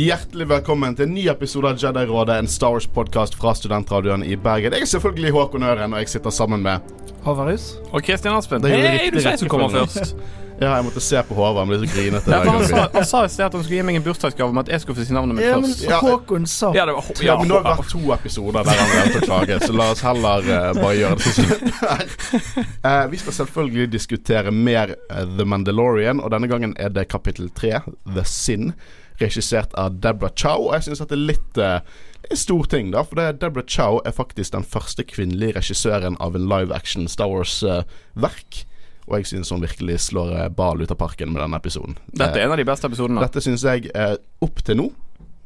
Hjertelig 0.00 0.46
velkommen 0.48 0.94
til 0.96 1.10
en 1.10 1.10
ny 1.12 1.26
episode 1.28 1.68
av 1.68 1.80
Jedi-rådet, 1.82 2.38
en 2.40 2.46
Star 2.48 2.72
Wars-podkast 2.72 3.34
fra 3.36 3.50
studentradioen 3.58 4.22
i 4.24 4.36
Bergen. 4.40 4.72
Jeg 4.72 4.86
er 4.86 4.88
selvfølgelig 4.88 5.32
Håkon 5.34 5.66
Øren, 5.66 5.92
og 5.92 6.00
jeg 6.00 6.08
sitter 6.08 6.32
sammen 6.32 6.62
med 6.64 6.86
Håvarhus. 7.26 7.74
Og 7.90 8.00
Kristian 8.06 8.38
Aspen. 8.38 8.62
Det 8.64 8.70
Hei, 8.72 8.78
riktig 8.86 9.18
du 9.18 9.18
sier 9.20 9.34
som 9.36 9.50
kommer 9.52 9.68
rekkefølge. 9.68 10.06
først. 10.14 10.22
Ja, 10.60 10.70
jeg 10.78 10.86
måtte 10.86 11.02
se 11.04 11.20
på 11.28 11.34
Håvard, 11.36 11.58
han 11.66 11.68
ble 11.68 11.80
så 11.82 11.90
grinete. 11.90 12.32
Ja, 12.32 12.38
han, 12.46 12.64
sa, 12.70 12.86
han 12.94 13.04
sa 13.10 13.20
i 13.26 13.32
sted 13.34 13.44
at 13.50 13.56
han 13.58 13.66
skulle 13.66 13.76
gi 13.76 13.84
meg 13.90 13.98
en 13.98 14.06
bursdagsgave 14.06 14.54
om 14.54 14.60
at 14.62 14.70
jeg 14.72 14.84
skulle 14.84 14.96
få 15.02 15.04
si 15.08 15.16
navnet 15.16 15.36
mitt 15.36 15.46
Ja, 15.50 15.58
men 15.60 15.74
Håkon 16.06 16.48
sa 16.48 16.70
Ja, 16.76 16.86
det 16.88 16.94
var, 16.96 17.10
Ja, 17.10 17.26
ja, 17.26 17.36
men 17.42 17.52
Nå 17.52 17.58
har 17.58 17.66
det 17.68 17.76
vært 17.82 17.92
to 17.92 18.14
episoder 18.16 18.70
der 18.70 18.80
han 18.80 18.94
glemte 18.94 19.20
å 19.20 19.28
klage, 19.28 19.58
så 19.66 19.76
la 19.76 19.90
oss 19.92 20.04
heller 20.06 20.48
uh, 20.48 20.70
bare 20.80 20.94
gjøre 20.96 21.20
det 21.20 21.34
sånn. 21.36 21.76
Eh, 22.88 23.04
vi 23.12 23.20
skal 23.20 23.36
selvfølgelig 23.42 23.90
diskutere 23.92 24.52
mer 24.54 24.94
uh, 25.12 25.26
The 25.36 25.44
Mandalorian, 25.44 26.24
og 26.24 26.32
denne 26.32 26.48
gangen 26.48 26.72
er 26.80 26.88
det 26.96 27.04
kapittel 27.12 27.52
tre, 27.52 27.82
The 28.08 28.24
Sin, 28.24 28.72
regissert 29.20 29.74
av 29.78 30.00
Deborah 30.02 30.32
Chow. 30.36 30.68
Og 30.68 30.78
jeg 30.78 30.88
syns 30.88 31.04
at 31.04 31.12
det 31.12 31.18
er 31.18 31.28
litt 31.32 31.60
uh, 31.60 31.78
er 32.22 32.34
en 32.34 32.36
stor 32.36 32.64
ting, 32.64 32.90
da, 32.94 33.04
for 33.04 33.18
det 33.18 33.40
Deborah 33.40 33.66
Chow 33.66 34.00
er 34.04 34.14
faktisk 34.14 34.52
den 34.52 34.64
første 34.64 35.04
kvinnelige 35.04 35.56
regissøren 35.56 36.18
av 36.20 36.36
en 36.36 36.48
live 36.48 36.74
action 36.74 37.08
Star 37.08 37.30
Wars-verk. 37.32 38.64
og 39.06 39.16
jeg 39.18 39.26
syns 39.26 39.50
hun 39.50 39.62
virkelig 39.62 39.98
slår 40.00 40.34
eh, 40.38 40.48
ball 40.54 40.82
ut 40.82 40.90
av 40.92 40.98
parken 41.00 41.32
med 41.32 41.40
denne 41.42 41.58
episoden. 41.58 41.96
Dette 42.12 42.38
er 42.38 42.44
en 42.44 42.52
av 42.54 42.60
de 42.60 42.66
beste 42.68 42.86
episodene. 42.86 43.22
Dette 43.24 43.42
syns 43.42 43.64
jeg 43.66 43.90
eh, 43.90 44.14
opp 44.44 44.62
til 44.62 44.78
nå 44.78 44.90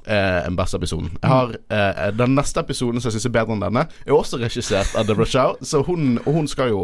er 0.04 0.44
den 0.44 0.58
beste 0.58 0.76
episoden. 0.76 1.14
Jeg 1.22 1.30
har 1.30 1.54
eh, 1.72 2.10
Den 2.12 2.34
neste 2.36 2.60
episoden 2.60 3.00
som 3.00 3.08
jeg 3.08 3.16
syns 3.16 3.30
er 3.30 3.32
bedre 3.38 3.56
enn 3.56 3.64
denne, 3.64 3.86
er 4.04 4.12
også 4.12 4.36
regissert 4.42 4.92
av 4.98 5.08
Deborah 5.08 5.30
Chow. 5.30 5.56
Så 5.64 5.80
hun, 5.86 6.18
hun 6.26 6.50
skal 6.50 6.74
jo 6.74 6.82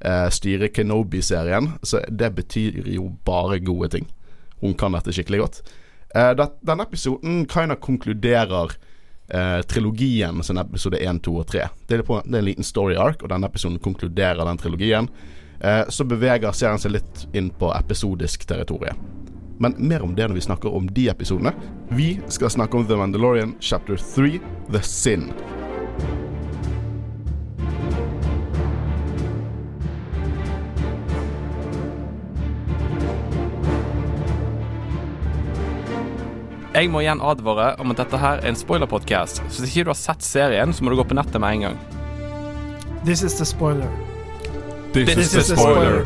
eh, 0.00 0.30
styre 0.32 0.70
Kenobi-serien, 0.72 1.74
så 1.82 2.00
det 2.08 2.32
betyr 2.38 2.80
jo 2.94 3.10
bare 3.26 3.60
gode 3.60 3.92
ting. 3.98 4.08
Hun 4.62 4.72
kan 4.78 4.96
dette 4.96 5.12
skikkelig 5.12 5.42
godt. 5.44 5.62
Eh, 6.14 6.32
denne 6.60 6.82
episoden 6.82 7.46
kind 7.46 7.72
of 7.72 7.80
konkluderer 7.80 8.72
eh, 9.28 9.60
trilogien 9.62 10.42
sin 10.42 10.58
episode 10.58 10.96
1, 10.96 11.22
2 11.22 11.36
og 11.36 11.46
3. 11.46 11.68
Det 11.86 11.98
er, 11.98 12.02
på, 12.02 12.20
det 12.24 12.36
er 12.36 12.42
en 12.42 12.50
liten 12.50 12.66
story 12.66 12.96
arc, 13.00 13.22
og 13.22 13.32
denne 13.32 13.48
episoden 13.48 13.80
konkluderer 13.82 14.44
den 14.44 14.60
trilogien. 14.60 15.08
Eh, 15.60 15.84
så 15.88 16.04
beveger 16.04 16.52
serien 16.52 16.80
seg 16.82 16.96
litt 16.98 17.26
inn 17.32 17.50
på 17.56 17.72
episodisk 17.76 18.44
territorium. 18.48 19.00
Men 19.62 19.76
mer 19.78 20.02
om 20.02 20.14
det 20.16 20.26
når 20.28 20.40
vi 20.40 20.46
snakker 20.48 20.74
om 20.74 20.88
de 20.90 21.08
episodene. 21.12 21.52
Vi 21.94 22.16
skal 22.28 22.50
snakke 22.50 22.76
om 22.76 22.86
The 22.88 22.98
Mandalorian 22.98 23.54
chapter 23.60 23.96
3, 23.96 24.40
The 24.72 24.82
Sin. 24.82 25.30
Jeg 36.72 36.88
må 36.88 37.02
igjen 37.02 37.20
advare 37.20 37.74
om 37.84 37.90
at 37.92 37.98
dette 38.00 38.16
her 38.16 38.40
er 38.40 38.48
en 38.48 38.56
spoilerpodkast. 38.56 39.42
Så 39.52 39.60
hvis 39.60 39.74
ikke 39.74 39.90
du 39.90 39.92
har 39.92 39.98
sett 40.00 40.24
serien, 40.24 40.72
så 40.72 40.84
må 40.84 40.90
du 40.90 40.96
gå 40.96 41.04
på 41.04 41.16
nettet 41.18 41.36
med 41.40 41.58
en 41.58 41.66
gang. 41.66 41.76
This 43.04 43.22
is 43.22 43.34
the 43.36 43.44
spoiler. 43.44 43.90
This 44.94 45.34
is 45.34 45.48
the 45.48 45.56
spoiler. 45.56 46.04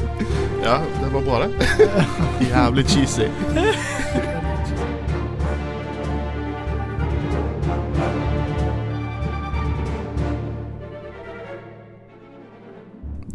Ja, 0.65 0.81
det 1.03 1.13
var 1.13 1.23
bra, 1.23 1.47
det. 1.47 1.69
Jævlig 2.51 2.89
cheesy. 2.89 3.29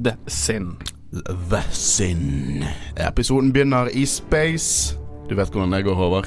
The 0.03 0.17
Sin. 0.27 0.77
The 1.49 1.61
Sin. 1.71 2.65
Episoden 2.97 3.53
begynner 3.53 3.87
i 3.93 4.05
space. 4.05 5.00
Du 5.31 5.35
vet 5.39 5.47
hvordan 5.53 5.71
det 5.71 5.85
går, 5.87 5.95
Håvard. 5.95 6.25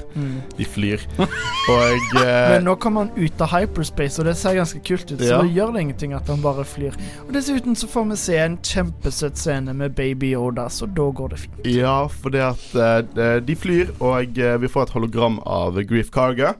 De 0.57 0.65
flyr. 0.65 1.03
Og 1.21 2.15
eh, 2.23 2.51
Men 2.55 2.65
nå 2.65 2.73
kommer 2.81 3.05
han 3.05 3.11
ut 3.21 3.43
av 3.45 3.51
hyperspace, 3.53 4.17
og 4.23 4.31
det 4.31 4.33
ser 4.41 4.57
ganske 4.57 4.81
kult 4.87 5.11
ut. 5.13 5.19
Så 5.21 5.29
Ja. 5.29 5.43
da 5.43 5.51
gjør 5.53 5.75
det 5.75 5.83
ingenting 5.85 6.15
at 6.17 6.31
han 6.33 6.41
bare 6.41 6.65
flyr. 6.65 6.97
Og 7.27 7.35
dessuten 7.37 7.77
så 7.77 7.89
får 7.91 8.07
vi 8.11 8.17
se 8.23 8.39
en 8.41 8.57
kjempesøt 8.65 9.37
scene 9.37 9.75
med 9.77 9.93
baby 9.99 10.31
Yoda, 10.33 10.71
så 10.73 10.89
da 10.89 11.11
går 11.13 11.35
det 11.35 11.39
fint. 11.43 11.61
Ja, 11.69 11.99
for 12.09 12.33
det 12.33 12.47
at 12.47 12.65
eh, 12.81 13.37
de 13.45 13.57
flyr, 13.61 13.93
og 14.01 14.39
eh, 14.41 14.57
vi 14.65 14.73
får 14.73 14.89
et 14.89 14.95
hologram 14.97 15.37
av 15.45 15.77
Grief 15.85 16.09
Carga, 16.15 16.55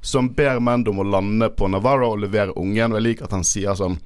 som 0.00 0.30
ber 0.38 0.60
Mando 0.62 0.94
om 0.94 1.02
å 1.02 1.08
lande 1.10 1.50
på 1.50 1.66
Navarro 1.66 2.12
og 2.14 2.22
levere 2.22 2.54
ungen. 2.54 2.92
Og 2.94 3.00
jeg 3.00 3.06
liker 3.08 3.26
at 3.26 3.34
han 3.34 3.42
sier 3.46 3.74
sånn 3.74 3.98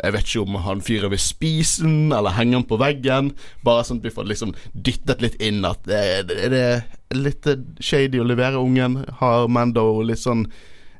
Jeg 0.00 0.14
vet 0.14 0.28
ikke 0.28 0.44
om 0.46 0.58
han 0.64 0.80
fyrer 0.84 1.12
ved 1.12 1.20
spisen 1.22 2.12
eller 2.16 2.36
henger 2.36 2.60
den 2.60 2.68
på 2.70 2.78
veggen. 2.80 3.32
Bare 3.66 3.84
sånn 3.86 4.00
at 4.00 4.08
vi 4.08 4.14
får 4.14 4.28
liksom 4.30 4.54
dyttet 4.72 5.22
litt 5.24 5.36
inn 5.42 5.64
at 5.68 5.84
det, 5.88 6.02
det, 6.30 6.40
det 6.52 6.64
er 6.64 7.20
litt 7.20 7.48
eh, 7.50 7.62
shady 7.82 8.20
å 8.22 8.26
levere 8.28 8.60
ungen. 8.60 9.02
Har 9.20 9.48
Mando 9.52 10.00
litt 10.06 10.22
sånn 10.22 10.46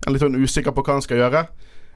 litt 0.08 0.22
sånn 0.22 0.38
usikker 0.40 0.72
på 0.72 0.84
hva 0.84 0.96
han 0.96 1.04
skal 1.04 1.20
gjøre. 1.20 1.44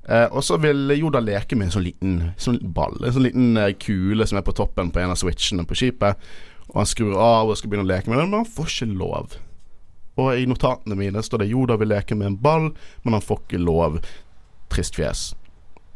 Eh, 0.09 0.27
og 0.29 0.45
så 0.45 0.59
vil 0.61 0.93
Yoda 0.97 1.23
leke 1.25 1.57
med 1.57 1.71
en 1.71 1.77
sånn 1.77 1.87
liten, 1.87 2.17
sånn 2.41 2.61
ball. 2.77 2.99
En 3.01 3.15
sånn 3.17 3.27
liten 3.29 3.57
eh, 3.61 3.73
kule 3.81 4.27
som 4.29 4.41
er 4.41 4.47
på 4.47 4.57
toppen 4.57 4.93
på 4.93 5.01
en 5.01 5.15
av 5.15 5.21
switchene 5.21 5.65
på 5.69 5.79
skipet. 5.79 6.21
Og 6.73 6.79
han 6.83 6.89
skrur 6.89 7.17
av 7.21 7.51
og 7.51 7.59
skal 7.61 7.73
begynne 7.73 7.87
å 7.87 7.93
leke 7.93 8.13
med 8.13 8.21
den, 8.21 8.31
men 8.33 8.43
han 8.43 8.51
får 8.51 8.71
ikke 8.71 8.93
lov. 8.93 9.37
Og 10.21 10.39
i 10.39 10.47
notatene 10.47 10.97
mine 10.99 11.25
står 11.25 11.43
det 11.43 11.51
Yoda 11.51 11.79
vil 11.81 11.91
leke 11.91 12.17
med 12.19 12.33
en 12.33 12.39
ball, 12.41 12.71
men 13.03 13.17
han 13.17 13.25
får 13.25 13.45
ikke 13.45 13.65
lov. 13.65 13.99
Trist 14.73 14.97
fjes. 14.99 15.33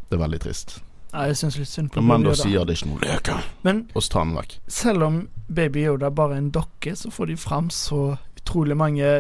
Det 0.08 0.16
er 0.16 0.24
veldig 0.24 0.40
trist. 0.42 0.78
Ja, 1.12 1.24
jeg 1.30 1.38
syns 1.40 1.56
litt 1.56 1.70
synd 1.70 1.90
på 1.92 2.00
baby 2.02 2.08
Mando 2.10 2.30
Yoda. 2.34 2.42
sier 2.42 2.64
det 2.68 2.74
er 2.74 2.80
ikke 2.82 2.90
noe 2.90 3.04
leke, 3.06 3.36
Men 3.64 3.84
og 3.94 4.02
så 4.04 4.12
tar 4.12 4.24
han 4.26 4.34
vekk. 4.36 4.58
selv 4.68 5.02
om 5.06 5.20
baby 5.48 5.84
Yoda 5.86 6.10
bare 6.10 6.34
er 6.36 6.42
en 6.42 6.50
dokke, 6.52 6.92
så 6.96 7.10
får 7.10 7.26
de 7.30 7.36
fram 7.36 7.70
så 7.72 8.18
utrolig 8.36 8.76
mange 8.76 9.12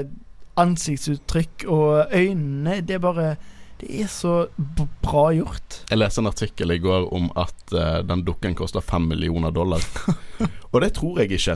ansiktsuttrykk, 0.58 1.64
og 1.68 2.12
øynene 2.12 2.80
Det 2.86 2.94
er 2.96 2.98
bare 2.98 3.36
Det 3.80 4.00
er 4.02 4.06
så 4.10 4.48
b 4.56 4.88
bra 5.02 5.30
gjort. 5.32 5.84
Jeg 5.88 5.98
leste 5.98 6.20
en 6.20 6.26
artikkel 6.26 6.70
i 6.74 6.78
går 6.82 7.12
om 7.14 7.30
at 7.38 7.72
uh, 7.72 8.02
den 8.02 8.24
dukken 8.26 8.54
koster 8.58 8.80
fem 8.80 9.02
millioner 9.06 9.50
dollar. 9.54 9.78
og 10.72 10.80
det 10.82 10.92
tror 10.94 11.20
jeg 11.20 11.30
ikke. 11.38 11.54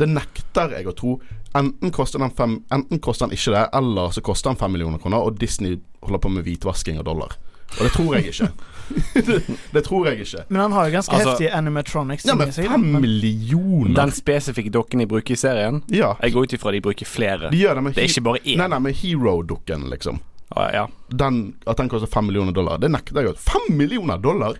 Det 0.00 0.08
nekter 0.08 0.74
jeg 0.74 0.88
å 0.90 0.92
tro. 0.98 1.20
Enten 1.54 1.92
koster 1.94 2.18
den, 2.18 2.32
fem, 2.34 2.64
enten 2.74 2.98
koster 2.98 3.26
den 3.28 3.38
ikke 3.38 3.54
det, 3.54 3.62
eller 3.72 4.10
så 4.10 4.20
koster 4.20 4.50
den 4.50 4.58
fem 4.58 4.74
millioner 4.74 4.98
kroner, 4.98 5.22
og 5.22 5.38
Disney 5.38 5.78
holder 6.02 6.18
på 6.18 6.28
med 6.34 6.42
hvitvasking 6.42 6.98
av 6.98 7.06
dollar. 7.06 7.38
Og 7.78 7.86
det 7.86 7.92
tror 7.94 8.16
jeg 8.18 8.34
ikke. 8.34 8.50
det, 9.14 9.42
det 9.74 9.82
tror 9.86 10.06
jeg 10.10 10.20
ikke. 10.24 10.44
Men 10.48 10.60
han 10.66 10.72
har 10.72 10.88
jo 10.88 10.92
ganske 10.98 11.14
Altså- 11.16 11.30
heftige 11.34 11.52
animatronics. 11.56 12.24
Ja, 12.26 12.34
men 12.34 12.52
fem 12.52 12.86
millioner 13.00 13.94
Den 13.94 14.10
spesifikke 14.16 14.70
dokken 14.74 14.98
de 15.02 15.06
bruker 15.06 15.34
i 15.34 15.36
serien. 15.40 15.82
Ja, 15.88 16.16
Jeg 16.22 16.32
går 16.32 16.42
ut 16.48 16.52
ifra 16.58 16.72
de 16.72 16.80
bruker 16.80 17.06
flere. 17.06 17.50
de 17.50 17.56
gjør 17.62 17.74
det 17.74 17.82
med 17.82 17.94
Det 17.94 18.04
er 18.04 18.08
ikke 18.08 18.24
bare 18.30 18.42
én. 18.44 18.56
Nei, 18.58 18.68
nei, 18.68 18.78
med 18.78 18.94
Hero-dukken, 19.02 19.88
liksom. 19.90 20.20
Ah, 20.56 20.70
ja. 20.74 20.86
Den, 21.14 21.54
at 21.66 21.76
den 21.78 21.88
koster 21.88 22.10
fem 22.10 22.26
millioner 22.26 22.52
dollar. 22.52 22.78
Det 22.82 22.90
nekter 22.90 23.20
jeg 23.20 23.30
jo. 23.30 23.34
Fem 23.38 23.76
millioner 23.76 24.18
dollar? 24.18 24.56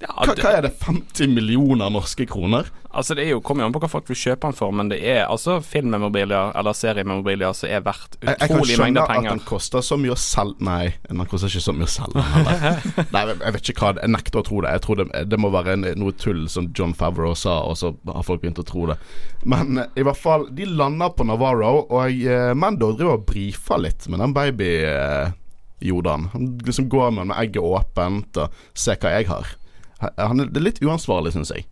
Ja, 0.00 0.14
Hva, 0.16 0.32
det, 0.32 0.40
hva 0.40 0.52
er 0.56 0.64
det? 0.64 0.74
50 0.80 1.28
millioner 1.34 1.90
norske 1.92 2.24
kroner? 2.28 2.70
altså 2.90 3.14
det 3.14 3.22
er 3.22 3.28
jo, 3.34 3.40
kommer 3.44 3.62
jo 3.62 3.68
an 3.68 3.74
på 3.74 3.80
hva 3.84 3.88
folk 3.90 4.08
vil 4.10 4.18
kjøpe 4.18 4.48
den 4.48 4.56
for, 4.56 4.72
men 4.74 4.88
det 4.90 4.98
er 5.06 5.20
altså 5.30 5.58
filmmemorabilia 5.62 6.50
eller 6.58 6.74
seriemobilier 6.74 7.54
som 7.54 7.70
er 7.70 7.84
verdt 7.86 8.16
Jeg, 8.18 8.34
jeg 8.40 8.50
kan 8.50 8.64
skjønne 8.66 9.04
at 9.04 9.28
den 9.28 9.42
koster 9.46 9.84
så 9.86 9.98
mye 10.00 10.14
å 10.14 10.18
selge 10.18 10.66
Nei, 10.66 10.88
den 11.06 11.22
koster 11.30 11.52
ikke 11.52 11.62
så 11.62 11.74
mye 11.76 11.86
å 11.86 11.92
selge. 11.92 12.24
Nei, 13.14 13.22
jeg 13.28 13.36
jeg 13.40 13.54
vet 13.56 13.70
ikke 13.72 13.84
hva 13.84 13.92
Jeg 14.00 14.12
nekter 14.16 14.40
å 14.40 14.44
tro 14.46 14.58
det. 14.64 14.72
Jeg 14.74 14.82
tror 14.84 14.98
det, 15.00 15.06
det 15.30 15.38
må 15.40 15.50
være 15.54 15.76
en, 15.76 15.86
noe 16.00 16.16
tull 16.18 16.42
som 16.50 16.68
John 16.76 16.92
Favreau 16.96 17.36
sa, 17.38 17.60
og 17.68 17.78
så 17.78 17.92
har 18.08 18.26
folk 18.26 18.42
begynt 18.42 18.60
å 18.62 18.66
tro 18.66 18.88
det. 18.90 18.96
Men 19.48 19.84
eh, 19.84 19.92
i 20.00 20.06
hvert 20.06 20.18
fall, 20.20 20.48
de 20.56 20.66
lander 20.68 21.14
på 21.16 21.26
Navarro, 21.28 21.84
og 21.86 22.10
eh, 22.24 22.50
Mando 22.58 22.90
driver 22.96 23.20
og 23.20 23.26
brifer 23.30 23.80
litt 23.84 24.08
med 24.10 24.22
den 24.24 24.34
baby-Jodaen. 24.36 26.28
Han 26.34 26.50
liksom 26.66 26.90
går 26.92 27.14
med 27.16 27.30
med 27.30 27.38
egget 27.44 27.62
åpent 27.64 28.42
og 28.42 28.62
ser 28.74 28.98
hva 29.00 29.14
jeg 29.16 29.30
har. 29.30 29.54
Han 30.00 30.40
er, 30.40 30.50
det 30.50 30.60
er 30.60 30.68
litt 30.68 30.82
uansvarlig, 30.84 31.34
syns 31.34 31.52
jeg. 31.54 31.66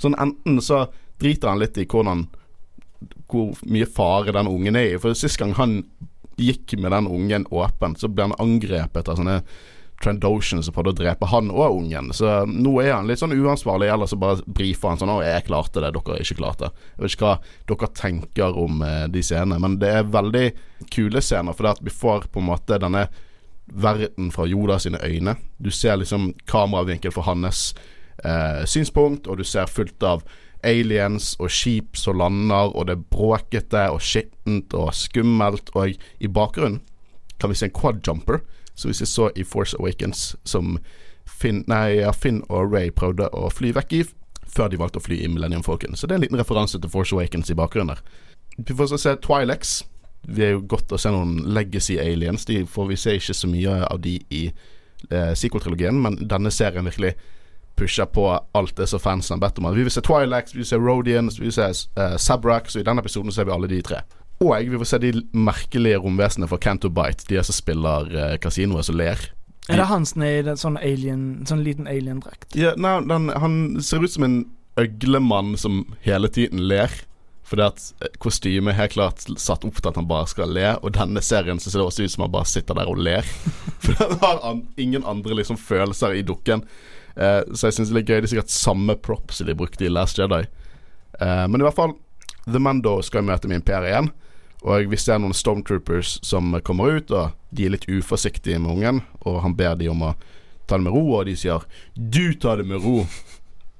Sånn 0.00 0.16
enten 0.20 0.60
så 0.64 0.86
driter 1.20 1.52
han 1.52 1.60
litt 1.60 1.78
i 1.78 1.88
hvordan 1.88 2.28
hvor 3.30 3.58
mye 3.70 3.86
fare 3.86 4.32
den 4.34 4.48
ungen 4.50 4.76
er 4.76 4.94
i. 4.94 5.00
For 5.00 5.16
sist 5.16 5.38
gang 5.40 5.52
han 5.58 5.82
gikk 6.40 6.74
med 6.80 6.92
den 6.92 7.08
ungen 7.08 7.46
åpent, 7.52 8.00
så 8.00 8.08
ble 8.08 8.30
han 8.30 8.40
angrepet 8.40 9.08
av 9.08 9.20
sånne 9.20 9.42
Trandoshans 10.00 10.64
som 10.64 10.72
prøvde 10.72 10.94
å 10.94 10.98
drepe 11.02 11.28
han 11.28 11.50
og 11.52 11.74
ungen. 11.82 12.08
Så 12.16 12.46
nå 12.48 12.72
er 12.80 12.94
han 12.94 13.08
litt 13.08 13.20
sånn 13.20 13.36
uansvarlig, 13.36 13.90
eller 13.92 14.08
så 14.08 14.16
bare 14.16 14.40
brifer 14.46 14.88
han 14.88 15.00
sånn 15.00 15.12
'Å, 15.12 15.20
jeg 15.20 15.44
klarte 15.44 15.82
det, 15.84 15.92
dere 15.92 16.14
har 16.14 16.24
ikke 16.24 16.40
klart 16.40 16.58
det'. 16.58 16.72
Jeg 16.96 17.02
vet 17.02 17.14
ikke 17.14 17.26
hva 17.28 17.38
dere 17.68 17.88
tenker 18.00 18.56
om 18.56 18.82
eh, 18.82 19.06
de 19.08 19.22
scenene, 19.22 19.60
men 19.60 19.76
det 19.78 19.90
er 19.92 20.08
veldig 20.08 20.46
kule 20.88 21.20
scener, 21.20 21.52
for 21.52 21.64
det 21.64 21.76
at 21.76 21.84
vi 21.84 21.90
får 21.90 22.32
på 22.32 22.40
en 22.40 22.48
måte 22.48 22.80
denne 22.80 23.08
verden 23.72 24.30
fra 24.32 24.46
Yoda 24.46 24.78
sine 24.78 24.98
øyne. 25.04 25.36
Du 25.58 25.70
ser 25.70 25.96
liksom 25.96 26.34
kameravinkel 26.46 27.12
fra 27.12 27.22
hans 27.22 27.74
eh, 28.24 28.64
synspunkt, 28.66 29.26
og 29.26 29.38
du 29.38 29.44
ser 29.44 29.66
fullt 29.66 30.02
av 30.02 30.24
aliens 30.64 31.36
og 31.40 31.50
skip 31.50 31.96
som 31.96 32.18
lander, 32.20 32.74
og 32.76 32.86
det 32.86 32.96
er 32.98 33.04
bråkete 33.12 33.86
og 33.90 34.02
skittent 34.04 34.74
og 34.76 34.94
skummelt, 34.94 35.72
og 35.74 35.94
i 36.20 36.28
bakgrunnen 36.28 36.80
kan 37.40 37.50
vi 37.50 37.56
se 37.56 37.70
en 37.70 37.76
quadjumper, 37.76 38.42
som 38.74 38.90
vi 38.90 38.94
så 38.94 39.30
i 39.36 39.44
Force 39.44 39.76
Awakens, 39.80 40.36
som 40.44 40.78
Finn, 41.24 41.62
nei, 41.70 42.02
Finn 42.16 42.42
og 42.48 42.72
Ray 42.74 42.90
prøvde 42.92 43.28
å 43.36 43.48
fly 43.52 43.72
vekk 43.76 43.92
i, 43.96 44.02
før 44.50 44.68
de 44.68 44.80
valgte 44.80 45.00
å 45.00 45.04
fly 45.04 45.20
i 45.22 45.28
Millennium 45.30 45.62
Falcon. 45.64 45.96
Så 45.96 46.06
det 46.06 46.16
er 46.16 46.20
en 46.20 46.26
liten 46.26 46.40
referanse 46.40 46.80
til 46.80 46.92
Force 46.92 47.14
Awakens 47.14 47.52
i 47.52 47.56
bakgrunnen 47.56 47.94
der. 47.94 48.02
Vi 48.58 48.76
får 48.76 48.90
så 48.90 48.98
se 49.00 49.14
Twilex, 49.24 49.78
vi 50.22 50.44
er 50.44 50.54
jo 50.54 50.62
godt 50.68 50.92
å 50.92 51.00
se 51.00 51.12
noen 51.12 51.52
legacy 51.54 51.98
aliens. 52.00 52.46
De 52.48 52.62
får 52.68 52.88
vi 52.90 53.00
se 53.00 53.16
ikke 53.18 53.36
så 53.36 53.50
mye 53.50 53.80
av 53.86 54.00
de 54.04 54.18
i 54.30 54.46
eh, 54.50 55.32
sequel-trilogien, 55.34 55.96
men 56.02 56.18
denne 56.28 56.52
serien 56.54 56.88
virkelig 56.88 57.14
pusher 57.80 58.08
på 58.12 58.26
alt 58.36 58.76
det 58.76 58.90
som 58.90 59.00
fansen 59.00 59.38
har 59.38 59.48
bedt 59.48 59.58
om. 59.58 59.70
Vi 59.74 59.86
vil 59.86 59.94
se 59.94 60.04
Twilax, 60.04 60.54
vi 60.54 60.60
vil 60.60 60.68
se 60.68 60.78
Rodians, 60.80 61.38
vi 61.40 61.48
vil 61.48 61.56
se 61.56 61.70
Sabrak, 62.20 62.68
så 62.68 62.82
i 62.82 62.86
denne 62.86 63.00
episoden 63.00 63.32
ser 63.32 63.48
vi 63.48 63.54
alle 63.54 63.70
de 63.70 63.80
tre. 63.86 64.02
Og 64.40 64.70
vi 64.70 64.78
får 64.80 64.88
se 64.88 64.98
de 65.02 65.12
merkelige 65.36 65.98
romvesenene 66.00 66.48
fra 66.48 66.56
Canto 66.56 66.88
Bite, 66.88 67.26
de 67.28 67.42
som 67.44 67.56
spiller 67.56 68.08
eh, 68.16 68.36
kasinoet 68.40 68.88
som 68.88 68.96
ler. 68.96 69.20
Er 69.68 69.82
det 69.82 69.88
han 69.90 70.06
som 70.08 70.24
er 70.24 70.38
i 70.38 70.44
den 70.46 70.56
sånn 70.58 70.78
alien 70.80 71.24
Sånn 71.46 71.60
liten 71.62 71.86
alien-drakt? 71.86 72.56
Ja, 72.56 72.72
nei, 72.80 72.94
den, 73.06 73.28
han 73.36 73.58
ser 73.84 74.00
ut 74.00 74.14
som 74.14 74.24
en 74.24 74.38
øglemann 74.80 75.58
som 75.60 75.82
hele 76.06 76.30
tiden 76.32 76.64
ler. 76.70 76.88
Fordi 77.50 77.66
at 77.66 77.82
eh, 78.00 78.12
kostymet 78.22 78.72
er 78.72 78.78
helt 78.84 78.94
klart 78.94 79.26
satt 79.26 79.66
opp 79.66 79.80
til 79.80 79.90
at 79.90 79.98
han 79.98 80.08
bare 80.10 80.28
skal 80.30 80.52
le, 80.54 80.68
og 80.78 80.94
denne 80.94 81.22
serien 81.24 81.58
så 81.58 81.72
ser 81.72 81.82
det 81.82 81.88
også 81.88 82.06
ut 82.06 82.14
som 82.14 82.24
han 82.26 82.34
bare 82.36 82.50
sitter 82.50 82.78
der 82.78 82.90
og 82.90 83.00
ler. 83.02 83.26
For 83.82 83.98
han 83.98 84.16
har 84.22 84.42
an 84.46 84.64
ingen 84.80 85.06
andre 85.08 85.40
liksom 85.40 85.58
følelser 85.58 86.14
i 86.14 86.24
dukken. 86.26 86.62
Uh, 87.18 87.42
så 87.52 87.68
jeg 87.68 87.80
syns 87.80 87.90
det 87.90 88.04
er 88.04 88.06
gøy. 88.06 88.20
Det 88.20 88.28
er 88.28 88.32
sikkert 88.36 88.54
samme 88.54 88.94
props 88.96 89.42
de 89.44 89.56
brukte 89.58 89.88
i 89.88 89.90
Last 89.90 90.20
Jedi. 90.20 90.44
Uh, 91.18 91.46
men 91.50 91.58
i 91.58 91.66
hvert 91.66 91.76
fall, 91.76 91.96
The 92.46 92.62
Mando 92.62 93.00
skal 93.04 93.26
møte 93.26 93.50
med 93.50 93.60
Imperiet 93.60 93.90
igjen. 93.90 94.12
Og 94.60 94.92
vi 94.92 94.98
ser 95.00 95.18
noen 95.18 95.34
Stormtroopers 95.34 96.18
som 96.26 96.52
kommer 96.64 97.00
ut, 97.00 97.10
og 97.10 97.32
de 97.56 97.66
er 97.66 97.74
litt 97.74 97.88
uforsiktige 97.88 98.60
med 98.60 98.76
ungen. 98.76 99.02
Og 99.24 99.40
han 99.42 99.56
ber 99.56 99.74
de 99.80 99.88
om 99.90 100.04
å 100.04 100.14
ta 100.68 100.78
det 100.78 100.84
med 100.86 100.94
ro, 100.94 101.04
og 101.18 101.26
de 101.26 101.34
sier 101.36 101.64
'du 101.96 102.34
tar 102.34 102.60
det 102.60 102.68
med 102.68 102.78
ro'. 102.84 103.08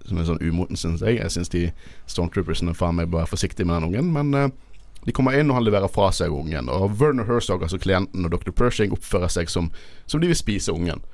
Som 0.08 0.18
er 0.18 0.26
sånn 0.28 0.42
umoten, 0.42 0.78
syns 0.80 1.04
jeg. 1.04 1.18
Jeg 1.20 1.32
syns 1.34 1.52
de 1.52 1.66
Stormtroopersene 2.10 2.74
faen 2.74 2.96
meg 2.98 3.10
bør 3.10 3.24
være 3.24 3.32
forsiktige 3.34 3.68
med 3.68 3.80
den 3.80 3.90
ungen. 3.90 4.12
Men 4.14 4.34
uh, 4.34 4.76
de 5.06 5.14
kommer 5.16 5.36
inn, 5.36 5.50
og 5.50 5.60
han 5.60 5.66
leverer 5.66 5.92
fra 5.92 6.10
seg 6.14 6.32
ungen. 6.34 6.68
Og 6.72 6.96
Werner 7.00 7.28
Herzog, 7.28 7.62
altså 7.64 7.80
klienten, 7.80 8.24
og 8.24 8.34
Dr. 8.34 8.52
Pershing 8.56 8.92
oppfører 8.96 9.32
seg 9.32 9.52
som, 9.52 9.70
som 10.06 10.20
de 10.22 10.30
vil 10.30 10.38
spise 10.38 10.72
ungen. 10.72 11.04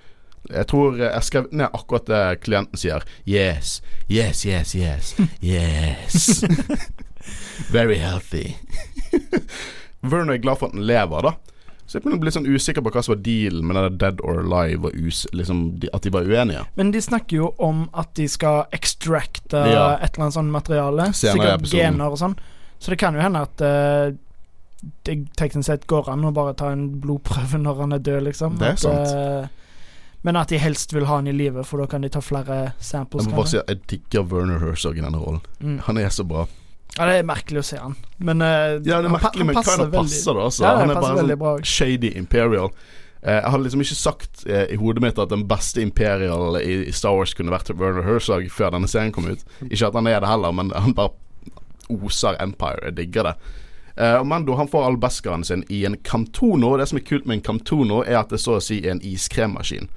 Jeg 0.46 0.68
tror 0.70 0.98
jeg 1.00 1.26
skrev 1.26 1.48
ned 1.50 1.74
akkurat 1.74 2.06
det 2.06 2.22
klienten 2.44 2.78
sier. 2.78 3.02
Yes, 3.26 3.80
yes, 4.10 4.44
yes, 4.46 4.74
yes. 4.78 5.16
Yes. 5.42 6.44
Very 7.74 7.98
healthy. 7.98 8.54
Werner 10.10 10.34
er 10.36 10.42
glad 10.42 10.60
for 10.60 10.70
at 10.70 10.76
den 10.76 10.86
lever, 10.86 11.26
da. 11.26 11.55
Så 11.86 12.00
jeg 12.00 12.10
å 12.10 12.18
bli 12.18 12.32
sånn 12.34 12.46
usikker 12.50 12.82
på 12.82 12.90
hva 12.90 13.02
som 13.06 13.14
var 13.14 13.22
dealen 13.22 13.66
med 13.66 13.76
det 13.78 13.98
Dead 14.02 14.20
or 14.26 14.40
Alive, 14.42 14.90
liksom, 15.32 15.60
at 15.94 16.02
de 16.02 16.10
var 16.10 16.26
uenige. 16.26 16.64
Men 16.74 16.90
de 16.90 17.02
snakker 17.02 17.36
jo 17.36 17.50
om 17.62 17.84
at 17.94 18.10
de 18.18 18.26
skal 18.28 18.64
extracte 18.74 19.60
Ja. 19.70 19.96
et 20.02 20.16
eller 20.16 20.26
annet 20.26 20.34
sånt 20.34 20.50
materiale. 20.50 21.12
Senere 21.14 21.58
Sikkert 21.60 21.70
gener 21.70 22.10
og 22.10 22.18
sånn. 22.18 22.34
Så 22.78 22.90
det 22.90 22.98
kan 22.98 23.14
jo 23.14 23.22
hende 23.22 23.44
at 23.46 23.62
uh, 23.62 24.10
det 25.06 25.14
teknisk 25.38 25.66
sett 25.70 25.86
går 25.86 26.10
an 26.12 26.26
å 26.26 26.32
bare 26.34 26.54
ta 26.58 26.72
en 26.74 26.88
blodprøve 27.00 27.58
når 27.62 27.80
han 27.84 27.92
er 27.96 28.02
død, 28.04 28.22
liksom. 28.28 28.58
Det 28.58 28.66
er 28.66 28.72
At, 28.76 28.82
sant. 28.82 29.14
eh, 29.14 29.48
men 30.26 30.36
at 30.36 30.48
de 30.50 30.58
helst 30.58 30.92
vil 30.92 31.06
ha 31.06 31.20
han 31.20 31.30
i 31.30 31.32
live, 31.32 31.62
for 31.64 31.78
da 31.80 31.86
kan 31.86 32.02
de 32.02 32.10
ta 32.12 32.20
flere 32.20 32.72
samples. 32.82 33.24
Jeg 33.24 33.32
må 33.32 33.40
bare 33.40 33.52
si 33.54 33.56
jeg 33.62 33.80
digger 33.86 34.26
Werner 34.26 34.58
Herzog 34.58 34.98
i 34.98 35.04
denne 35.04 35.18
rollen. 35.22 35.40
Mm. 35.62 35.78
Han 35.86 35.98
er 36.02 36.08
så 36.10 36.26
bra. 36.26 36.46
Ja, 36.96 37.06
det 37.08 37.16
er 37.20 37.26
merkelig 37.28 37.60
å 37.60 37.66
se 37.68 37.78
han, 37.80 37.96
men 38.24 38.40
uh, 38.40 38.48
Ja, 38.48 38.78
det 38.80 38.94
er 38.94 39.08
han 39.10 39.16
merkelig, 39.18 39.42
han 39.42 39.50
men 39.50 39.58
passer 39.58 39.82
det 39.82 39.90
passer 39.92 40.38
da, 40.38 40.46
altså. 40.48 40.64
Ja, 40.64 40.76
han 40.80 40.92
er 40.92 41.00
bare 41.02 41.26
en 41.26 41.34
sånn 41.34 41.68
shady 41.68 42.12
Imperial. 42.16 42.72
Uh, 43.20 43.34
jeg 43.34 43.50
hadde 43.52 43.66
liksom 43.66 43.84
ikke 43.84 43.98
sagt 43.98 44.46
uh, 44.48 44.64
i 44.72 44.78
hodet 44.80 45.04
mitt 45.04 45.20
at 45.20 45.32
den 45.32 45.44
beste 45.50 45.84
Imperial 45.84 46.56
i, 46.62 46.80
i 46.88 46.94
Star 46.96 47.18
Wars 47.18 47.36
kunne 47.36 47.52
vært 47.52 47.74
Werner 47.76 48.06
Herzog 48.06 48.48
før 48.54 48.72
denne 48.76 48.88
serien 48.88 49.12
kom 49.12 49.28
ut. 49.28 49.44
Ikke 49.68 49.90
at 49.90 49.98
han 49.98 50.08
er 50.08 50.22
det 50.24 50.30
heller, 50.30 50.56
men 50.56 50.72
han 50.72 50.96
bare 50.96 51.12
oser 51.92 52.38
Empire. 52.42 52.88
Jeg 52.88 52.96
digger 52.96 53.30
det. 53.30 53.36
Uh, 53.96 54.22
Mando 54.24 54.56
han 54.56 54.68
får 54.68 54.84
all 54.84 54.98
beskeren 55.00 55.44
sin 55.44 55.64
i 55.72 55.84
en 55.88 55.96
Camtono. 56.04 56.74
Det 56.76 56.88
som 56.90 56.98
er 57.00 57.04
kult 57.04 57.28
med 57.28 57.38
en 57.38 57.44
Camtono, 57.50 58.02
er 58.04 58.20
at 58.20 58.32
det 58.32 58.40
så 58.42 58.58
å 58.58 58.64
si 58.64 58.82
er 58.84 58.96
en 58.96 59.04
iskremmaskin. 59.04 59.88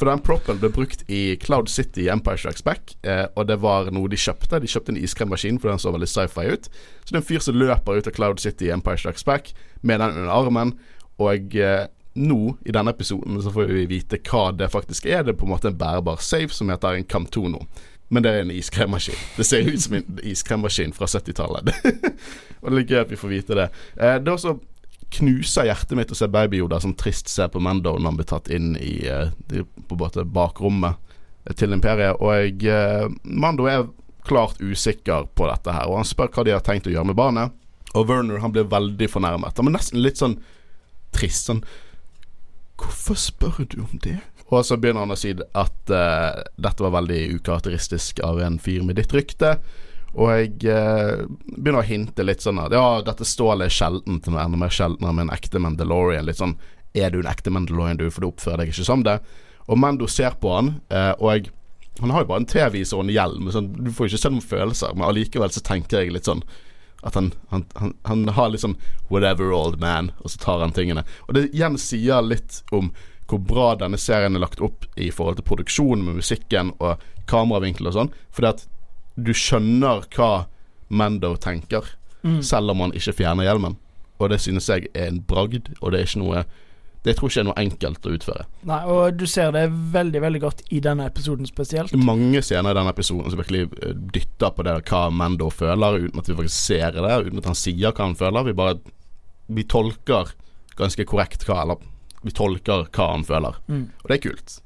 For 0.00 0.08
den 0.08 0.22
proppen 0.24 0.56
ble 0.56 0.70
brukt 0.72 1.02
i 1.12 1.36
Cloud 1.36 1.68
City 1.68 2.06
Empire 2.08 2.40
Strikes 2.40 2.64
Back, 2.64 2.94
eh, 3.04 3.26
og 3.36 3.50
det 3.50 3.58
var 3.60 3.90
noe 3.92 4.08
de 4.08 4.16
kjøpte. 4.16 4.62
De 4.62 4.70
kjøpte 4.70 4.94
en 4.94 5.00
iskremmaskin, 5.00 5.58
for 5.60 5.68
den 5.68 5.82
så 5.82 5.92
veldig 5.92 6.08
sci-fi 6.08 6.46
ut. 6.54 6.70
Så 7.04 7.10
det 7.10 7.18
er 7.18 7.20
en 7.20 7.26
fyr 7.28 7.44
som 7.44 7.58
løper 7.60 8.00
ut 8.00 8.08
av 8.08 8.14
Cloud 8.16 8.40
City 8.40 8.70
Empire 8.72 8.96
Strikes 8.96 9.26
Back 9.28 9.52
med 9.84 10.00
den 10.00 10.16
under 10.22 10.32
armen, 10.32 10.72
og 11.20 11.52
eh, 11.52 11.84
nå, 12.16 12.38
i 12.64 12.72
denne 12.72 12.96
episoden, 12.96 13.42
så 13.44 13.52
får 13.52 13.68
vi 13.74 13.84
vite 13.92 14.22
hva 14.24 14.46
det 14.56 14.70
faktisk 14.72 15.04
er. 15.04 15.20
Det 15.26 15.34
er 15.34 15.40
på 15.42 15.44
en 15.44 15.52
måte 15.52 15.68
en 15.68 15.76
bærbar 15.78 16.24
safe 16.24 16.56
som 16.56 16.72
heter 16.72 16.96
en 16.96 17.04
Camtono. 17.04 17.66
Men 18.08 18.24
det 18.24 18.32
er 18.32 18.40
en 18.42 18.56
iskremmaskin. 18.56 19.20
Det 19.36 19.44
ser 19.46 19.68
ut 19.68 19.82
som 19.84 20.00
en 20.00 20.18
iskremmaskin 20.24 20.96
fra 20.96 21.06
70-tallet. 21.12 21.76
og 22.62 22.72
det 22.72 22.80
er 22.80 22.88
gøy 22.88 23.02
at 23.04 23.12
vi 23.12 23.20
får 23.20 23.36
vite 23.36 23.60
det. 23.60 23.68
Eh, 24.00 24.16
det 24.16 24.32
er 24.32 24.38
også 24.38 24.56
knuser 25.10 25.66
hjertet 25.68 25.96
mitt 25.98 26.12
å 26.12 26.16
se 26.18 26.28
Baby 26.30 26.60
Yoda 26.60 26.80
som 26.82 26.94
trist 26.98 27.28
ser 27.30 27.50
på 27.52 27.62
Mando 27.62 27.96
når 27.96 28.10
han 28.10 28.18
blir 28.18 28.28
tatt 28.30 28.50
inn 28.52 28.74
i 28.78 29.00
eh, 29.10 29.32
på 29.88 29.98
både 29.98 30.24
bakrommet 30.24 31.00
til 31.58 31.74
Imperiet. 31.74 32.20
Og 32.20 32.34
jeg, 32.36 32.62
eh, 32.70 33.08
Mando 33.24 33.66
er 33.70 33.88
klart 34.26 34.60
usikker 34.60 35.28
på 35.34 35.48
dette 35.48 35.74
her, 35.74 35.88
og 35.88 36.00
han 36.00 36.08
spør 36.08 36.30
hva 36.34 36.44
de 36.46 36.54
har 36.54 36.64
tenkt 36.64 36.88
å 36.88 36.94
gjøre 36.94 37.10
med 37.10 37.18
barnet. 37.18 37.56
Og 37.98 38.06
Werner 38.06 38.42
han 38.42 38.52
blir 38.54 38.68
veldig 38.70 39.08
fornærmet. 39.10 39.56
Han 39.56 39.66
blir 39.66 39.78
nesten 39.78 40.02
litt 40.02 40.20
sånn 40.20 40.38
trist. 41.16 41.48
Sånn 41.48 41.64
Hvorfor 42.80 43.18
spør 43.18 43.64
du 43.68 43.80
om 43.82 43.98
det? 44.04 44.20
Og 44.50 44.64
så 44.66 44.78
begynner 44.80 45.04
han 45.04 45.14
å 45.14 45.18
si 45.18 45.32
at 45.34 45.92
uh, 45.92 46.40
dette 46.58 46.82
var 46.82 46.94
veldig 46.96 47.20
ukarakteristisk 47.38 48.22
av 48.26 48.40
en 48.42 48.58
fyr 48.62 48.82
med 48.86 48.98
ditt 48.98 49.12
rykte. 49.14 49.58
Og 50.18 50.32
jeg 50.34 50.72
eh, 50.72 51.22
begynner 51.54 51.82
å 51.82 51.86
hinte 51.86 52.24
litt 52.26 52.42
sånn 52.42 52.58
at 52.62 52.74
ja, 52.74 53.00
dette 53.06 53.26
stålet 53.28 53.68
er 53.68 53.74
sjeldent, 53.74 54.26
men 54.26 54.40
enda 54.42 54.58
mer 54.58 54.74
sjeldnere 54.74 55.14
med 55.14 55.28
en 55.28 55.34
ekte 55.36 55.62
Mandalorian. 55.62 56.26
Litt 56.26 56.40
sånn 56.40 56.56
Er 56.94 57.12
du 57.12 57.20
en 57.20 57.30
ekte 57.30 57.52
Mandalorian, 57.54 58.00
du, 58.00 58.08
for 58.10 58.24
du 58.24 58.32
oppfører 58.32 58.64
deg 58.64 58.72
ikke 58.72 58.88
som 58.88 59.04
det? 59.06 59.20
Og 59.70 59.78
Mando 59.78 60.08
ser 60.10 60.34
på 60.42 60.50
han, 60.50 60.72
eh, 60.90 61.12
og 61.20 61.28
jeg, 61.30 61.52
han 62.00 62.10
har 62.10 62.24
jo 62.24 62.30
bare 62.32 62.42
en 62.42 62.48
T-vise 62.50 62.96
og 62.96 63.04
en 63.04 63.12
hjelm, 63.14 63.52
sånn, 63.54 63.68
du 63.76 63.92
får 63.94 64.10
ikke 64.10 64.22
se 64.24 64.32
noen 64.32 64.48
følelser, 64.50 64.96
men 64.96 65.06
allikevel 65.06 65.52
så 65.54 65.62
tenker 65.62 66.02
jeg 66.02 66.16
litt 66.16 66.26
sånn 66.26 66.42
at 67.06 67.14
han, 67.14 67.30
han, 67.52 67.62
han, 67.78 67.94
han 68.08 68.26
har 68.36 68.50
litt 68.50 68.64
sånn 68.64 68.76
'whatever, 69.08 69.54
old 69.56 69.78
man', 69.80 70.10
og 70.20 70.34
så 70.34 70.42
tar 70.42 70.60
han 70.60 70.74
tingene. 70.76 71.04
Og 71.28 71.36
det 71.36 71.46
igjen 71.54 71.78
sier 71.80 72.20
litt 72.26 72.60
om 72.76 72.90
hvor 73.30 73.40
bra 73.46 73.68
denne 73.78 73.98
serien 74.00 74.34
er 74.34 74.42
lagt 74.42 74.60
opp 74.60 74.84
i 74.98 75.08
forhold 75.14 75.38
til 75.38 75.46
produksjonen 75.46 76.02
med 76.04 76.18
musikken 76.18 76.74
og 76.82 77.00
kameravinkel 77.30 77.86
og 77.86 77.94
sånn. 77.94 78.12
Fordi 78.34 78.50
at 78.50 78.66
du 79.24 79.32
skjønner 79.36 80.06
hva 80.16 80.46
Mando 80.90 81.36
tenker, 81.36 81.84
Mm. 82.22 82.42
selv 82.44 82.70
om 82.74 82.80
han 82.84 82.90
ikke 82.92 83.14
fjerner 83.16 83.46
hjelmen. 83.46 83.78
Og 84.20 84.28
det 84.28 84.40
synes 84.42 84.66
jeg 84.68 84.88
er 84.94 85.06
en 85.08 85.22
bragd, 85.24 85.70
og 85.80 85.92
det 85.92 86.00
er 86.00 86.04
ikke 86.10 86.20
noe 86.24 86.42
Det 87.02 87.14
tror 87.16 87.30
ikke 87.30 87.40
er 87.40 87.44
noe 87.48 87.56
enkelt 87.56 88.04
å 88.04 88.10
utføre. 88.12 88.42
Nei, 88.68 88.80
og 88.84 89.16
du 89.16 89.24
ser 89.26 89.52
det 89.56 89.62
veldig, 89.72 90.20
veldig 90.20 90.40
godt 90.42 90.58
i 90.68 90.80
denne 90.84 91.06
episoden 91.08 91.46
spesielt. 91.48 91.94
Mange 91.96 92.42
scener 92.44 92.74
i 92.74 92.76
denne 92.76 92.92
episoden 92.92 93.30
som 93.32 93.40
virkelig 93.40 93.70
eh, 93.80 93.94
dytter 94.12 94.50
på 94.52 94.66
det 94.66 94.74
hva 94.90 95.06
Mando 95.10 95.48
føler, 95.48 95.96
uten 95.96 96.20
at 96.20 96.28
vi 96.28 96.34
faktisk 96.36 96.58
ser 96.66 96.90
det, 96.92 97.00
uten 97.26 97.38
at 97.40 97.48
han 97.48 97.56
sier 97.56 97.94
hva 97.96 98.04
han 98.04 98.14
føler. 98.20 98.44
Vi 98.44 98.52
bare 98.52 98.76
Vi 99.48 99.64
tolker 99.64 100.34
ganske 100.76 101.06
korrekt 101.08 101.46
hva 101.48 101.62
Eller 101.62 101.76
vi 102.22 102.30
tolker 102.36 102.84
hva 102.92 103.06
han 103.14 103.24
føler. 103.24 103.56
Mm. 103.66 103.86
Og 104.04 104.08
det 104.08 104.18
er 104.18 104.28
kult. 104.28 104.60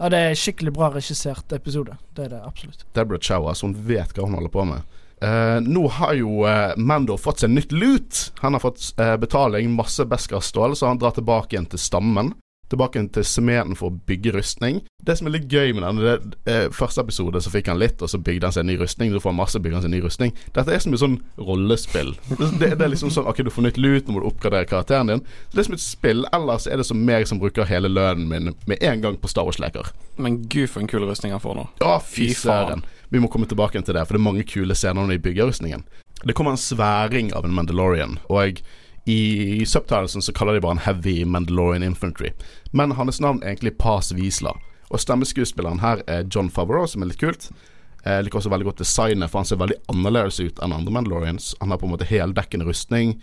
Ja, 0.00 0.10
det 0.10 0.18
er 0.18 0.38
skikkelig 0.38 0.74
bra 0.74 0.90
regissert 0.94 1.52
episode. 1.54 1.96
Det 2.16 2.26
er 2.26 2.34
det 2.34 2.42
absolutt. 2.42 2.84
Deborah 2.96 3.22
Chow, 3.22 3.48
altså 3.48 3.68
hun 3.68 3.76
vet 3.86 4.14
hva 4.16 4.26
hun 4.26 4.36
holder 4.38 4.52
på 4.54 4.66
med. 4.68 5.00
Uh, 5.24 5.60
nå 5.62 5.86
har 5.96 6.16
jo 6.18 6.42
uh, 6.44 6.74
Mando 6.76 7.14
fått 7.16 7.44
seg 7.44 7.52
nytt 7.54 7.72
lut. 7.72 8.26
Han 8.42 8.56
har 8.56 8.64
fått 8.64 8.90
uh, 8.98 9.14
betaling, 9.20 9.70
masse 9.72 10.04
Beskar 10.10 10.42
stål, 10.44 10.74
så 10.76 10.90
han 10.90 10.98
drar 11.00 11.14
tilbake 11.16 11.54
igjen 11.54 11.70
til 11.70 11.80
stammen. 11.80 12.34
Tilbake 12.74 13.04
til 13.14 13.26
smeden 13.28 13.78
for 13.78 13.92
å 13.92 13.98
bygge 14.08 14.34
rustning. 14.34 14.82
Det 15.04 15.14
som 15.18 15.28
er 15.28 15.36
litt 15.36 15.46
gøy 15.52 15.74
med 15.76 15.84
den, 15.84 16.00
det, 16.02 16.38
eh, 16.50 16.66
første 16.74 17.04
episode 17.04 17.40
så 17.44 17.52
fikk 17.52 17.68
han 17.70 17.78
litt, 17.78 18.02
og 18.02 18.10
så 18.10 18.18
bygde 18.18 18.48
han 18.48 18.56
seg 18.56 18.64
en 18.64 18.72
ny 18.72 18.76
rustning. 18.80 19.12
Så 19.12 19.22
får 19.22 19.30
han 19.30 19.38
masse, 19.38 19.60
bygger 19.62 19.78
han 19.78 19.84
seg 19.84 19.92
en 19.92 19.96
ny 19.98 20.02
rustning. 20.04 20.34
Dette 20.56 20.74
er 20.74 20.82
som 20.82 20.96
et 20.96 21.02
sånn 21.02 21.20
rollespill. 21.38 22.14
Det, 22.34 22.72
det 22.78 22.84
er 22.84 22.90
liksom 22.92 23.12
sånn 23.14 23.28
Ok, 23.30 23.42
du 23.46 23.50
får 23.52 23.68
nytt 23.68 23.78
lut, 23.80 24.06
nå 24.06 24.14
må 24.16 24.24
du 24.24 24.28
oppgradere 24.28 24.68
karakteren 24.68 25.10
din. 25.10 25.22
Så 25.48 25.56
det 25.56 25.62
er 25.62 25.68
som 25.70 25.78
et 25.78 25.84
spill. 25.84 26.26
Ellers 26.36 26.66
er 26.66 26.80
det 26.80 26.86
som 26.88 27.00
meg 27.00 27.28
som 27.30 27.40
bruker 27.42 27.68
hele 27.68 27.90
lønnen 27.92 28.28
min 28.28 28.52
med 28.70 28.82
en 28.82 29.04
gang 29.04 29.18
på 29.20 29.30
Star 29.30 29.46
Wars-leker. 29.46 29.92
Men 30.16 30.42
gud, 30.48 30.68
for 30.72 30.82
en 30.82 30.90
kul 30.90 31.06
rustning 31.06 31.34
han 31.34 31.42
får 31.42 31.58
nå. 31.58 31.68
Å, 31.84 31.98
fy 32.02 32.32
søren. 32.36 32.84
Vi 33.14 33.20
må 33.22 33.30
komme 33.30 33.46
tilbake 33.46 33.78
til 33.82 33.94
det, 33.94 34.06
for 34.06 34.16
det 34.16 34.22
er 34.22 34.26
mange 34.26 34.46
kule 34.48 34.74
scener 34.74 35.04
når 35.04 35.16
de 35.16 35.24
bygger 35.28 35.50
rustningen. 35.50 35.84
Det 36.24 36.34
kommer 36.34 36.54
en 36.54 36.60
sværing 36.60 37.32
av 37.36 37.44
en 37.44 37.54
Mandalorian, 37.54 38.18
og 38.26 38.40
jeg, 38.40 38.64
i 39.04 39.64
subtitlesen 39.68 40.22
så 40.24 40.32
kaller 40.32 40.56
de 40.56 40.62
bare 40.64 40.78
en 40.78 40.84
Heavy 40.86 41.24
Mandalorian 41.24 41.82
Infantry. 41.82 42.30
Men 42.72 42.96
hans 42.96 43.20
navn 43.20 43.42
er 43.42 43.52
egentlig 43.52 43.76
Paz 43.78 44.12
Wisla. 44.16 44.54
Og 44.88 45.00
stemmeskuespilleren 45.00 45.82
her 45.82 46.02
er 46.08 46.26
John 46.30 46.50
Favreau, 46.50 46.86
som 46.88 47.02
er 47.02 47.10
litt 47.10 47.20
kult. 47.20 47.50
Jeg 48.04 48.24
liker 48.24 48.40
også 48.40 48.52
veldig 48.52 48.68
godt 48.68 48.82
designet, 48.82 49.30
for 49.32 49.40
han 49.40 49.48
ser 49.48 49.60
veldig 49.60 49.80
annerledes 49.92 50.40
ut 50.40 50.60
enn 50.62 50.76
andre 50.76 50.92
Mandalorians. 50.92 51.54
Han 51.60 51.72
har 51.72 51.80
på 51.80 51.88
en 51.88 51.94
måte 51.94 52.08
heldekkende 52.08 52.68
rustning, 52.68 53.16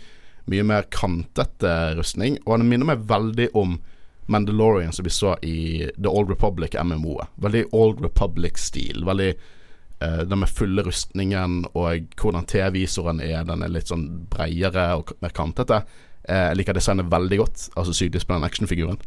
mye 0.50 0.66
mer 0.66 0.86
kantete 0.90 1.74
rustning, 1.98 2.38
og 2.44 2.56
han 2.56 2.68
minner 2.68 2.92
meg 2.92 3.04
veldig 3.10 3.50
om 3.58 3.78
Mandalorian 4.30 4.94
som 4.94 5.06
vi 5.06 5.10
så 5.10 5.36
i 5.42 5.88
The 5.98 6.10
Old 6.10 6.30
Republic 6.30 6.74
MMO-et. 6.78 7.30
Veldig 7.42 7.64
Old 7.74 8.02
Republic-stil. 8.02 9.02
Veldig 9.06 9.32
eh, 10.02 10.22
Den 10.26 10.42
med 10.42 10.50
fulle 10.50 10.82
rustningen 10.86 11.62
og 11.72 12.16
hvordan 12.18 12.48
T-visoren 12.50 13.22
er. 13.22 13.44
Den 13.48 13.62
er 13.62 13.72
litt 13.72 13.92
sånn 13.92 14.08
breiere 14.32 14.90
og 14.98 15.14
mer 15.22 15.34
kantete. 15.36 15.84
Eh, 16.28 16.48
jeg 16.50 16.60
liker 16.60 16.76
designet 16.76 17.10
veldig 17.10 17.38
godt, 17.40 17.68
altså 17.76 17.94
psykisk 17.94 18.28
på 18.28 18.36
den 18.36 18.46
actionfiguren. 18.46 19.00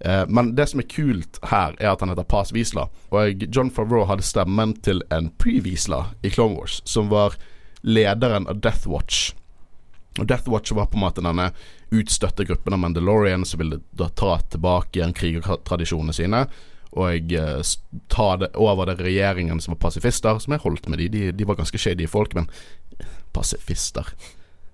Eh, 0.00 0.24
men 0.28 0.54
det 0.54 0.68
som 0.70 0.82
er 0.82 0.90
kult 0.90 1.38
her, 1.50 1.76
er 1.78 1.92
at 1.92 2.02
han 2.02 2.12
heter 2.12 2.26
Paz 2.28 2.52
Wiesla. 2.54 2.88
Og 3.14 3.46
John 3.48 3.72
Favreau 3.74 4.06
hadde 4.10 4.26
stemmen 4.26 4.76
til 4.84 5.02
en 5.14 5.30
pre-Wiesla 5.38 6.04
i 6.22 6.32
Clone 6.34 6.58
Wars, 6.58 6.82
som 6.84 7.10
var 7.12 7.38
lederen 7.82 8.48
av 8.50 8.60
Death 8.60 8.88
Watch. 8.90 9.32
Og 10.18 10.28
Death 10.30 10.50
Watch 10.50 10.72
var 10.72 10.86
på 10.86 10.98
en 10.98 11.02
måte 11.02 11.24
denne 11.24 11.50
utstøtte 11.94 12.46
gruppen 12.46 12.74
av 12.74 12.82
Mandalorian 12.82 13.44
som 13.46 13.60
ville 13.62 13.80
da 13.90 14.08
ta 14.08 14.36
tilbake 14.50 14.98
igjen 14.98 15.14
krigertradisjonene 15.16 16.14
sine. 16.14 16.44
Og 17.00 17.34
eh, 17.34 17.74
ta 18.12 18.28
det 18.38 18.52
over 18.60 18.86
det 18.90 19.00
regjeringen 19.02 19.60
som 19.60 19.74
var 19.74 19.82
pasifister, 19.88 20.38
som 20.38 20.54
jeg 20.54 20.62
holdt 20.62 20.88
med 20.88 21.02
de. 21.02 21.10
De, 21.10 21.26
de 21.34 21.48
var 21.48 21.58
ganske 21.58 21.78
shady 21.80 22.06
folk, 22.10 22.36
men 22.38 22.50
pasifister 23.34 24.12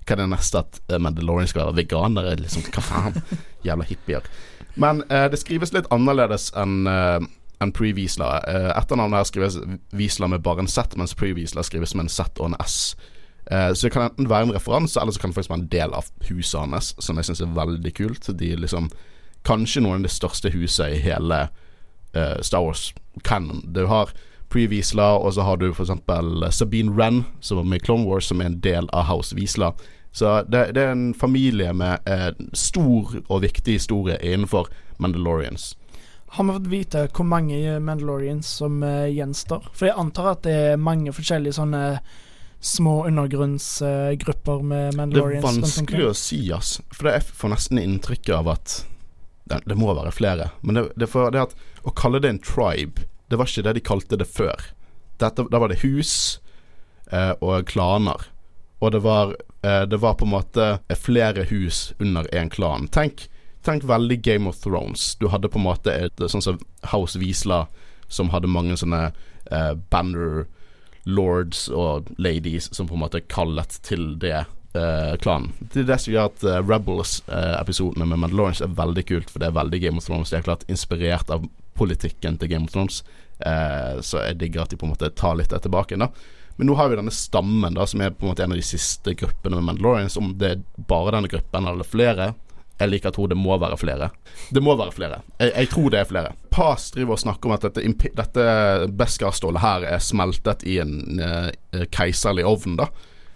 Hva 0.04 0.16
er 0.16 0.20
det 0.20 0.30
neste 0.32 0.60
at 0.60 0.80
eh, 0.90 1.00
Mandalorian 1.00 1.48
skal 1.48 1.70
være 1.70 1.80
veganere? 1.80 2.36
Liksom, 2.42 2.66
hva 2.74 2.84
faen? 2.84 3.20
Jævla 3.66 3.88
hippier. 3.88 4.26
Men 4.80 5.04
eh, 5.08 5.28
det 5.32 5.40
skrives 5.40 5.72
litt 5.76 5.88
annerledes 5.94 6.50
enn 6.58 6.82
eh, 6.90 7.20
enn 7.60 7.72
pre-Wiesla. 7.76 8.28
Eh, 8.48 8.70
Etternavnet 8.72 9.20
her 9.20 9.28
skrives 9.28 9.58
Wiesla 9.92 10.30
med 10.32 10.40
bare 10.44 10.64
en 10.64 10.70
Z, 10.70 10.96
mens 10.96 11.12
pre-Wiesla 11.16 11.64
skrives 11.66 11.92
med 11.94 12.06
en 12.06 12.12
Z 12.12 12.40
og 12.40 12.50
en 12.50 12.60
S. 12.64 12.96
Eh, 13.50 13.72
så 13.74 13.86
det 13.86 13.92
kan 13.92 14.08
enten 14.08 14.30
være 14.30 14.48
en 14.48 14.54
referanse, 14.56 15.00
eller 15.00 15.12
så 15.12 15.20
kan 15.20 15.32
det 15.32 15.40
faktisk 15.40 15.52
være 15.52 15.62
en 15.66 15.72
del 15.72 15.96
av 15.96 16.08
huset 16.30 16.60
hans, 16.60 16.94
som 16.98 17.20
jeg 17.20 17.28
syns 17.28 17.42
er 17.44 17.56
veldig 17.58 17.94
kult. 17.96 18.30
De 18.40 18.54
liksom 18.56 18.90
Kanskje 19.40 19.80
noen 19.80 20.02
av 20.02 20.04
de 20.04 20.12
største 20.12 20.50
husene 20.52 20.98
i 20.98 21.00
hele 21.00 21.36
Star 22.42 22.64
Wars 22.64 22.94
canon. 23.22 23.62
Du 23.74 23.84
har 23.86 24.10
pre-Wiesla, 24.50 25.12
og 25.18 25.34
så 25.34 25.44
har 25.46 25.60
du 25.60 25.70
f.eks. 25.70 25.92
Sabine 26.56 26.92
Wren, 26.92 27.24
som 27.40 27.60
var 27.60 27.68
med 27.70 27.82
i 27.82 27.84
Clone 27.84 28.06
Wars, 28.08 28.26
som 28.30 28.40
er 28.40 28.50
en 28.50 28.60
del 28.60 28.88
av 28.92 29.06
House 29.10 29.36
Wiesla. 29.36 29.72
Så 30.12 30.42
det, 30.42 30.72
det 30.74 30.82
er 30.82 30.94
en 30.94 31.12
familie 31.14 31.72
med 31.72 32.08
eh, 32.10 32.32
stor 32.52 33.14
og 33.28 33.42
viktig 33.44 33.78
historie 33.78 34.18
innenfor 34.22 34.66
Mandalorians. 34.98 35.76
Har 36.34 36.44
vi 36.44 36.56
fått 36.56 36.66
vite 36.70 37.04
hvor 37.14 37.26
mange 37.26 37.78
Mandalorians 37.82 38.50
som 38.60 38.82
eh, 38.82 39.06
gjenstår? 39.14 39.70
For 39.72 39.90
jeg 39.90 39.98
antar 39.98 40.32
at 40.34 40.44
det 40.46 40.56
er 40.72 40.82
mange 40.82 41.14
forskjellige 41.14 41.58
sånne 41.60 41.84
små 42.60 43.04
undergrunnsgrupper 43.06 44.62
med 44.66 44.98
Mandalorians? 44.98 45.46
Det 45.46 45.50
er 45.50 45.60
vanskelig 45.62 46.08
å 46.10 46.14
si, 46.18 46.40
ass. 46.54 46.76
For 46.90 47.06
det, 47.06 47.20
jeg 47.20 47.38
får 47.42 47.54
nesten 47.54 47.82
inntrykk 47.82 48.34
av 48.40 48.50
at 48.58 48.80
det, 49.50 49.62
det 49.70 49.78
må 49.78 49.94
være 49.94 50.14
flere. 50.14 50.50
Men 50.66 50.78
det, 50.78 50.88
det, 50.98 51.10
for 51.10 51.30
det 51.34 51.46
at 51.46 51.54
å 51.82 51.94
kalle 51.96 52.20
det 52.22 52.30
en 52.32 52.42
tribe, 52.42 53.06
det 53.30 53.38
var 53.38 53.48
ikke 53.48 53.64
det 53.66 53.76
de 53.78 53.86
kalte 53.86 54.18
det 54.18 54.28
før. 54.28 54.70
Dette, 55.22 55.46
da 55.52 55.60
var 55.62 55.70
det 55.70 55.82
hus 55.84 56.40
eh, 57.12 57.32
og 57.40 57.68
klaner. 57.70 58.26
Og 58.80 58.92
det 58.94 59.02
var, 59.04 59.36
eh, 59.62 59.84
det 59.86 60.00
var 60.02 60.16
på 60.18 60.26
en 60.26 60.34
måte 60.34 60.68
flere 60.98 61.44
hus 61.50 61.92
under 62.00 62.26
én 62.34 62.50
klan. 62.50 62.88
Tenk, 62.88 63.28
tenk 63.62 63.84
veldig 63.86 64.20
Game 64.24 64.48
of 64.48 64.60
Thrones. 64.64 65.14
Du 65.20 65.28
hadde 65.28 65.50
på 65.52 65.60
en 65.60 65.68
måte 65.68 65.94
et 65.94 66.24
sånn 66.32 66.44
som 66.44 66.62
House 66.90 67.20
Wisla, 67.20 67.66
som 68.08 68.32
hadde 68.34 68.50
mange 68.50 68.78
sånne 68.80 69.10
eh, 69.50 69.74
banner 69.92 70.48
lords 71.08 71.68
og 71.72 72.10
ladies 72.18 72.68
som 72.76 72.88
på 72.88 72.96
en 72.96 73.06
måte 73.06 73.22
kallet 73.28 73.78
til 73.86 74.16
det 74.20 74.46
Uh, 74.70 75.16
klanen. 75.18 75.48
Det 75.58 75.80
er 75.80 75.86
det 75.88 75.96
som 75.98 76.12
gjør 76.12 76.28
at 76.28 76.44
uh, 76.46 76.60
Rebels-episodene 76.62 78.06
med 78.06 78.20
Mandalorians 78.22 78.60
er 78.62 78.70
veldig 78.78 79.02
kult, 79.08 79.32
for 79.32 79.42
det 79.42 79.48
er 79.48 79.56
veldig 79.56 79.80
Game 79.82 79.98
of 79.98 80.06
Thrones. 80.06 80.30
Det 80.30 80.38
er 80.38 80.44
klart 80.46 80.62
inspirert 80.70 81.32
av 81.34 81.48
politikken 81.80 82.36
til 82.38 82.52
Game 82.52 82.68
of 82.68 82.74
Thrones, 82.76 83.00
eh, 83.40 83.96
så 84.04 84.26
jeg 84.28 84.38
digger 84.44 84.66
at 84.66 84.74
de 84.74 84.78
på 84.80 84.86
en 84.86 84.92
måte 84.92 85.10
tar 85.16 85.40
litt 85.40 85.50
det 85.50 85.64
tilbake 85.64 85.98
da 86.00 86.12
men 86.60 86.66
nå 86.66 86.74
har 86.74 86.88
vi 86.88 86.96
denne 86.98 87.10
stammen, 87.10 87.72
da 87.72 87.86
som 87.88 88.02
er 88.04 88.10
på 88.12 88.26
en 88.26 88.34
måte 88.34 88.44
en 88.44 88.52
av 88.52 88.58
de 88.58 88.64
siste 88.68 89.14
gruppene 89.16 89.56
med 89.56 89.64
Mandalorians. 89.64 90.18
Om 90.20 90.34
det 90.36 90.48
er 90.50 90.58
bare 90.90 91.14
denne 91.14 91.30
gruppen 91.32 91.68
eller 91.70 91.88
flere. 91.88 92.26
Jeg 92.76 92.90
liker 92.90 93.08
å 93.08 93.16
tro 93.16 93.24
det 93.32 93.38
må 93.40 93.56
være 93.56 93.78
flere. 93.80 94.10
Det 94.52 94.60
må 94.60 94.74
være 94.76 94.92
flere. 94.92 95.22
Jeg, 95.38 95.54
jeg 95.54 95.70
tror 95.72 95.94
det 95.94 96.02
er 96.02 96.10
flere. 96.10 96.34
Pas 96.52 96.84
driver 96.92 97.16
og 97.16 97.22
snakker 97.22 97.48
om 97.48 97.54
at 97.56 97.64
dette, 97.64 98.12
dette 98.18 98.44
Beskar-stålet 98.92 99.64
her 99.64 99.86
er 99.88 100.04
smeltet 100.04 100.66
i 100.68 100.76
en 100.84 101.24
eh, 101.24 101.86
keiserlig 101.96 102.44
ovn, 102.44 102.76
da. 102.82 102.90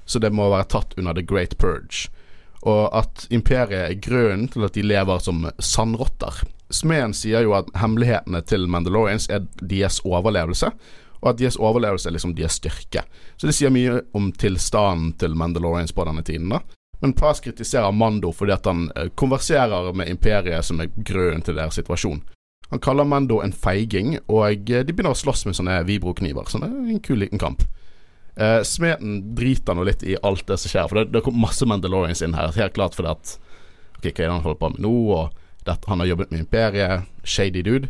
Så 0.04 0.20
det 0.20 0.28
må 0.36 0.50
være 0.52 0.68
tatt 0.76 0.92
under 1.00 1.16
The 1.16 1.24
Great 1.24 1.56
Purge. 1.56 2.10
Og 2.60 2.92
at 2.92 3.24
imperiet 3.32 3.86
er 3.86 4.00
grunnen 4.04 4.50
til 4.52 4.68
at 4.68 4.76
de 4.76 4.84
lever 4.84 5.24
som 5.24 5.46
sandrotter. 5.56 6.44
Smeden 6.74 7.14
sier 7.14 7.44
jo 7.46 7.54
at 7.56 7.70
hemmelighetene 7.78 8.42
til 8.48 8.66
Mandalorians 8.70 9.28
er 9.30 9.46
deres 9.62 10.00
overlevelse, 10.04 10.72
og 11.22 11.30
at 11.30 11.40
deres 11.40 11.56
overlevelse 11.56 12.08
er 12.10 12.16
liksom 12.16 12.34
deres 12.36 12.58
styrke. 12.60 13.04
Så 13.36 13.48
det 13.48 13.54
sier 13.56 13.72
mye 13.72 14.00
om 14.16 14.32
tilstanden 14.36 15.14
til 15.20 15.36
Mandalorians 15.38 15.94
på 15.94 16.06
denne 16.08 16.24
tiden, 16.26 16.50
da. 16.52 16.60
Men 17.04 17.12
Paz 17.16 17.40
kritiserer 17.44 17.92
Mando 17.92 18.30
fordi 18.32 18.54
at 18.54 18.66
han 18.66 18.86
eh, 18.96 19.10
konverserer 19.18 19.92
med 19.96 20.08
imperiet 20.08 20.64
som 20.64 20.80
er 20.80 20.92
grunnen 20.96 21.42
til 21.44 21.58
deres 21.58 21.76
situasjon. 21.76 22.22
Han 22.70 22.80
kaller 22.80 23.04
Mando 23.04 23.40
en 23.44 23.52
feiging, 23.52 24.16
og 24.26 24.70
eh, 24.70 24.84
de 24.84 24.92
begynner 24.92 25.12
å 25.12 25.18
slåss 25.18 25.44
med 25.48 25.58
sånne 25.58 25.82
vibrokniver. 25.88 26.48
Så 26.48 26.62
det 26.62 26.70
er 26.70 26.94
en 26.94 27.02
kul 27.04 27.20
liten 27.20 27.42
kamp. 27.42 27.66
Eh, 28.36 28.62
Smeden 28.66 29.34
driter 29.36 29.76
nå 29.76 29.84
litt 29.86 30.02
i 30.02 30.16
alt 30.22 30.46
det 30.48 30.58
som 30.62 30.72
skjer, 30.72 30.88
for 30.90 31.00
det, 31.00 31.10
det 31.14 31.24
kom 31.26 31.36
masse 31.40 31.66
Mandalorians 31.68 32.24
inn 32.24 32.36
her. 32.38 32.54
Helt 32.56 32.76
klart 32.78 32.96
fordi 32.96 33.12
at 33.14 33.36
Ok, 33.94 34.10
hva 34.10 34.24
er 34.24 34.26
det 34.26 34.32
han 34.34 34.42
holder 34.44 34.60
på 34.60 34.68
med 34.74 34.82
nå? 34.84 34.94
Og 35.14 35.43
dette, 35.66 35.88
han 35.88 36.02
har 36.02 36.10
jobbet 36.10 36.32
med 36.32 36.44
imperiet. 36.44 37.08
Shady 37.24 37.62
dude. 37.62 37.88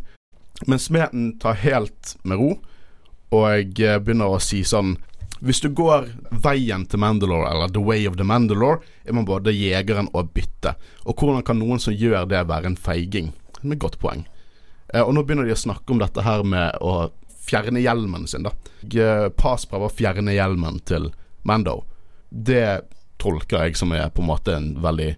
Men 0.67 0.79
Smeden 0.79 1.39
tar 1.39 1.59
helt 1.65 2.17
med 2.23 2.39
ro, 2.39 2.53
og 3.35 3.81
eh, 3.81 3.99
begynner 3.99 4.31
å 4.31 4.43
si 4.43 4.63
sånn 4.65 4.95
Hvis 5.45 5.59
du 5.61 5.67
går 5.75 6.07
veien 6.45 6.85
til 6.89 7.01
Mandalore, 7.03 7.51
eller 7.51 7.73
The 7.75 7.83
Way 7.83 8.07
of 8.09 8.15
the 8.17 8.25
Mandalore, 8.25 8.79
er 9.05 9.13
man 9.13 9.27
både 9.29 9.53
jegeren 9.53 10.09
og 10.15 10.31
bytte. 10.33 10.77
Og 11.05 11.19
hvordan 11.19 11.43
kan 11.45 11.59
noen 11.59 11.83
som 11.83 11.93
gjør 11.93 12.31
det, 12.31 12.47
være 12.49 12.71
en 12.71 12.79
feiging? 12.81 13.33
Er 13.61 13.77
godt 13.77 13.99
poeng. 14.01 14.23
Eh, 14.95 15.03
og 15.03 15.13
nå 15.13 15.25
begynner 15.27 15.45
de 15.45 15.53
å 15.53 15.59
snakke 15.59 15.93
om 15.93 16.01
dette 16.01 16.25
her 16.25 16.47
med 16.47 16.79
å 16.81 17.11
fjerne 17.45 17.83
hjelmen 17.83 18.29
sin, 18.31 18.47
da. 18.47 18.55
Eh, 18.87 19.29
Pas 19.37 19.67
prøver 19.69 19.91
å 19.91 19.97
fjerne 19.99 20.33
hjelmen 20.33 20.81
til 20.89 21.11
Mando. 21.45 21.83
Det 22.31 22.87
tolker 23.21 23.67
jeg 23.67 23.77
som 23.77 23.93
er 23.93 24.09
på 24.15 24.23
en 24.23 24.31
måte 24.31 24.57
en 24.57 24.73
veldig 24.85 25.15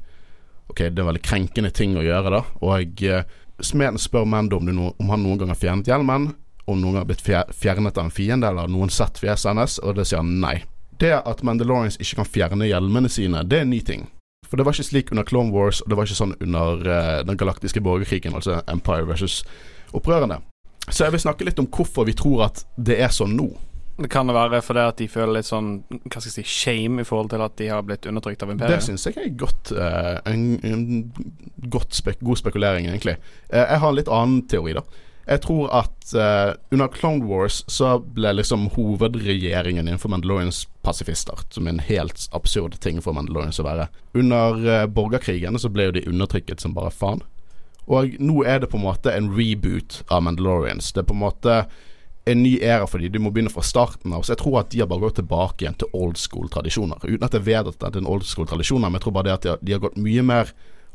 Ok, 0.71 0.83
det 0.91 0.99
er 0.99 1.09
veldig 1.09 1.23
krenkende 1.25 1.71
ting 1.75 1.95
å 1.99 2.05
gjøre, 2.05 2.33
da. 2.35 2.43
Og 2.67 3.05
eh, 3.07 3.27
smeden 3.63 4.01
spør 4.01 4.27
Mando 4.29 4.59
om, 4.61 4.71
no 4.71 4.91
om 4.99 5.13
han 5.13 5.23
noen 5.23 5.41
gang 5.43 5.53
har 5.53 5.61
fjernet 5.61 5.91
hjelmen. 5.91 6.33
Om 6.67 6.81
noen 6.81 6.97
gang 6.97 7.05
har 7.05 7.11
blitt 7.11 7.23
fjer 7.23 7.53
fjernet 7.55 7.99
av 7.99 8.09
en 8.09 8.15
fiende, 8.15 8.51
eller 8.51 8.71
noen 8.71 8.91
sett 8.91 9.21
fjeset 9.23 9.53
hennes, 9.53 9.79
og 9.83 9.99
det 9.99 10.09
sier 10.09 10.23
han 10.23 10.35
nei. 10.43 10.59
Det 10.99 11.13
at 11.15 11.43
Mandalorians 11.47 12.01
ikke 12.01 12.23
kan 12.23 12.31
fjerne 12.33 12.67
hjelmene 12.67 13.11
sine, 13.13 13.45
det 13.47 13.61
er 13.61 13.67
en 13.67 13.73
ny 13.75 13.81
ting. 13.87 14.09
For 14.47 14.59
det 14.59 14.67
var 14.67 14.75
ikke 14.75 14.89
slik 14.89 15.13
under 15.15 15.27
Clone 15.27 15.55
Wars, 15.55 15.81
og 15.83 15.91
det 15.91 15.99
var 15.99 16.09
ikke 16.09 16.19
sånn 16.19 16.37
under 16.43 16.91
eh, 16.91 17.23
den 17.27 17.39
galaktiske 17.39 17.83
borgerkrigen, 17.85 18.35
altså 18.35 18.61
Empire 18.71 19.07
versus 19.09 19.43
opprørerne. 19.95 20.41
Så 20.89 21.05
jeg 21.05 21.17
vil 21.17 21.23
snakke 21.23 21.47
litt 21.47 21.59
om 21.59 21.67
hvorfor 21.71 22.07
vi 22.07 22.15
tror 22.15 22.47
at 22.47 22.63
det 22.79 23.01
er 23.03 23.15
sånn 23.15 23.35
nå. 23.39 23.49
Det 23.97 24.11
kan 24.13 24.29
det 24.29 24.35
være 24.37 24.61
fordi 24.65 24.83
at 24.85 24.99
de 25.01 25.09
føler 25.09 25.39
litt 25.39 25.49
sånn 25.49 25.71
Hva 25.89 26.21
skal 26.21 26.29
jeg 26.29 26.35
si 26.35 26.43
shame 26.45 27.01
i 27.01 27.09
forhold 27.09 27.31
til 27.33 27.45
at 27.45 27.57
de 27.57 27.71
har 27.73 27.87
blitt 27.87 28.05
undertrykt 28.09 28.45
av 28.45 28.51
Det 28.51 28.59
imperiet. 28.59 28.85
syns 28.85 29.07
jeg 29.09 29.17
er 29.23 29.33
godt, 29.41 29.73
uh, 29.73 30.19
en, 30.29 30.45
en 30.61 30.85
godt 31.73 31.97
spek 31.97 32.21
god 32.21 32.43
spekulering, 32.43 32.91
egentlig. 32.91 33.17
Uh, 33.49 33.63
jeg 33.63 33.81
har 33.81 33.89
en 33.89 33.97
litt 33.97 34.13
annen 34.13 34.43
teori, 34.53 34.77
da. 34.77 34.85
Jeg 35.27 35.43
tror 35.43 35.73
at 35.75 36.13
uh, 36.15 36.53
under 36.71 36.93
Clone 36.93 37.25
Wars 37.27 37.63
så 37.73 37.97
ble 37.99 38.35
liksom 38.37 38.69
hovedregjeringen 38.77 39.89
innenfor 39.89 40.13
Mandalorians 40.13 40.67
pasifister, 40.87 41.41
som 41.51 41.67
er 41.67 41.75
en 41.79 41.87
helt 41.89 42.29
absurd 42.37 42.77
ting 42.85 43.01
for 43.03 43.17
Mandalorians 43.17 43.59
å 43.63 43.67
være. 43.67 43.89
Under 44.15 44.53
borgerkrigene 44.53 44.93
borgerkrigen 45.01 45.59
så 45.59 45.73
ble 45.73 45.89
jo 45.89 45.97
de 45.97 46.05
undertrykket 46.13 46.63
som 46.63 46.77
bare 46.77 46.93
faen. 46.95 47.25
Og 47.87 48.17
nå 48.19 48.43
er 48.47 48.61
det 48.63 48.71
på 48.71 48.79
en 48.79 48.87
måte 48.87 49.13
en 49.15 49.33
reboot 49.35 50.03
av 50.11 50.25
Mandalorians. 50.27 50.93
Det 50.93 51.03
er 51.03 51.11
på 51.11 51.17
en 51.17 51.25
måte 51.25 51.59
en 52.27 52.43
ny 52.43 52.57
æra 52.59 52.87
for 52.91 52.99
dem. 52.99 53.13
Du 53.13 53.21
må 53.23 53.31
begynne 53.31 53.53
fra 53.53 53.63
starten 53.63 54.13
av. 54.13 54.25
Så 54.27 54.35
jeg 54.35 54.41
tror 54.43 54.61
at 54.61 54.73
de 54.73 54.81
har 54.83 54.89
bare 54.91 55.05
gått 55.05 55.21
tilbake 55.21 55.63
igjen 55.63 55.79
til 55.79 55.93
old 55.95 56.19
school-tradisjoner. 56.19 57.05
Uten 57.05 57.27
at 57.27 57.37
jeg 57.39 57.47
vet 57.47 57.71
at 57.71 57.79
det 57.79 57.93
er 57.93 58.01
en 58.03 58.11
old 58.11 58.27
school-tradisjoner, 58.27 58.91
men 58.91 58.99
jeg 58.99 59.07
tror 59.07 59.15
bare 59.15 59.29
det 59.29 59.37
at 59.37 59.45
de 59.45 59.53
har, 59.53 59.61
de 59.63 59.77
har 59.77 59.85
gått 59.85 60.01
mye 60.03 60.25
mer 60.27 60.51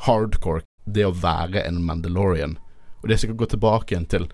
hardcore 0.07 0.65
det 0.85 1.05
å 1.07 1.13
være 1.15 1.63
en 1.63 1.79
Mandalorian. 1.87 2.57
Og 3.01 3.07
det 3.07 3.15
er 3.15 3.23
sikkert 3.23 3.43
gått 3.45 3.55
tilbake 3.55 3.95
igjen 3.95 4.09
til 4.11 4.27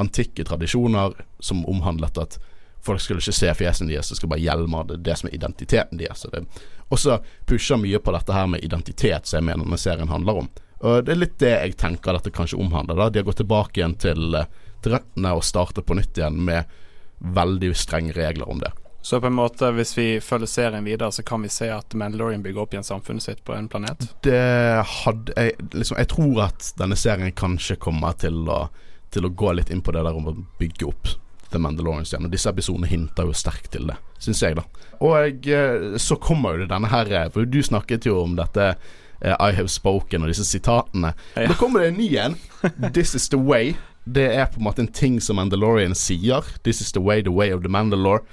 antikke 0.00 0.44
tradisjoner 0.48 1.14
som 1.44 1.62
omhandlet 1.68 2.18
at 2.18 2.38
folk 2.84 3.02
skulle 3.04 3.20
ikke 3.20 3.36
se 3.36 3.52
fjesene 3.54 3.92
deres, 3.92 4.08
det 4.08 4.16
skulle 4.16 4.32
bare 4.34 4.44
hjelme 4.44 4.82
det, 4.88 5.02
det 5.04 5.16
som 5.20 5.28
er 5.28 5.36
identiteten 5.36 6.00
deres. 6.00 6.24
Så 6.24 6.30
det 6.32 6.46
også 6.90 7.20
pusher 7.46 7.78
mye 7.78 8.00
på 8.02 8.14
dette 8.16 8.34
her 8.34 8.48
med 8.50 8.64
identitet, 8.64 9.28
som 9.28 9.38
jeg 9.38 9.46
mener 9.46 9.66
denne 9.66 9.78
serien 9.78 10.10
handler 10.10 10.42
om. 10.42 10.50
Og 10.80 11.04
det 11.04 11.12
er 11.12 11.20
litt 11.20 11.36
det 11.42 11.52
jeg 11.52 11.76
tenker 11.78 12.16
dette 12.16 12.32
kanskje 12.32 12.58
omhandler. 12.58 12.96
da 12.96 13.10
De 13.10 13.20
har 13.20 13.28
gått 13.28 13.42
tilbake 13.42 13.80
igjen 13.80 13.94
til, 14.00 14.38
eh, 14.80 14.84
til 14.84 14.96
røttene 14.96 15.34
og 15.36 15.44
starte 15.44 15.84
på 15.84 15.96
nytt 15.98 16.18
igjen 16.18 16.40
med 16.44 16.64
veldig 17.20 17.74
strenge 17.76 18.16
regler 18.16 18.48
om 18.48 18.60
det. 18.60 18.72
Så 19.02 19.20
på 19.20 19.26
en 19.26 19.32
måte, 19.32 19.70
hvis 19.72 19.94
vi 19.96 20.20
følger 20.20 20.46
serien 20.46 20.84
videre, 20.84 21.12
så 21.12 21.22
kan 21.22 21.42
vi 21.42 21.48
se 21.48 21.70
at 21.72 21.94
Mandalorian 21.96 22.42
bygger 22.42 22.62
opp 22.62 22.74
igjen 22.74 22.84
samfunnet 22.84 23.24
sitt 23.24 23.40
på 23.44 23.54
en 23.56 23.68
planet. 23.68 24.04
Det 24.22 24.84
hadde 25.04 25.32
jeg 25.36 25.56
liksom 25.72 25.96
Jeg 25.96 26.10
tror 26.12 26.42
at 26.50 26.72
denne 26.76 26.98
serien 27.00 27.32
kanskje 27.32 27.78
kommer 27.80 28.12
til 28.20 28.44
å, 28.48 28.66
til 29.10 29.24
å 29.24 29.32
gå 29.32 29.54
litt 29.56 29.72
inn 29.72 29.80
på 29.84 29.94
det 29.96 30.04
der 30.04 30.16
om 30.16 30.28
å 30.28 30.36
bygge 30.60 30.88
opp 30.90 31.14
The 31.50 31.58
Mandalorians 31.58 32.12
igjen. 32.12 32.28
Og 32.28 32.34
disse 32.34 32.52
episodene 32.52 32.90
hinter 32.90 33.28
jo 33.28 33.36
sterkt 33.36 33.72
til 33.72 33.88
det, 33.88 33.96
syns 34.20 34.44
jeg, 34.44 34.60
da. 34.60 34.66
Og 35.00 35.48
eh, 35.48 35.96
så 35.96 36.20
kommer 36.20 36.54
jo 36.54 36.66
det 36.66 36.72
denne 36.74 36.90
her 36.92 37.30
For 37.32 37.48
du 37.48 37.62
snakket 37.64 38.04
jo 38.06 38.20
om 38.20 38.36
dette 38.36 38.74
eh, 38.74 39.32
I 39.32 39.56
have 39.56 39.68
spoken 39.72 40.26
og 40.26 40.32
disse 40.32 40.44
sitatene. 40.44 41.14
Ja. 41.36 41.48
Da 41.48 41.56
kommer 41.56 41.80
det 41.80 41.94
en 41.94 42.02
ny 42.02 42.10
en. 42.20 42.36
This 42.92 43.14
is 43.16 43.30
the 43.32 43.40
way. 43.40 43.74
Det 44.04 44.26
er 44.32 44.48
på 44.50 44.60
en 44.60 44.66
måte 44.66 44.84
en 44.84 44.92
ting 44.92 45.20
som 45.20 45.36
Mandalorian 45.36 45.94
sier. 45.94 46.46
This 46.64 46.80
is 46.80 46.92
the 46.92 47.02
way, 47.02 47.22
the 47.22 47.34
way 47.34 47.52
of 47.54 47.62
the 47.62 47.72
Mandalore. 47.72 48.24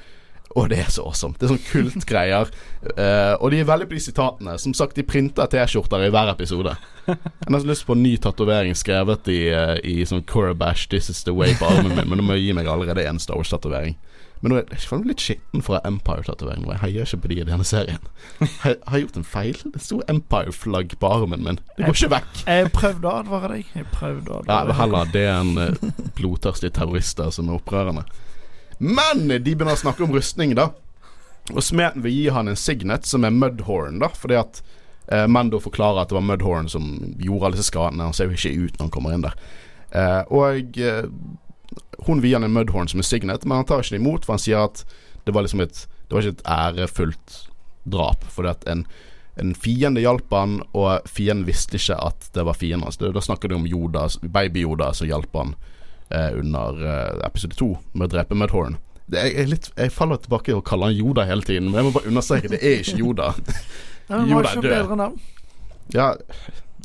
Og 0.55 0.69
det 0.71 0.79
er 0.79 0.89
så 0.89 1.03
awesome. 1.05 1.35
Det 1.37 1.45
er 1.45 1.51
sånn 1.51 1.65
kultgreier. 1.67 2.49
uh, 3.01 3.35
og 3.35 3.51
de 3.51 3.59
er 3.61 3.67
veldig 3.67 3.89
på 3.89 3.97
de 3.97 4.03
sitatene. 4.07 4.55
Som 4.61 4.73
sagt, 4.77 4.95
de 4.97 5.05
printer 5.05 5.49
T-skjorter 5.51 6.07
i 6.07 6.11
hver 6.13 6.31
episode. 6.31 6.73
Jeg 7.07 7.17
har 7.19 7.53
nesten 7.53 7.71
lyst 7.71 7.85
på 7.87 7.97
en 7.97 8.03
ny 8.05 8.15
tatovering 8.21 8.77
skrevet 8.77 9.29
i, 9.33 9.41
uh, 9.53 9.75
i 9.83 9.99
sånn 10.07 10.25
Corabash, 10.29 10.87
This 10.89 11.11
is 11.13 11.21
the 11.27 11.35
way 11.35 11.53
på 11.59 11.67
armen 11.69 11.93
min, 11.93 12.07
men 12.07 12.21
du 12.21 12.25
må 12.25 12.39
gi 12.39 12.55
meg 12.57 12.69
allerede 12.71 13.05
en 13.05 13.21
Star 13.21 13.37
Wars-tatovering. 13.37 13.97
Men 14.41 14.51
nå 14.51 14.59
er 14.59 14.67
jeg 14.69 14.85
føler 14.85 15.03
meg 15.03 15.11
litt 15.11 15.23
skitten 15.25 15.63
for 15.65 15.73
å 15.73 15.77
ha 15.79 15.89
Empire-tatovering 15.89 16.63
nå. 16.65 16.71
Jeg 16.75 16.83
heier 16.83 17.07
ikke 17.07 17.19
på 17.23 17.31
de 17.31 17.37
i 17.41 17.45
denne 17.47 17.65
serien. 17.67 18.03
Jeg 18.67 18.77
har 18.85 19.01
gjort 19.01 19.17
en 19.17 19.27
feil? 19.27 19.61
Det 19.73 19.81
sto 19.81 19.99
Empire-flagg 20.13 20.93
på 21.01 21.09
armen 21.09 21.45
min. 21.45 21.59
Det 21.77 21.87
går 21.87 21.97
ikke 21.97 22.11
vekk. 22.13 22.41
Jeg 22.45 22.71
prøvde 22.75 23.09
å 23.09 23.15
advare 23.23 23.51
deg. 23.55 23.71
Jeg 23.73 23.89
prøvde 23.93 24.33
å 24.33 24.41
advare 24.43 24.59
advare 24.61 24.75
Ja, 24.75 24.79
heller 24.83 25.13
det 25.15 25.25
enn 25.31 25.61
eh, 25.63 26.09
blodtørstige 26.19 26.75
terrorister 26.77 27.33
som 27.33 27.49
er 27.49 27.57
opprørende. 27.57 28.05
Men 28.77 29.25
de 29.31 29.41
begynner 29.41 29.73
å 29.73 29.81
snakke 29.81 30.05
om 30.05 30.13
rustning, 30.13 30.53
da. 30.57 30.69
Og 31.53 31.63
smeden 31.63 32.03
vil 32.03 32.13
gi 32.13 32.27
han 32.35 32.51
en 32.51 32.59
signet 32.59 33.07
som 33.07 33.25
er 33.25 33.33
Mudhorn, 33.33 34.01
da. 34.03 34.11
Fordi 34.13 34.37
at 34.37 34.61
eh, 35.11 35.25
Mando 35.31 35.61
forklarer 35.63 36.03
at 36.03 36.11
det 36.11 36.19
var 36.19 36.27
Mudhorn 36.27 36.69
som 36.69 36.91
gjorde 37.17 37.49
alle 37.49 37.57
disse 37.57 37.71
skadene. 37.71 38.09
Han 38.09 38.17
ser 38.17 38.29
jo 38.29 38.37
ikke 38.37 38.53
ut 38.67 38.77
når 38.77 38.85
han 38.85 38.93
kommer 38.93 39.15
inn 39.15 39.25
der. 39.25 39.37
Eh, 39.95 40.21
og 40.35 40.79
eh, 40.83 41.05
hun 42.07 42.21
vier 42.23 42.37
han 42.39 42.47
en 42.47 42.53
Mudhorn 42.55 42.87
som 42.87 43.01
er 43.01 43.07
signet, 43.07 43.45
men 43.45 43.61
han 43.61 43.67
tar 43.67 43.83
ikke 43.83 43.95
det 43.97 44.01
imot, 44.01 44.25
for 44.25 44.37
han 44.37 44.43
sier 44.43 44.63
at 44.67 44.83
det 45.27 45.33
var 45.35 45.43
liksom 45.43 45.61
et 45.65 45.87
Det 46.07 46.15
var 46.15 46.23
ikke 46.23 46.37
et 46.37 46.47
ærefullt 46.47 47.33
drap. 47.83 48.21
Fordi 48.31 48.47
at 48.53 48.61
en, 48.71 48.85
en 49.35 49.49
fiende 49.55 49.99
hjalp 49.99 50.31
han, 50.31 50.61
og 50.71 51.03
fienden 51.03 51.43
visste 51.49 51.75
ikke 51.75 51.97
at 51.99 52.29
det 52.33 52.45
var 52.47 52.55
fienden 52.55 52.85
hans. 52.87 52.95
Da 53.01 53.21
snakker 53.21 53.51
du 53.51 53.57
om 53.57 53.65
Yoda, 53.67 54.05
baby-Yoda 54.23 54.93
som 54.95 55.09
hjalp 55.09 55.35
han 55.35 55.51
eh, 56.09 56.31
under 56.39 56.79
eh, 56.79 57.25
episode 57.27 57.59
to 57.59 57.73
med 57.91 58.07
å 58.07 58.13
drepe 58.15 58.37
Mudhorn. 58.39 58.79
Det 59.11 59.25
jeg, 59.33 59.49
litt, 59.51 59.67
jeg 59.75 59.91
faller 59.91 60.19
tilbake 60.23 60.55
og 60.55 60.63
kaller 60.67 60.93
han 60.93 60.95
Yoda 60.95 61.27
hele 61.27 61.43
tiden, 61.43 61.67
men 61.71 61.81
jeg 61.81 61.89
må 61.89 61.93
bare 61.95 62.07
understreke 62.11 62.53
det 62.55 62.61
er 62.63 62.79
ikke 62.85 62.97
Yoda. 63.03 63.33
Nei, 64.07 64.21
men 64.21 64.31
Jo, 64.31 64.39
var 64.39 64.47
det 64.47 64.71
er 64.71 64.87
død. 64.87 65.19
Ja, 65.95 66.07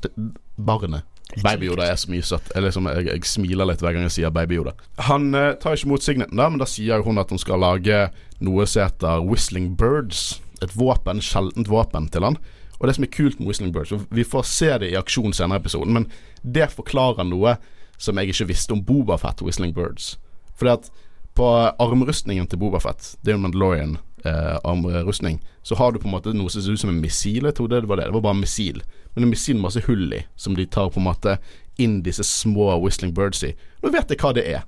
det, 0.03 0.13
barnet. 0.59 1.07
Baby-Yoda 1.41 1.87
er 1.89 1.99
så 2.01 2.11
mye 2.13 2.25
søtt. 2.27 2.51
Jeg, 2.55 2.65
liksom, 2.67 2.89
jeg, 2.93 3.09
jeg 3.09 3.29
smiler 3.29 3.69
litt 3.69 3.83
hver 3.83 3.97
gang 3.97 4.07
jeg 4.07 4.17
sier 4.19 4.35
Baby-Yoda. 4.35 4.75
Han 5.09 5.31
eh, 5.39 5.53
tar 5.63 5.79
ikke 5.79 5.89
imot 5.89 6.05
signeten, 6.05 6.41
da, 6.41 6.49
men 6.53 6.61
da 6.61 6.69
sier 6.69 7.05
hun 7.07 7.21
at 7.23 7.33
hun 7.33 7.41
skal 7.41 7.63
lage 7.63 8.07
noe 8.45 8.67
som 8.69 8.85
heter 8.87 9.23
Whistling 9.25 9.73
Birds. 9.79 10.43
Et 10.63 10.75
våpen, 10.79 11.23
sjeldent 11.25 11.71
våpen 11.71 12.11
til 12.13 12.27
han. 12.29 12.39
Og 12.83 12.89
det 12.89 12.97
som 12.99 13.07
er 13.07 13.15
kult 13.15 13.39
med 13.39 13.49
Whistling 13.49 13.73
Birds 13.75 13.93
og 13.95 14.09
Vi 14.11 14.25
får 14.27 14.47
se 14.51 14.71
det 14.83 14.91
i 14.91 14.99
aksjon 14.99 15.35
senere 15.37 15.61
i 15.61 15.63
episoden, 15.63 15.95
men 15.95 16.09
det 16.43 16.73
forklarer 16.75 17.27
noe 17.29 17.57
som 18.03 18.19
jeg 18.19 18.33
ikke 18.33 18.49
visste 18.51 18.75
om 18.75 18.83
Bobafett 18.83 19.43
Whistling 19.47 19.75
Birds. 19.77 20.17
Fordi 20.59 20.75
at 20.75 20.91
på 21.39 21.47
armrustningen 21.81 22.49
til 22.51 22.59
Bobafett, 22.61 23.15
det 23.23 23.33
er 23.33 23.39
jo 23.39 23.45
Mandalorian 23.45 23.97
eh, 24.25 24.57
armrustning, 24.65 25.41
så 25.63 25.79
har 25.79 25.93
du 25.93 26.01
på 26.03 26.09
en 26.09 26.17
måte 26.17 26.35
noe 26.37 26.51
som 26.51 26.63
ser 26.63 26.77
ut 26.77 26.83
som 26.83 26.93
en 26.93 27.03
missil. 27.03 27.47
Jeg 27.49 27.57
trodde 27.59 27.81
det 27.81 27.91
var 27.91 28.01
det. 28.01 28.09
Det 28.11 28.17
var 28.19 28.27
bare 28.29 28.39
en 28.39 28.45
missil. 28.45 28.83
Men 29.15 29.27
en 29.27 29.33
missil 29.33 29.59
med 29.59 29.69
masse 29.69 29.85
hull 29.87 30.13
i, 30.13 30.23
som 30.37 30.57
de 30.57 30.67
tar 30.67 30.91
på 30.91 31.01
en 31.01 31.09
måte 31.11 31.37
inn 31.81 32.01
disse 32.07 32.25
små 32.27 32.73
Whistling 32.83 33.15
Birds 33.17 33.43
i. 33.47 33.55
Nå 33.83 33.93
vet 33.95 34.11
jeg 34.11 34.21
hva 34.23 34.35
det 34.37 34.47
er. 34.49 34.65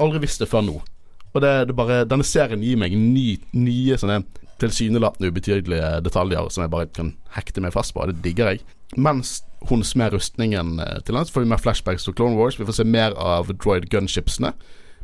Aldri 0.00 0.22
visst 0.24 0.42
det 0.42 0.50
før 0.50 0.64
nå. 0.66 0.78
Og 1.32 1.40
det, 1.40 1.52
det 1.68 1.76
bare 1.76 2.02
Denne 2.08 2.26
serien 2.26 2.64
gir 2.64 2.78
meg 2.80 2.94
ny, 2.96 3.38
nye 3.56 3.96
sånne 4.00 4.22
tilsynelatende 4.62 5.32
ubetydelige 5.32 5.88
detaljer 6.06 6.50
som 6.52 6.62
jeg 6.62 6.72
bare 6.72 6.90
kan 6.94 7.14
hekte 7.34 7.64
meg 7.64 7.74
fast 7.74 7.94
på. 7.96 8.04
Det 8.10 8.22
digger 8.24 8.52
jeg. 8.52 8.62
Mens 8.96 9.40
hun 9.70 9.82
smer 9.86 10.12
rustningen 10.14 10.76
eh, 10.82 11.00
til 11.06 11.16
han, 11.16 11.26
så 11.26 11.36
får 11.36 11.44
vi 11.44 11.50
mer 11.54 11.62
flashbacks 11.62 12.06
til 12.06 12.14
Clone 12.18 12.36
Wars. 12.38 12.58
Vi 12.60 12.66
får 12.68 12.78
se 12.78 12.86
mer 12.86 13.16
av 13.18 13.50
droid 13.52 13.88
gunshipsene. 13.90 14.52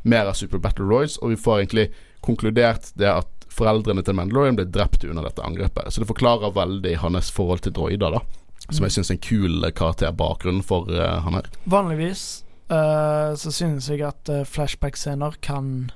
Mer 0.09 0.31
av 0.31 0.37
Super 0.39 0.61
Battle 0.63 0.87
Royce, 0.87 1.19
Og 1.23 1.33
vi 1.33 1.41
får 1.41 1.59
egentlig 1.59 1.89
konkludert 2.23 2.93
det 2.99 3.11
at 3.11 3.38
foreldrene 3.59 4.05
til 4.07 4.17
Mandalorian 4.17 4.59
ble 4.59 4.67
drept 4.71 5.07
under 5.09 5.27
dette 5.27 5.45
angrepet. 5.45 5.91
Så 5.93 6.03
det 6.03 6.11
forklarer 6.11 6.55
veldig 6.57 6.97
hans 7.03 7.31
forhold 7.35 7.65
til 7.67 7.75
droider, 7.77 8.19
da. 8.19 8.23
Som 8.69 8.85
jeg 8.85 8.99
syns 8.99 9.11
er 9.11 9.17
en 9.17 9.25
kul 9.25 9.71
karakterbakgrunn 9.73 10.61
for 10.67 10.91
uh, 10.93 11.21
han 11.25 11.39
her. 11.39 11.47
Vanligvis 11.71 12.25
uh, 12.73 13.33
så 13.39 13.53
synes 13.55 13.89
jeg 13.89 14.05
at 14.05 14.29
uh, 14.33 14.45
flashback-scener 14.45 15.39
kan 15.45 15.89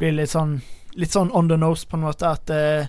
bli 0.00 0.14
litt 0.16 0.34
sånn 0.34 0.60
Litt 0.96 1.12
sånn 1.12 1.28
on 1.36 1.44
the 1.44 1.58
nose, 1.60 1.84
på 1.84 1.98
en 1.98 2.06
måte. 2.06 2.24
At 2.24 2.46
det 2.48 2.56
er 2.56 2.86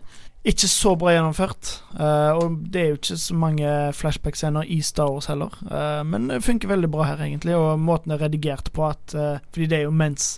ikke 0.47 0.69
så 0.71 0.93
bra 0.95 1.11
gjennomført. 1.11 1.73
Uh, 1.97 2.37
og 2.39 2.61
det 2.71 2.79
er 2.79 2.93
jo 2.93 2.99
ikke 3.01 3.17
så 3.19 3.35
mange 3.35 3.71
flashback-scener 3.97 4.69
i 4.71 4.77
Star 4.85 5.11
Wars 5.11 5.27
heller. 5.27 5.51
Uh, 5.67 6.05
men 6.07 6.29
det 6.31 6.39
funker 6.45 6.71
veldig 6.71 6.89
bra 6.93 7.09
her, 7.09 7.25
egentlig. 7.25 7.57
Og 7.59 7.81
måten 7.83 8.13
det 8.13 8.15
er 8.15 8.23
redigert 8.29 8.71
på 8.71 8.85
at 8.87 9.17
uh, 9.17 9.43
Fordi 9.51 9.67
det 9.67 9.81
er 9.81 9.89
jo 9.89 9.97
mens 9.99 10.37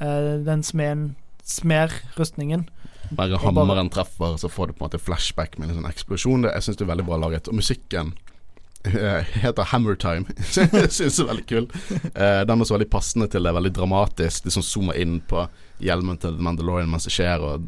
eh, 0.00 0.40
den 0.46 0.62
smeden 0.62 1.14
smer 1.44 1.92
rustningen. 2.16 2.68
Bare 3.18 3.40
hammeren 3.42 3.90
treffer, 3.92 4.36
så 4.40 4.50
får 4.50 4.68
du 4.70 4.76
på 4.76 4.84
en 4.84 4.88
måte 4.88 5.02
flashback 5.02 5.58
med 5.58 5.70
en 5.70 5.80
sånn 5.80 5.90
eksplosjon. 5.90 6.46
Det, 6.46 6.54
jeg 6.56 6.66
syns 6.66 6.80
det 6.80 6.86
er 6.86 6.92
veldig 6.92 7.06
bra 7.08 7.18
laget. 7.22 7.50
Og 7.50 7.58
musikken 7.58 8.12
eh, 8.88 9.36
heter 9.44 9.70
Hammer 9.72 9.98
Time. 10.00 10.34
jeg 10.56 10.90
syns 10.92 11.18
det 11.18 11.24
er 11.24 11.30
veldig 11.30 11.46
kul. 11.50 11.70
Uh, 12.14 12.42
den 12.44 12.54
er 12.56 12.66
også 12.66 12.78
veldig 12.78 12.90
passende 12.92 13.30
til 13.32 13.46
det. 13.46 13.54
Veldig 13.56 13.74
dramatisk. 13.76 14.46
Det 14.46 14.54
som 14.54 14.66
zoomer 14.66 14.98
inn 15.00 15.20
på 15.30 15.46
hjelmen 15.84 16.20
til 16.22 16.38
Mandalorian 16.42 16.90
mens 16.90 17.08
det 17.08 17.14
skjer. 17.14 17.44
Og 17.44 17.64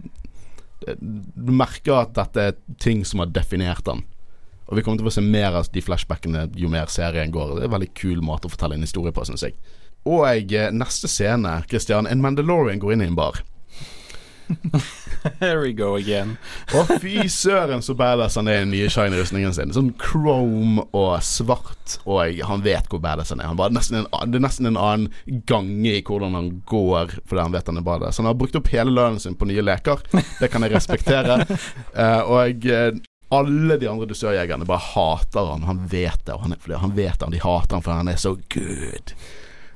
du 1.07 1.53
merker 1.57 2.03
at 2.03 2.15
dette 2.17 2.51
er 2.51 2.61
ting 2.83 3.05
som 3.09 3.23
har 3.23 3.33
definert 3.33 3.85
den. 3.87 4.05
Og 4.67 4.79
vi 4.79 4.83
kommer 4.83 4.99
til 4.99 5.07
å 5.07 5.11
få 5.11 5.19
se 5.21 5.23
mer 5.25 5.55
av 5.55 5.69
de 5.71 5.83
flashbackene 5.83 6.49
jo 6.59 6.71
mer 6.71 6.91
serien 6.91 7.33
går. 7.35 7.55
Det 7.55 7.65
er 7.65 7.69
en 7.71 7.77
veldig 7.77 7.93
kul 7.99 8.23
måte 8.25 8.49
å 8.49 8.53
fortelle 8.53 8.75
en 8.79 8.87
historie 8.87 9.15
på, 9.15 9.25
syns 9.29 9.47
jeg. 9.47 9.55
Og 10.07 10.55
eh, 10.55 10.71
neste 10.75 11.11
scene, 11.11 11.61
Christian. 11.71 12.07
En 12.11 12.23
Mandalorian 12.23 12.83
går 12.83 12.97
inn 12.97 13.07
i 13.07 13.11
en 13.11 13.19
bar. 13.19 13.43
Here 15.40 15.61
we 15.61 15.72
go 15.77 15.94
again. 15.96 16.37
Å, 16.72 16.85
fy 17.01 17.27
søren 17.29 17.83
så 17.85 17.94
badass 17.99 18.38
han 18.38 18.49
er 18.49 18.61
i 18.61 18.64
den 18.64 18.72
nye 18.72 18.88
shiny-rustningen 18.92 19.53
sin. 19.57 19.75
Sånn 19.77 19.90
chrome 20.01 20.87
og 20.96 21.18
svart, 21.27 21.99
og 22.09 22.40
han 22.49 22.64
vet 22.64 22.88
hvor 22.90 23.03
badass 23.05 23.35
han 23.35 23.42
er. 23.44 23.51
Han 23.53 23.61
en, 23.77 24.09
det 24.33 24.40
er 24.40 24.44
nesten 24.46 24.70
en 24.70 24.81
annen 24.81 25.42
gange 25.49 25.99
i 25.99 26.05
hvordan 26.07 26.37
han 26.38 26.53
går 26.68 27.18
fordi 27.27 27.42
han 27.42 27.57
vet 27.57 27.68
han 27.68 27.81
er 27.83 27.87
badass. 27.87 28.20
Han 28.22 28.31
har 28.31 28.38
brukt 28.38 28.57
opp 28.57 28.70
hele 28.72 28.94
lønnen 28.94 29.20
sin 29.20 29.37
på 29.37 29.49
nye 29.51 29.64
leker. 29.64 30.01
Det 30.40 30.49
kan 30.53 30.64
jeg 30.64 30.77
respektere. 30.77 31.42
Eh, 31.96 32.29
og 32.29 32.66
eh, 32.68 32.96
alle 33.35 33.77
de 33.81 33.88
andre 33.88 34.07
dusørjegerne 34.11 34.66
bare 34.68 34.85
hater 34.92 35.49
han. 35.49 35.64
Han 35.66 35.81
vet 35.90 36.20
det, 36.27 36.37
han, 36.42 36.55
er, 36.55 36.77
han 36.83 36.94
vet 36.96 37.20
det, 37.20 37.29
de 37.33 37.42
hater 37.42 37.79
han 37.79 37.85
fordi 37.85 37.96
han 38.03 38.11
er 38.12 38.20
så 38.20 38.35
good. 38.53 39.14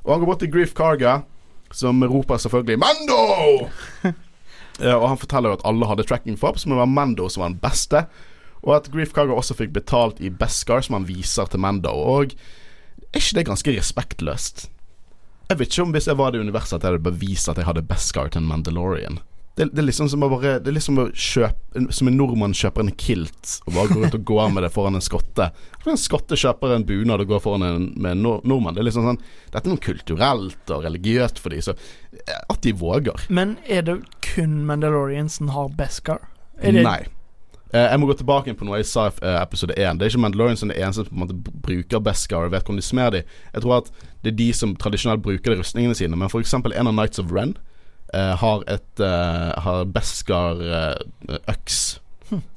Og 0.03 0.13
han 0.13 0.21
går 0.21 0.29
bort 0.29 0.41
til 0.43 0.51
Griff 0.53 0.75
Carga, 0.77 1.21
som 1.71 2.03
roper 2.03 2.41
selvfølgelig 2.41 2.77
'Mando!' 2.81 4.11
Eh, 4.81 4.95
og 4.97 5.07
han 5.13 5.21
forteller 5.21 5.51
jo 5.51 5.59
at 5.59 5.65
alle 5.69 5.89
hadde 5.89 6.05
tracking 6.09 6.37
fobs, 6.39 6.65
men 6.65 6.75
det 6.75 6.81
var 6.81 6.91
Mando 6.91 7.29
som 7.29 7.45
var 7.45 7.53
den 7.53 7.61
beste. 7.61 8.05
Og 8.61 8.75
at 8.77 8.91
Grief 8.93 9.13
Karga 9.13 9.33
også 9.33 9.57
fikk 9.57 9.73
betalt 9.73 10.21
i 10.21 10.29
Beskar, 10.29 10.83
som 10.85 10.99
han 10.99 11.07
viser 11.09 11.49
til 11.49 11.61
Mando. 11.63 11.93
Og 11.93 12.35
er 13.11 13.21
ikke 13.21 13.39
det 13.39 13.47
ganske 13.49 13.75
respektløst? 13.77 14.67
Jeg 15.49 15.59
vet 15.59 15.73
ikke 15.73 15.83
om 15.83 15.95
hvis 15.95 16.07
jeg 16.07 16.15
var 16.15 16.31
det 16.31 16.39
universet 16.45 16.77
at 16.77 16.85
jeg 16.85 16.93
hadde 16.93 17.09
bevist 17.09 17.49
at 17.51 17.59
jeg 17.59 17.67
hadde 17.67 17.83
Beskar 17.89 18.31
til 18.31 18.43
en 18.43 18.47
Mandalorian. 18.47 19.19
Det, 19.55 19.65
det 19.65 19.81
er 19.81 19.87
liksom 19.87 20.07
som 20.07 20.23
å 20.23 20.29
bare 20.31 20.53
Det 20.63 20.71
er 20.71 20.75
liksom 20.77 20.99
å 21.01 21.05
kjøpe 21.11 21.81
Som 21.91 22.07
en 22.07 22.15
nordmann 22.15 22.53
kjøper 22.55 22.85
en 22.85 22.93
kilt 22.95 23.57
og 23.65 23.75
bare 23.75 23.91
går 23.91 24.05
ut 24.07 24.17
og 24.21 24.25
går 24.29 24.51
med 24.55 24.63
det 24.63 24.71
foran 24.71 24.95
en 24.95 25.03
skotte. 25.03 25.49
En 25.83 25.99
skotte 25.99 26.37
kjøper 26.39 26.75
en 26.75 26.85
bunad 26.87 27.23
og 27.23 27.33
går 27.33 27.41
foran 27.43 27.65
en 27.67 27.87
med 27.97 28.15
en 28.15 28.23
nord 28.23 28.47
nordmann? 28.47 28.77
Det 28.77 28.83
er 28.83 28.87
liksom 28.87 29.07
sånn 29.09 29.19
Dette 29.51 29.65
er 29.65 29.73
noe 29.73 29.83
kulturelt 29.83 30.71
og 30.71 30.85
religiøst 30.85 31.41
for 31.41 31.53
dem, 31.53 31.63
så 31.65 31.75
eh, 31.75 32.37
at 32.39 32.61
de 32.63 32.73
våger. 32.77 33.25
Men 33.29 33.57
er 33.67 33.83
det 33.87 33.97
kun 34.23 34.61
Mandalorian 34.67 35.29
som 35.31 35.51
har 35.51 35.73
Beskar? 35.75 36.23
Nei. 36.61 37.01
Eh, 37.73 37.87
jeg 37.87 37.99
må 37.99 38.07
gå 38.07 38.15
tilbake 38.19 38.53
på 38.55 38.67
noe 38.67 38.79
jeg 38.81 38.89
sa 38.91 39.07
i 39.09 39.17
eh, 39.19 39.39
episode 39.41 39.75
1. 39.75 39.99
Det 39.99 40.07
er 40.07 40.13
ikke 40.13 40.23
Mandalorian 40.25 40.59
som 40.59 40.71
er 40.71 40.79
eneste 40.85 41.05
som 41.05 41.11
på 41.11 41.17
en 41.17 41.25
måte 41.25 41.57
bruker 41.67 42.03
Beskar 42.03 42.47
og 42.47 42.55
vet 42.55 42.63
hvordan 42.63 42.79
de 42.79 42.87
smer 42.87 43.13
dem. 43.15 43.35
Jeg 43.51 43.65
tror 43.65 43.77
at 43.81 43.91
det 44.21 44.33
er 44.33 44.39
de 44.39 44.49
som 44.55 44.77
tradisjonelt 44.79 45.23
bruker 45.25 45.53
de 45.53 45.59
rustningene 45.59 45.97
sine. 45.97 46.15
Men 46.15 46.31
f.eks. 46.31 46.55
en 46.55 46.91
av 46.91 46.95
Nights 46.95 47.19
of 47.19 47.31
Ren 47.35 47.57
eh, 48.13 48.35
har 48.41 48.63
et 48.71 49.03
uh, 49.03 49.51
Har 49.65 49.85
Beskar-øks 49.85 51.81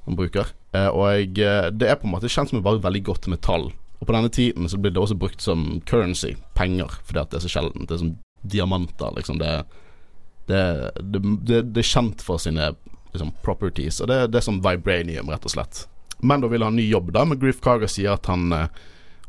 han 0.04 0.16
bruker. 0.18 0.50
Eh, 0.74 0.88
og 0.88 1.38
eh, 1.40 1.70
det 1.72 1.88
er 1.88 1.98
på 1.98 2.08
en 2.08 2.14
måte 2.14 2.30
kjent 2.30 2.50
som 2.50 2.60
et 2.60 2.84
veldig 2.84 3.02
godt 3.06 3.28
metall. 3.32 3.70
Og 4.00 4.06
på 4.08 4.14
denne 4.14 4.32
tiden 4.32 4.68
så 4.68 4.78
blir 4.80 4.94
det 4.94 5.00
også 5.00 5.18
brukt 5.18 5.42
som 5.44 5.80
currency, 5.88 6.34
penger, 6.58 6.98
fordi 7.06 7.22
at 7.22 7.32
det 7.32 7.40
er 7.40 7.46
så 7.46 7.54
sjeldent. 7.56 7.88
Det 7.88 7.96
er 7.96 8.02
som 8.02 8.14
diamanter, 8.54 9.14
liksom. 9.16 9.40
Det, 9.40 9.52
det, 10.50 10.62
det, 11.00 11.22
det, 11.48 11.62
det 11.72 11.84
er 11.84 11.92
kjent 11.94 12.24
for 12.24 12.42
sine 12.42 12.72
liksom, 13.14 13.32
properties, 13.44 14.02
og 14.02 14.10
det, 14.12 14.20
det 14.32 14.42
er 14.42 14.48
som 14.48 14.60
vibranium, 14.64 15.30
rett 15.32 15.46
og 15.48 15.54
slett. 15.54 15.86
Men 16.24 16.44
da 16.44 16.50
vil 16.52 16.64
han 16.64 16.74
ha 16.74 16.80
ny 16.80 16.88
jobb, 16.88 17.14
da, 17.14 17.24
men 17.28 17.40
Griff 17.40 17.62
Carger 17.64 17.90
sier 17.90 18.14
at 18.16 18.28
han 18.30 18.52
eh, 18.54 18.82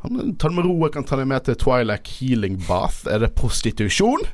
Han 0.06 0.36
tar 0.38 0.52
det 0.52 0.60
med 0.60 0.68
ro, 0.68 0.76
jeg 0.84 0.94
kan 0.94 1.06
ta 1.08 1.18
deg 1.18 1.26
med 1.32 1.48
til 1.48 1.56
Twilek 1.58 2.10
Healing 2.20 2.60
Bath. 2.68 3.08
Er 3.10 3.24
det 3.24 3.32
prostitusjon? 3.40 4.28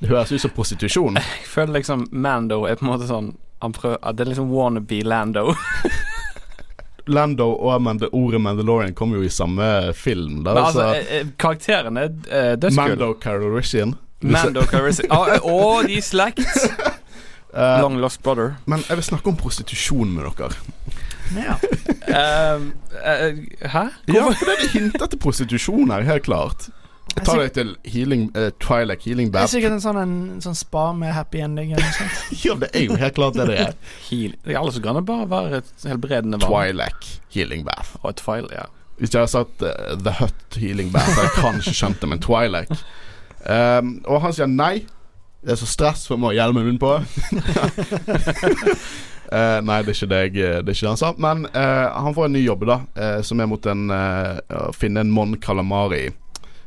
Det 0.00 0.08
høres 0.08 0.32
ut 0.32 0.40
som 0.40 0.50
prostitusjon. 0.56 1.16
Jeg 1.20 1.48
føler 1.50 1.80
liksom 1.80 2.06
Mando 2.10 2.64
er 2.68 2.78
på 2.80 2.86
en 2.86 2.92
måte 2.94 3.08
sånn 3.10 3.34
han 3.60 3.74
prøver, 3.76 3.98
Det 4.16 4.24
er 4.24 4.30
liksom 4.30 4.48
wannabe 4.54 5.02
Lando. 5.04 5.50
Lando 7.10 7.48
og 7.52 7.82
Mand 7.82 8.04
ordet 8.12 8.40
Mandalorian 8.40 8.94
kommer 8.94 9.20
jo 9.20 9.26
i 9.26 9.32
samme 9.32 9.92
film. 9.96 10.44
Der, 10.44 10.54
Men 10.54 10.64
altså, 10.64 10.80
så- 10.80 10.94
eh, 10.94 11.20
eh, 11.20 11.26
karakteren 11.36 11.96
er 11.96 12.10
eh, 12.30 12.56
dødskul. 12.56 12.76
Mando 12.76 13.12
Carolician. 13.20 13.94
Mando 14.20 14.62
Carolician. 14.62 15.10
Å, 15.10 15.26
eh, 15.34 15.40
å, 15.44 15.82
de 15.86 15.96
er 15.98 16.04
slekt! 16.06 16.44
Uh, 17.50 17.80
Long 17.82 17.96
lost 17.98 18.22
brother. 18.22 18.52
men 18.70 18.78
jeg 18.86 18.96
vil 19.00 19.04
snakke 19.04 19.26
om 19.26 19.36
prostitusjon 19.36 20.12
med 20.14 20.28
dere. 20.38 20.54
Ja. 21.34 21.56
uh, 22.06 22.62
uh, 22.94 23.40
hæ? 23.72 23.82
Ja, 24.06 24.28
for 24.30 24.46
det 24.46 24.54
er 24.54 24.68
hintet 24.76 25.10
til 25.10 25.18
prostitusjon 25.18 25.90
her, 25.90 26.06
helt 26.06 26.22
klart. 26.28 26.68
Jeg 27.10 27.24
tar 27.26 27.40
deg 27.42 27.52
til 27.56 27.70
healing, 27.90 28.28
uh, 28.36 28.48
Twilight 28.62 29.04
Healing 29.04 29.32
Bath. 29.32 29.42
Det 29.42 29.48
er 29.48 29.54
sikkert 29.56 29.76
en 29.76 29.82
sånn, 29.82 29.98
en, 30.00 30.16
sånn 30.44 30.58
spa 30.58 30.84
med 30.96 31.12
happy 31.14 31.42
ending 31.44 31.74
eller 31.74 31.96
sånt. 31.96 32.20
Ja, 32.44 32.54
det 32.60 32.70
er 32.76 32.86
jo 32.86 32.98
helt 33.00 33.16
klart 33.18 33.38
det 33.38 33.48
det 33.50 33.58
er. 33.64 33.74
Heal. 34.08 34.36
Det 34.44 34.54
er 34.54 34.60
alle 34.62 34.74
som 34.76 34.84
kan 34.84 35.00
det 35.00 35.04
bare 35.08 35.26
være 35.30 35.62
et 35.62 35.88
helbredende 35.90 36.40
vann. 36.40 36.50
Twilight 36.50 37.10
Healing 37.34 37.66
Bath. 37.66 37.96
Og 38.02 38.14
et 38.14 38.22
file, 38.24 38.52
ja. 38.54 38.68
Hvis 39.00 39.14
jeg 39.14 39.22
hadde 39.22 39.32
sagt 39.32 39.64
uh, 39.64 39.96
The 39.98 40.14
Hut 40.20 40.60
Healing 40.60 40.94
Bath, 40.94 41.18
jeg 41.18 41.34
kan 41.38 41.60
ikke 41.60 41.76
skjønt 41.82 42.00
det, 42.02 42.08
men 42.12 42.22
Twilight 42.22 42.72
um, 43.48 43.94
Og 44.04 44.20
han 44.26 44.34
sier 44.36 44.50
nei. 44.50 44.74
Det 45.40 45.54
er 45.54 45.56
så 45.56 45.66
stress, 45.68 46.02
for 46.04 46.18
jeg 46.18 46.20
må 46.20 46.30
ha 46.30 46.36
hjelmen 46.36 46.66
min 46.66 46.78
på. 46.80 46.90
Uh, 49.32 49.58
nei, 49.66 49.78
det 49.86 49.94
er 49.94 49.96
ikke 49.96 50.10
det, 50.10 50.18
jeg, 50.20 50.34
det 50.36 50.68
er 50.68 50.74
ikke 50.74 50.84
det 50.84 50.90
han 50.90 51.00
sa. 51.00 51.14
Men 51.16 51.46
uh, 51.54 51.86
han 51.96 52.16
får 52.16 52.28
en 52.28 52.36
ny 52.36 52.42
jobb, 52.44 52.66
da, 52.68 52.82
uh, 53.00 53.20
som 53.24 53.40
er 53.40 53.48
mot 53.48 53.70
en 53.72 53.86
eh, 53.94 54.34
å 54.52 54.68
finne 54.76 55.00
en 55.00 55.14
Mon 55.16 55.32
Calamari. 55.40 56.10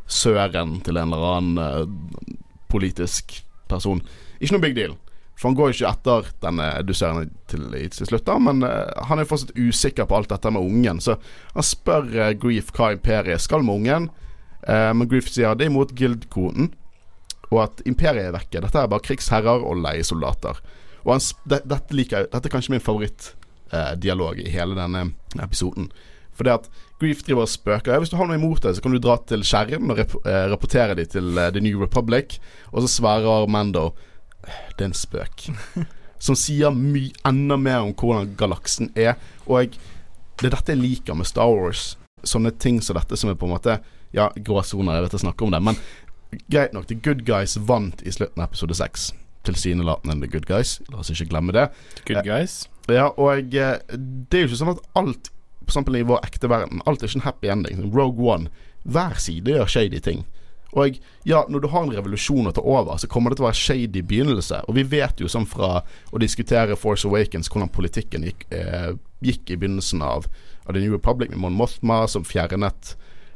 Søren 0.08 0.80
til 0.84 1.00
en 1.00 1.14
eller 1.14 1.38
annen 1.38 1.64
eh, 1.64 2.52
politisk 2.72 3.40
person. 3.72 4.04
Ikke 4.40 4.58
noe 4.58 4.66
big 4.66 4.78
deal. 4.78 4.98
For 5.34 5.50
han 5.50 5.58
går 5.58 5.72
jo 5.72 5.76
ikke 5.78 5.92
etter 5.92 6.28
denne 6.44 6.68
dusøren 6.86 7.32
til, 7.50 7.66
til 7.74 8.10
slutt, 8.10 8.26
da, 8.28 8.38
men 8.42 8.62
eh, 8.68 9.06
han 9.10 9.22
er 9.22 9.30
fortsatt 9.30 9.56
usikker 9.58 10.08
på 10.10 10.20
alt 10.20 10.32
dette 10.34 10.52
med 10.54 10.64
ungen. 10.64 11.02
Så 11.04 11.18
han 11.56 11.68
spør 11.68 12.12
eh, 12.12 12.36
Grief 12.40 12.72
hva 12.76 12.94
imperiet 12.98 13.44
skal 13.44 13.66
med 13.66 13.82
ungen, 13.82 14.12
men 14.64 15.08
Grief 15.12 15.26
sier 15.28 15.58
det 15.60 15.66
er 15.66 15.74
imot 15.74 15.90
guild-koden, 15.92 16.70
og 17.50 17.58
at 17.66 17.82
imperiet 17.84 18.30
er 18.30 18.36
vekke. 18.38 18.62
Dette 18.64 18.80
er 18.80 18.88
bare 18.88 19.04
krigsherrer 19.04 19.60
og 19.60 19.82
leiesoldater. 19.84 20.62
Og 21.04 21.18
han, 21.18 21.26
dette 21.52 21.92
liker 21.92 22.30
Dette 22.32 22.48
er 22.48 22.54
kanskje 22.54 22.72
min 22.72 22.84
favorittdialog 22.86 24.40
i 24.40 24.48
hele 24.54 24.78
denne 24.80 25.10
episoden. 25.44 25.90
For 26.34 26.48
det 26.48 26.56
at 26.56 26.70
Grief 27.04 27.24
driver 27.26 27.44
og 27.44 27.52
spøker. 27.52 27.98
Hvis 28.00 28.14
du 28.14 28.18
har 28.20 28.30
noe 28.30 28.40
imot 28.40 28.64
det, 28.64 28.76
så 28.76 28.84
kan 28.84 28.94
du 28.96 29.02
dra 29.02 29.18
til 29.28 29.44
skjermen 29.48 29.92
og 29.92 30.00
rep 30.00 30.14
eh, 30.24 30.46
rapportere 30.52 30.96
de 30.98 31.06
til 31.10 31.38
eh, 31.38 31.52
The 31.52 31.64
New 31.64 31.82
Republic. 31.84 32.38
Og 32.72 32.86
så 32.86 32.92
svarer 33.00 33.50
Mando 33.52 33.92
Det 34.78 34.86
er 34.86 34.92
en 34.92 34.98
spøk. 34.98 35.50
Som 36.24 36.38
sier 36.40 36.72
my 36.72 37.10
enda 37.28 37.58
mer 37.60 37.82
om 37.84 37.92
hvordan 38.00 38.32
galaksen 38.40 38.94
er. 38.96 39.18
Og 39.46 39.76
det 40.40 40.48
er 40.48 40.56
dette 40.56 40.74
jeg 40.74 40.82
liker 40.82 41.18
med 41.20 41.28
Star 41.28 41.52
Wars. 41.52 41.98
Sånne 42.24 42.54
ting 42.56 42.80
som 42.82 42.96
dette 42.96 43.18
som 43.20 43.30
er 43.32 43.36
på 43.36 43.50
en 43.50 43.52
måte 43.58 43.82
Ja, 44.16 44.30
gråsoner, 44.38 44.96
jeg 44.96 45.08
vet 45.08 45.16
jeg 45.18 45.24
snakker 45.26 45.48
om 45.48 45.52
det, 45.52 45.60
men 45.66 45.80
greit 46.48 46.72
nok. 46.76 46.88
The 46.88 46.96
Good 46.96 47.26
Guys 47.28 47.58
vant 47.60 48.00
i 48.06 48.14
slutten 48.14 48.40
av 48.40 48.48
episode 48.52 48.78
seks. 48.78 49.10
Tilsynelatende 49.44 50.16
The 50.22 50.32
Good 50.32 50.48
Guys. 50.48 50.78
La 50.94 51.02
oss 51.02 51.12
ikke 51.12 51.28
glemme 51.34 51.56
det. 51.56 51.68
Good 52.08 52.24
guys. 52.24 52.62
Ja, 52.88 53.10
og 53.10 53.56
eh, 53.56 53.80
det 53.90 54.38
er 54.38 54.46
jo 54.46 54.52
ikke 54.52 54.62
sånn 54.62 54.76
at 54.76 54.84
alt 55.00 55.34
Eksempel 55.64 56.00
i 56.00 56.06
vår 56.08 56.24
ekte 56.28 56.50
verden 56.52 56.84
Alt 56.86 57.04
er 57.04 57.10
ikke 57.10 57.22
en 57.22 57.28
happy 57.28 57.52
ending. 57.54 57.84
Rogue 57.96 58.28
One. 58.28 58.52
Hver 58.84 59.20
side 59.22 59.56
gjør 59.56 59.70
shady 59.72 60.02
ting. 60.04 60.26
Og 60.74 60.98
ja, 61.24 61.44
når 61.50 61.64
du 61.64 61.70
har 61.70 61.86
en 61.86 61.94
revolusjon 61.94 62.50
å 62.50 62.54
ta 62.56 62.62
over, 62.66 62.98
så 62.98 63.08
kommer 63.12 63.32
det 63.32 63.38
til 63.38 63.46
å 63.46 63.50
være 63.52 63.60
shady 63.62 64.02
begynnelse. 64.10 64.64
Og 64.68 64.78
vi 64.80 64.86
vet 64.96 65.22
jo 65.22 65.30
sånn 65.30 65.46
fra 65.50 65.84
å 65.84 66.22
diskutere 66.22 66.78
Force 66.80 67.08
Awakens 67.08 67.52
hvordan 67.52 67.72
politikken 67.74 68.26
gikk, 68.26 68.48
eh, 68.50 68.94
gikk 69.24 69.54
i 69.54 69.60
begynnelsen 69.60 70.02
av, 70.02 70.26
av 70.66 70.74
The 70.74 70.82
New 70.82 70.96
Republic 70.96 71.30
med 71.30 71.44
Mon 71.44 71.60
Mothma, 71.60 72.04
som 72.10 72.26
fjernet 72.26 72.96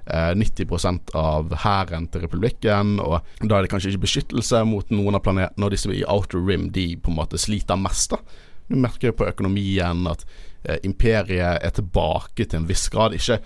eh, 0.10 0.34
90% 0.34 1.13
av 1.13 1.54
hæren 1.62 2.10
til 2.10 2.26
republikken. 2.26 2.98
Og 3.06 3.22
da 3.44 3.60
er 3.60 3.68
det 3.68 3.72
kanskje 3.74 3.94
ikke 3.94 4.08
beskyttelse 4.08 4.63
mot 4.66 4.90
noen 4.90 5.20
av 5.20 5.26
planetene, 5.28 5.70
og 5.70 5.76
disse 5.76 5.94
i 5.94 6.06
Outer 6.10 6.42
Rim 6.42 6.72
de 6.74 6.90
på 6.98 7.13
en 7.13 7.22
måte 7.22 7.42
sliter 7.42 7.78
mest. 7.78 8.18
da 8.18 8.24
Du 8.67 8.75
merker 8.75 9.12
jo 9.12 9.17
på 9.19 9.27
økonomien 9.30 10.08
at 10.12 10.25
eh, 10.63 10.80
imperiet 10.88 11.63
er 11.63 11.73
tilbake 11.75 12.45
til 12.45 12.62
en 12.62 12.69
viss 12.69 12.89
grad. 12.93 13.15
Ikke 13.15 13.39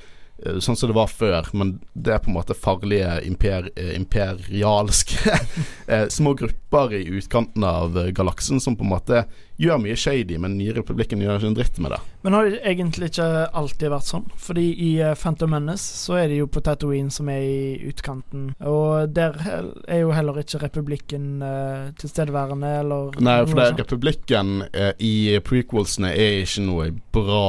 sånn 0.60 0.78
som 0.78 0.90
det 0.90 0.98
var 0.98 1.12
før, 1.12 1.48
men 1.58 1.76
det 1.94 2.16
er 2.16 2.24
på 2.24 2.32
en 2.32 2.38
måte 2.40 2.58
farlige 2.58 3.20
imper, 3.28 3.70
eh, 3.76 3.94
imperialske 3.98 5.36
eh, 5.92 6.08
små 6.10 6.34
grupper 6.40 6.94
i 6.98 7.06
utkanten 7.20 7.64
av 7.68 7.98
eh, 7.98 8.12
galaksen 8.16 8.62
som 8.62 8.78
på 8.78 8.86
en 8.86 8.94
måte 8.94 9.24
gjør 9.62 9.78
mye 9.84 9.96
shady, 10.00 10.40
men 10.42 10.56
nye 10.58 10.74
republikken 10.74 11.22
gjør 11.22 11.38
ikke 11.38 11.50
en 11.52 11.58
dritt 11.58 11.78
med 11.84 11.94
det. 11.94 12.00
Men 12.26 12.34
har 12.34 12.48
det 12.50 12.62
egentlig 12.66 13.12
ikke 13.12 13.28
alltid 13.62 13.92
vært 13.94 14.08
sånn? 14.08 14.24
Fordi 14.42 14.64
i 14.74 14.92
Phantom 15.20 15.54
Menace 15.54 15.86
så 16.02 16.18
er 16.18 16.32
det 16.32 16.40
jo 16.40 16.48
på 16.50 16.64
Tatooine 16.66 17.14
som 17.14 17.30
er 17.30 17.44
i 17.46 17.92
utkanten, 17.92 18.48
og 18.66 19.14
der 19.14 19.38
er 19.86 20.02
jo 20.02 20.16
heller 20.16 20.42
ikke 20.42 20.64
republikken 20.64 21.28
uh, 21.46 21.92
tilstedeværende, 22.02 22.72
eller 22.82 23.22
Nei, 23.22 23.38
for 23.46 23.60
det, 23.60 23.68
er 23.68 23.80
republikken 23.84 24.66
eh, 24.72 24.94
i 24.98 25.14
prequelsene 25.46 26.10
er 26.10 26.42
ikke 26.42 26.66
noe 26.66 26.90
bra 27.14 27.46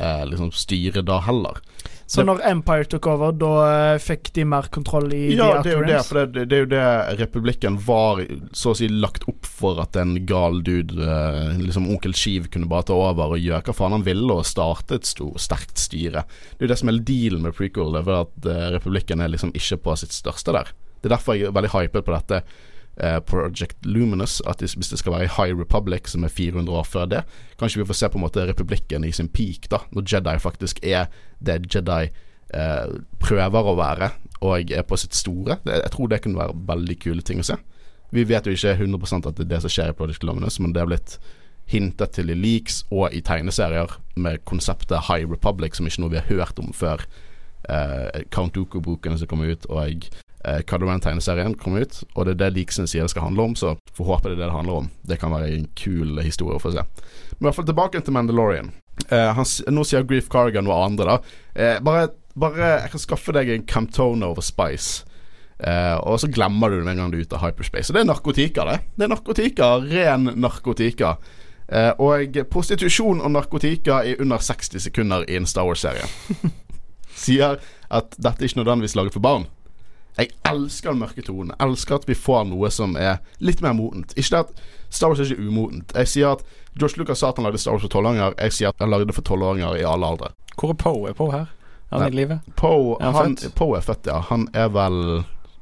eh, 0.00 0.24
liksom 0.30 0.52
styre 0.56 1.04
da 1.06 1.20
heller. 1.26 1.60
Så 2.10 2.24
når 2.26 2.40
Empire 2.50 2.88
tok 2.90 3.06
over, 3.12 3.34
da 3.38 3.50
eh, 3.94 4.00
fikk 4.02 4.32
de 4.34 4.42
mer 4.50 4.66
kontroll 4.74 5.12
i 5.14 5.20
Ja, 5.36 5.60
The 5.62 5.76
er 5.76 5.78
Outer 5.78 5.86
det, 5.86 5.94
Rims? 5.94 6.08
for 6.08 6.32
det, 6.34 6.44
det 6.50 6.56
er 6.56 6.64
jo 6.64 6.70
det 6.72 6.86
republikken 7.20 7.76
var 7.86 8.22
så 8.56 8.72
å 8.72 8.78
si 8.80 8.88
lagt 8.90 9.28
opp 9.30 9.46
for 9.46 9.78
at 9.78 9.94
en 10.00 10.16
gal 10.26 10.58
dude, 10.66 10.98
eh, 10.98 11.52
liksom 11.62 11.86
onkel 11.92 12.16
Shiv, 12.18 12.48
kunne 12.50 12.66
bare 12.70 12.88
ta 12.90 12.96
over 12.98 13.36
og 13.36 13.44
gjøre 13.44 13.62
hva 13.68 13.76
faen 13.78 13.94
han 13.94 14.06
ville 14.08 14.40
og 14.40 14.48
starte 14.48 14.98
et 14.98 15.06
stort, 15.06 15.38
sterkt 15.44 15.78
styre. 15.78 16.24
Det 16.56 16.64
er 16.64 16.66
jo 16.66 16.72
det 16.74 16.80
som 16.82 16.90
er 16.90 16.98
dealen 17.12 17.46
med 17.46 17.54
prequel, 17.54 17.94
det 17.94 18.02
er 18.02 18.24
at 18.24 18.50
eh, 18.56 18.66
republikken 18.74 19.22
er 19.22 19.30
liksom 19.30 19.54
ikke 19.54 19.78
på 19.86 19.94
sitt 20.02 20.16
største 20.16 20.56
der. 20.56 20.74
Det 21.00 21.08
er 21.08 21.14
derfor 21.14 21.38
jeg 21.38 21.48
er 21.48 21.56
veldig 21.56 21.72
hypet 21.78 22.04
på 22.04 22.16
dette 22.16 22.42
Project 23.26 23.86
Luminous, 23.86 24.42
at 24.44 24.60
hvis 24.60 24.90
det 24.90 24.98
skal 25.00 25.14
være 25.14 25.24
i 25.24 25.30
High 25.32 25.54
Republic, 25.56 26.10
som 26.12 26.24
er 26.26 26.28
400 26.28 26.74
år 26.76 26.84
før 26.84 27.06
det, 27.08 27.22
kanskje 27.60 27.80
vi 27.80 27.86
får 27.88 27.96
se 27.96 28.10
på 28.12 28.18
en 28.18 28.24
måte 28.26 28.44
republikken 28.44 29.06
i 29.08 29.12
sin 29.12 29.30
peak, 29.32 29.70
da, 29.72 29.78
når 29.94 30.04
Jedi 30.10 30.34
faktisk 30.42 30.82
er 30.84 31.06
det 31.40 31.62
Jedi 31.72 32.10
eh, 32.54 32.92
prøver 33.22 33.70
å 33.72 33.76
være, 33.78 34.10
og 34.40 34.72
er 34.72 34.84
på 34.88 34.98
sitt 35.00 35.16
store. 35.16 35.58
Jeg 35.64 35.92
tror 35.94 36.10
det 36.10 36.22
kunne 36.24 36.40
være 36.40 36.56
veldig 36.68 36.96
kule 37.00 37.24
ting 37.24 37.42
å 37.42 37.46
se. 37.46 37.56
Vi 38.10 38.24
vet 38.26 38.46
jo 38.46 38.54
ikke 38.54 38.74
100% 38.74 39.28
at 39.28 39.36
det 39.38 39.46
er 39.46 39.52
det 39.54 39.62
som 39.64 39.72
skjer 39.72 39.92
i 39.92 39.96
Project 39.96 40.24
Luminous, 40.26 40.58
men 40.60 40.74
det 40.74 40.82
er 40.82 40.90
blitt 40.90 41.18
hintet 41.70 42.16
til 42.16 42.32
i 42.32 42.38
leaks 42.38 42.82
og 42.90 43.14
i 43.14 43.20
tegneserier 43.22 43.92
med 44.18 44.42
konseptet 44.48 45.06
High 45.06 45.28
Republic, 45.30 45.76
som 45.78 45.86
ikke 45.86 46.00
er 46.00 46.04
noe 46.04 46.14
vi 46.16 46.22
har 46.22 46.32
hørt 46.32 46.58
om 46.58 46.72
før 46.74 47.04
eh, 47.70 48.24
Count 48.34 48.56
Dooku-bokene 48.56 49.20
som 49.20 49.30
kommer 49.30 49.52
ut, 49.54 49.68
og 49.70 49.78
eh, 50.44 50.60
Cardoman-tegneserien 50.66 51.56
kommer 51.60 51.86
ut. 51.86 52.02
Og 52.14 52.26
det 52.26 52.36
er 52.36 52.40
det 52.44 52.52
Leaksen 52.56 52.88
sier 52.90 53.06
det 53.06 53.14
skal 53.14 53.28
handle 53.28 53.50
om, 53.50 53.56
så 53.58 53.74
får 53.96 54.10
håpe 54.12 54.28
det 54.28 54.36
er 54.38 54.42
det 54.42 54.48
det 54.48 54.56
handler 54.56 54.84
om. 54.84 54.88
Det 55.02 55.20
kan 55.20 55.34
være 55.34 55.50
en 55.56 55.66
kul 55.78 56.20
historie 56.24 56.58
å 56.58 56.62
få 56.62 56.74
se. 56.74 56.86
Men 57.36 57.42
i 57.42 57.48
hvert 57.48 57.60
fall 57.60 57.68
tilbake 57.70 58.02
til 58.04 58.16
Mandalorian. 58.16 58.72
Eh, 59.08 59.30
han, 59.36 59.46
nå 59.72 59.84
sier 59.88 60.08
Grief 60.08 60.30
Cargan 60.32 60.66
noe 60.68 60.80
andre, 60.84 61.14
da. 61.14 61.36
Eh, 61.54 61.78
bare, 61.84 62.10
bare 62.38 62.74
Jeg 62.84 62.92
kan 62.94 63.04
skaffe 63.06 63.34
deg 63.36 63.52
en 63.52 63.68
Camtone 63.68 64.28
over 64.28 64.44
Spice. 64.44 65.06
Eh, 65.60 65.96
og 66.08 66.20
så 66.22 66.30
glemmer 66.32 66.70
du 66.70 66.78
det 66.78 66.86
med 66.86 66.94
en 66.94 67.04
gang 67.04 67.12
du 67.12 67.18
er 67.18 67.26
ute 67.26 67.36
av 67.36 67.44
hyperspace. 67.44 67.90
Og 67.90 67.98
det 67.98 68.04
er 68.04 68.10
narkotika, 68.12 68.64
det. 68.68 68.78
Det 68.96 69.06
er 69.06 69.12
narkotika. 69.12 69.70
Ren 69.84 70.32
narkotika. 70.40 71.14
Eh, 71.70 71.92
og 72.02 72.38
prostitusjon 72.50 73.20
og 73.22 73.30
narkotika 73.34 74.00
i 74.08 74.16
under 74.18 74.42
60 74.42 74.88
sekunder 74.88 75.26
i 75.28 75.36
en 75.38 75.46
Star 75.46 75.68
Wars-serie. 75.68 76.06
Sier 77.20 77.60
at 77.90 78.16
dette 78.16 78.40
er 78.40 78.48
ikke 78.48 78.62
nødvendigvis 78.62 78.96
laget 78.96 79.14
for 79.14 79.24
barn. 79.24 79.46
Jeg 80.18 80.32
elsker 80.50 80.92
den 80.92 81.00
mørke 81.00 81.22
tonen. 81.24 81.52
Jeg 81.54 81.68
elsker 81.68 82.00
at 82.00 82.08
vi 82.08 82.16
får 82.18 82.44
noe 82.50 82.70
som 82.74 82.96
er 83.00 83.20
litt 83.38 83.62
mer 83.64 83.76
modent. 83.78 84.12
Ikke 84.18 84.34
det 84.34 84.40
at 84.44 84.62
Star 84.90 85.12
Wars 85.12 85.22
er 85.22 85.30
ikke 85.30 85.46
umodent. 85.48 85.94
Jeg 85.96 86.10
sier 86.10 86.34
at 86.34 86.44
Josh 86.80 86.98
Lucas 86.98 87.22
sa 87.22 87.30
at 87.30 87.38
han 87.40 87.46
lagde 87.48 87.60
Star 87.62 87.76
Wars 87.76 87.84
for 87.86 87.92
tolvåringer. 87.92 88.34
Jeg 88.38 88.56
sier 88.56 88.74
at 88.74 88.82
han 88.82 88.90
lagde 88.92 89.08
det 89.10 89.16
for 89.16 89.26
tolvåringer 89.26 89.78
i 89.80 89.86
alle 89.86 90.06
aldre. 90.14 90.32
Hvor 90.56 90.74
er 90.74 90.80
Poe? 90.82 91.08
Er 91.10 91.16
Poe 91.16 91.32
her? 91.34 91.46
Er 91.90 91.98
han 92.04 92.12
i 92.12 92.16
live? 92.20 92.40
Poe 92.58 92.96
Er 93.00 93.04
han 93.10 93.14
han, 93.14 93.36
født? 93.36 93.54
Poe 93.58 93.78
er 93.78 93.86
født, 93.86 94.10
ja. 94.10 94.18
Han 94.30 94.48
er 94.54 94.68
vel 94.74 94.98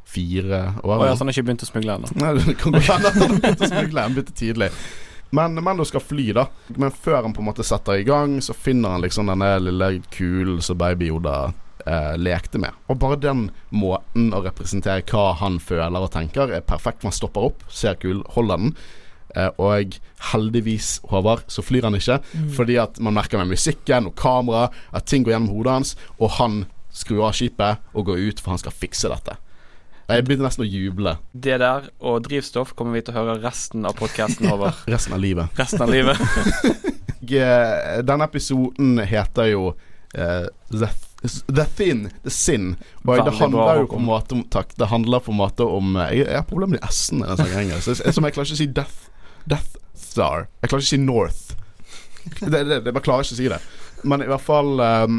fire 0.08 0.62
år. 0.82 0.96
Å 0.96 1.06
ja, 1.06 1.12
så 1.14 1.22
han 1.22 1.30
har 1.30 1.36
ikke 1.36 1.46
begynt 1.50 1.64
å 1.64 1.68
smugle 1.68 1.98
ennå. 1.98 2.10
Nei, 2.20 2.32
det 2.40 2.56
kan 2.60 2.74
godt 2.74 2.88
hende 2.88 3.12
at 3.12 3.20
han 3.22 3.36
begynte 3.38 3.68
å 3.68 3.70
smugle. 3.70 4.04
Han 4.08 4.16
begynte 4.16 4.36
tidlig. 4.36 4.70
Men 5.36 5.60
Mando 5.64 5.84
skal 5.84 6.00
fly, 6.00 6.30
da. 6.36 6.46
Men 6.80 6.92
før 6.92 7.22
han 7.26 7.34
på 7.36 7.42
en 7.44 7.48
måte 7.50 7.64
setter 7.66 8.00
i 8.00 8.04
gang, 8.08 8.38
så 8.44 8.56
finner 8.56 8.96
han 8.96 9.04
liksom 9.04 9.28
denne 9.28 9.50
lille 9.60 9.90
kulen 10.14 10.62
som 10.64 10.78
Baby 10.80 11.10
Yoda 11.12 11.50
eh, 11.88 12.14
lekte 12.20 12.60
med. 12.62 12.76
Og 12.88 13.00
bare 13.02 13.18
den 13.20 13.48
måten 13.72 14.30
å 14.36 14.42
representere 14.44 15.06
hva 15.08 15.32
han 15.40 15.58
føler 15.62 16.04
og 16.04 16.12
tenker, 16.14 16.52
er 16.52 16.64
perfekt. 16.66 17.06
Man 17.06 17.16
stopper 17.16 17.50
opp, 17.50 17.64
ser 17.72 17.98
kul, 18.00 18.22
holder 18.36 18.62
den. 18.62 18.74
Eh, 19.36 19.50
og 19.60 19.98
heldigvis, 20.30 20.98
Håvard, 21.10 21.44
så 21.52 21.64
flyr 21.64 21.88
han 21.88 21.98
ikke. 21.98 22.20
Fordi 22.56 22.78
at 22.80 23.00
man 23.00 23.16
merker 23.18 23.40
med 23.40 23.52
musikken 23.52 24.08
og 24.10 24.16
kamera 24.18 24.68
at 24.92 25.08
ting 25.08 25.26
går 25.26 25.36
gjennom 25.36 25.52
hodet 25.56 25.76
hans, 25.78 25.96
og 26.18 26.36
han 26.38 26.64
skrur 26.94 27.28
av 27.28 27.36
skipet 27.36 27.84
og 27.94 28.08
går 28.08 28.24
ut, 28.30 28.40
for 28.40 28.54
han 28.54 28.62
skal 28.62 28.74
fikse 28.74 29.10
dette. 29.12 29.36
Jeg 30.08 30.24
begynte 30.24 30.46
nesten 30.46 30.64
å 30.64 30.68
juble 30.68 31.10
Det 31.36 31.58
der 31.60 31.90
og 32.00 32.22
drivstoff 32.24 32.70
kommer 32.72 32.96
vi 32.96 33.02
til 33.04 33.12
å 33.12 33.18
høre 33.18 33.34
resten 33.42 33.84
av 33.84 33.98
podkasten 33.98 34.48
over. 34.48 34.72
resten 34.94 35.12
av 35.12 35.20
livet. 35.20 35.52
Resten 35.60 35.84
av 35.84 35.92
livet. 35.92 36.22
eh, 37.36 37.98
denne 38.08 38.24
episoden 38.24 39.02
heter 39.04 39.50
jo 39.52 39.66
uh, 39.74 40.46
The, 40.72 40.88
The 41.22 41.64
Thin, 41.76 42.10
The 42.22 42.30
Sin. 42.30 42.76
Og 43.02 43.10
Veldig 43.10 43.24
det 43.26 43.38
handler 43.38 43.58
bra, 43.58 43.76
jo 43.80 43.86
på 43.90 43.98
en 43.98 44.06
måte 44.06 44.36
om 44.36 44.44
Takk. 44.54 44.76
Det 44.78 44.86
handler 44.86 45.24
på 45.24 45.32
en 45.34 45.40
måte 45.40 45.66
om 45.66 45.96
eh, 45.96 46.12
Jeg, 46.20 46.26
jeg 46.28 46.36
har 46.36 46.46
problemer 46.46 46.78
med 46.78 46.90
S-en 46.90 47.24
i 47.24 47.26
den 47.26 47.36
sangen. 47.42 47.82
Så 47.82 47.96
jeg, 47.96 48.14
som 48.14 48.24
jeg 48.28 48.36
klarer 48.36 48.46
ikke 48.46 48.58
å 48.58 48.62
si 48.62 48.70
Death, 48.78 49.10
Death 49.50 49.82
Star. 49.98 50.46
Jeg 50.62 50.70
klarer 50.70 50.84
ikke 50.84 50.92
å 50.92 50.94
si 50.94 51.02
North. 51.02 51.44
Det, 52.28 52.50
det, 52.50 52.64
det, 52.68 52.82
jeg 52.84 52.94
bare 52.94 53.04
klarer 53.04 53.26
ikke 53.26 53.34
å 53.34 53.40
si 53.40 53.50
det. 53.50 53.58
Men 54.06 54.22
i 54.22 54.28
hvert 54.30 54.44
fall 54.44 54.78
um, 54.78 55.16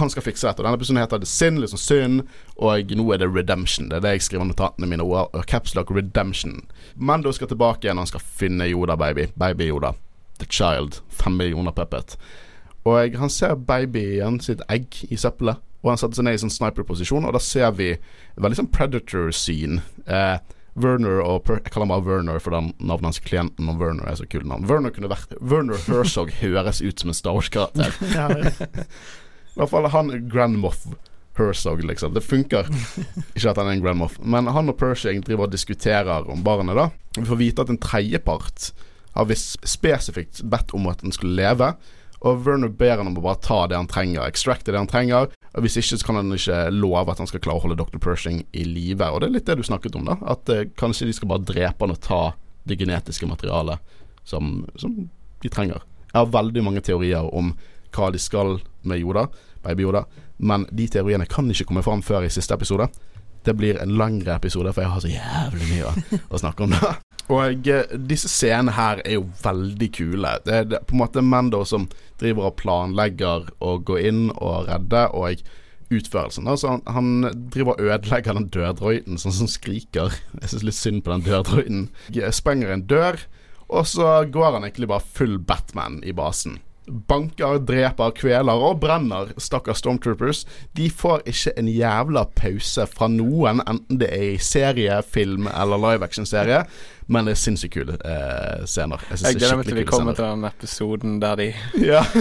Han 0.00 0.10
skal 0.10 0.24
fikse 0.24 0.48
dette. 0.48 0.58
Og 0.58 0.66
Denne 0.66 0.78
episoden 0.80 0.98
heter 0.98 1.22
The 1.22 1.28
Sin, 1.30 1.60
liksom 1.62 1.78
synd, 1.78 2.24
og 2.56 2.96
nå 2.98 3.06
er 3.14 3.22
det 3.22 3.28
Redemption. 3.30 3.90
Det 3.90 4.00
er 4.00 4.06
det 4.06 4.16
jeg 4.16 4.26
skriver 4.26 4.48
notatene 4.48 4.88
mine. 4.90 5.06
Og 5.06 5.36
Caps 5.46 5.76
Lock 5.78 5.92
Redemption. 5.94 6.64
Mando 6.94 7.30
skal 7.36 7.52
tilbake 7.52 7.86
igjen, 7.86 8.00
han 8.02 8.10
skal 8.10 8.24
finne 8.24 8.66
Yoda, 8.66 8.98
baby. 8.98 9.28
Baby 9.38 9.70
Yoda. 9.70 9.94
The 10.40 10.48
Child. 10.50 10.98
Fem 11.08 11.38
millioner 11.38 11.76
puppet. 11.76 12.16
Og 12.86 13.16
han 13.18 13.32
ser 13.32 13.56
babyen 13.68 14.38
sitt 14.44 14.62
egg 14.70 15.00
i 15.10 15.18
søppelet. 15.18 15.62
Og 15.84 15.92
han 15.92 16.00
setter 16.00 16.18
seg 16.18 16.26
ned 16.26 16.38
i 16.38 16.42
sånn 16.42 16.54
sniper-posisjon, 16.54 17.26
og 17.28 17.34
da 17.36 17.40
ser 17.42 17.72
vi 17.78 17.92
veldig 18.42 18.58
sånn 18.58 18.70
Predator-syn. 18.74 19.80
Eh, 20.06 20.38
Werner 20.76 21.22
og 21.24 21.44
per 21.46 21.60
Jeg 21.62 21.72
kaller 21.72 21.88
meg 21.88 22.04
Werner 22.04 22.40
for 22.42 22.52
den 22.52 22.72
navnet 22.78 23.12
hans 23.12 23.20
klienten, 23.24 23.68
og 23.70 23.80
Werner 23.80 24.08
er 24.10 24.18
så 24.18 24.26
kult 24.28 24.48
navn. 24.48 24.66
Werner 24.68 24.92
kunne 24.92 25.10
vært 25.12 25.32
Werner 25.40 25.78
Herzog 25.86 26.34
høres 26.42 26.82
ut 26.82 27.00
som 27.00 27.12
en 27.12 27.16
Star 27.16 27.36
Wars-karakter. 27.36 27.94
I 29.56 29.60
hvert 29.60 29.72
fall 29.72 29.88
han 29.94 30.12
Grandmoth 30.28 30.90
Herzog, 31.38 31.84
liksom. 31.84 32.12
Det 32.16 32.24
funker. 32.24 32.68
Ikke 33.34 33.52
at 33.52 33.60
han 33.60 33.70
er 33.70 33.76
en 33.76 33.84
Grandmoth 33.84 34.20
Men 34.20 34.48
han 34.52 34.72
og 34.72 34.76
Pershing 34.80 35.22
driver 35.24 35.46
og 35.46 35.54
diskuterer 35.54 36.28
om 36.32 36.44
barnet, 36.44 36.76
da. 36.76 36.90
Vi 37.16 37.24
får 37.28 37.40
vite 37.40 37.64
at 37.64 37.72
en 37.72 37.80
tredjepart 37.80 38.70
har 39.16 39.28
visst 39.30 39.56
spesifikt 39.64 40.42
bedt 40.44 40.74
om 40.76 40.88
at 40.90 41.00
den 41.00 41.14
skulle 41.14 41.38
leve. 41.38 41.72
Og 42.24 42.46
Werner 42.46 42.72
ber 42.72 42.96
han 42.96 43.10
om 43.10 43.18
å 43.18 43.24
bare 43.24 43.42
ta 43.44 43.58
det 43.68 43.76
han 43.76 43.88
trenger, 43.90 44.24
extracte 44.24 44.72
det 44.72 44.80
han 44.80 44.90
trenger. 44.90 45.28
Og 45.52 45.64
Hvis 45.64 45.76
ikke 45.80 45.98
så 46.00 46.08
kan 46.08 46.20
han 46.20 46.32
ikke 46.32 46.62
love 46.72 47.12
at 47.12 47.20
han 47.20 47.28
skal 47.28 47.42
klare 47.44 47.60
å 47.60 47.64
holde 47.66 47.78
Dr. 47.80 48.00
Pershing 48.02 48.44
i 48.56 48.64
live. 48.64 49.10
Og 49.10 49.20
det 49.20 49.28
er 49.28 49.36
litt 49.36 49.48
det 49.48 49.58
du 49.60 49.66
snakket 49.66 49.98
om, 49.98 50.08
da. 50.08 50.18
At 50.24 50.48
eh, 50.52 50.66
kanskje 50.80 51.08
de 51.08 51.16
skal 51.16 51.30
bare 51.32 51.46
drepe 51.46 51.84
han 51.84 51.94
og 51.94 52.02
ta 52.04 52.22
det 52.66 52.78
genetiske 52.80 53.28
materialet 53.28 53.78
som, 54.26 54.64
som 54.76 54.96
de 55.42 55.52
trenger. 55.52 55.84
Jeg 56.12 56.18
har 56.18 56.32
veldig 56.32 56.64
mange 56.64 56.82
teorier 56.84 57.28
om 57.36 57.52
hva 57.96 58.10
de 58.12 58.20
skal 58.20 58.58
med 58.86 59.00
Yoda, 59.00 59.26
baby 59.64 59.86
Yoda, 59.86 60.06
men 60.36 60.66
de 60.72 60.88
teoriene 60.90 61.28
kan 61.28 61.48
ikke 61.50 61.68
komme 61.68 61.84
fram 61.86 62.02
før 62.04 62.26
i 62.26 62.32
siste 62.32 62.54
episode. 62.56 62.88
Det 63.46 63.54
blir 63.54 63.78
en 63.78 63.94
lengre 63.98 64.34
episode, 64.34 64.72
for 64.74 64.82
jeg 64.82 64.90
har 64.90 65.04
så 65.04 65.12
jævlig 65.12 65.68
mye 65.70 65.92
å, 66.26 66.40
snakke 66.40 66.66
om 66.66 66.74
det. 66.74 66.96
Og 67.32 67.68
eh, 67.68 67.94
disse 68.08 68.30
scenene 68.30 68.74
her 68.76 69.02
er 69.04 69.18
jo 69.18 69.26
veldig 69.42 69.90
kule. 69.96 70.32
Det 70.46 70.58
er, 70.60 70.80
på 70.86 70.94
en 70.94 71.02
måte 71.02 71.24
Mando 71.24 71.64
som 71.66 71.88
driver 72.20 72.50
og 72.50 72.58
planlegger 72.60 73.48
å 73.60 73.76
gå 73.82 74.00
inn 74.08 74.28
og 74.36 74.68
redde, 74.70 75.06
og 75.12 75.42
utførelsen. 75.92 76.48
Altså, 76.50 76.78
han, 76.90 77.10
driver 77.52 77.76
og 77.76 77.88
ødelegger 77.88 78.38
den 78.38 78.48
dørdroiden, 78.54 79.18
sånn 79.22 79.34
som 79.34 79.50
skriker. 79.50 80.14
Jeg 80.42 80.52
syns 80.52 80.66
litt 80.66 80.78
synd 80.78 81.04
på 81.06 81.14
den 81.14 81.26
dørdroiden. 81.26 81.88
Sprenger 82.34 82.74
en 82.74 82.86
dør, 82.90 83.20
og 83.66 83.86
så 83.90 84.20
går 84.30 84.58
han 84.58 84.66
egentlig 84.66 84.90
bare 84.90 85.14
full 85.18 85.38
Batman 85.42 86.00
i 86.06 86.14
basen. 86.14 86.60
Banker, 86.86 87.58
dreper, 87.66 88.12
kveler 88.14 88.62
og 88.68 88.80
brenner 88.82 89.32
stakkars 89.42 89.80
Stormtroopers. 89.82 90.44
De 90.78 90.86
får 90.90 91.24
ikke 91.26 91.54
en 91.58 91.70
jævla 91.70 92.22
pause 92.38 92.86
fra 92.90 93.08
noen, 93.10 93.62
enten 93.66 94.00
det 94.02 94.10
er 94.14 94.26
i 94.34 94.42
serie, 94.42 95.00
film 95.02 95.48
eller 95.50 95.82
live 95.82 96.06
action-serie. 96.06 96.62
Men 97.10 97.26
det 97.28 97.36
er 97.36 97.40
sinnssykt 97.42 97.74
kule 97.74 97.96
eh, 98.02 98.62
scener. 98.66 99.02
Jeg, 99.10 99.22
Jeg 99.22 99.34
er 99.34 99.40
gleder 99.40 99.58
meg 99.60 99.68
til 99.70 99.80
vi 99.80 99.86
kommer 99.88 100.16
til 100.18 100.26
den 100.26 100.46
episoden 100.48 101.18
der 101.22 101.40
de 101.42 101.50
Ja. 101.92 102.04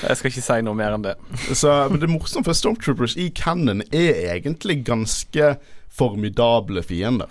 Jeg 0.00 0.16
skal 0.16 0.30
ikke 0.30 0.44
si 0.44 0.56
noe 0.64 0.76
mer 0.78 0.94
enn 0.96 1.04
det. 1.04 1.14
Så 1.52 1.74
men 1.92 2.00
det 2.00 2.08
morsomme 2.08 2.46
for 2.46 2.56
Stormtroopers 2.56 3.18
i 3.20 3.28
canon 3.36 3.82
er 3.92 4.32
egentlig 4.32 4.78
ganske 4.88 5.54
formidable 5.92 6.80
fiender. 6.86 7.28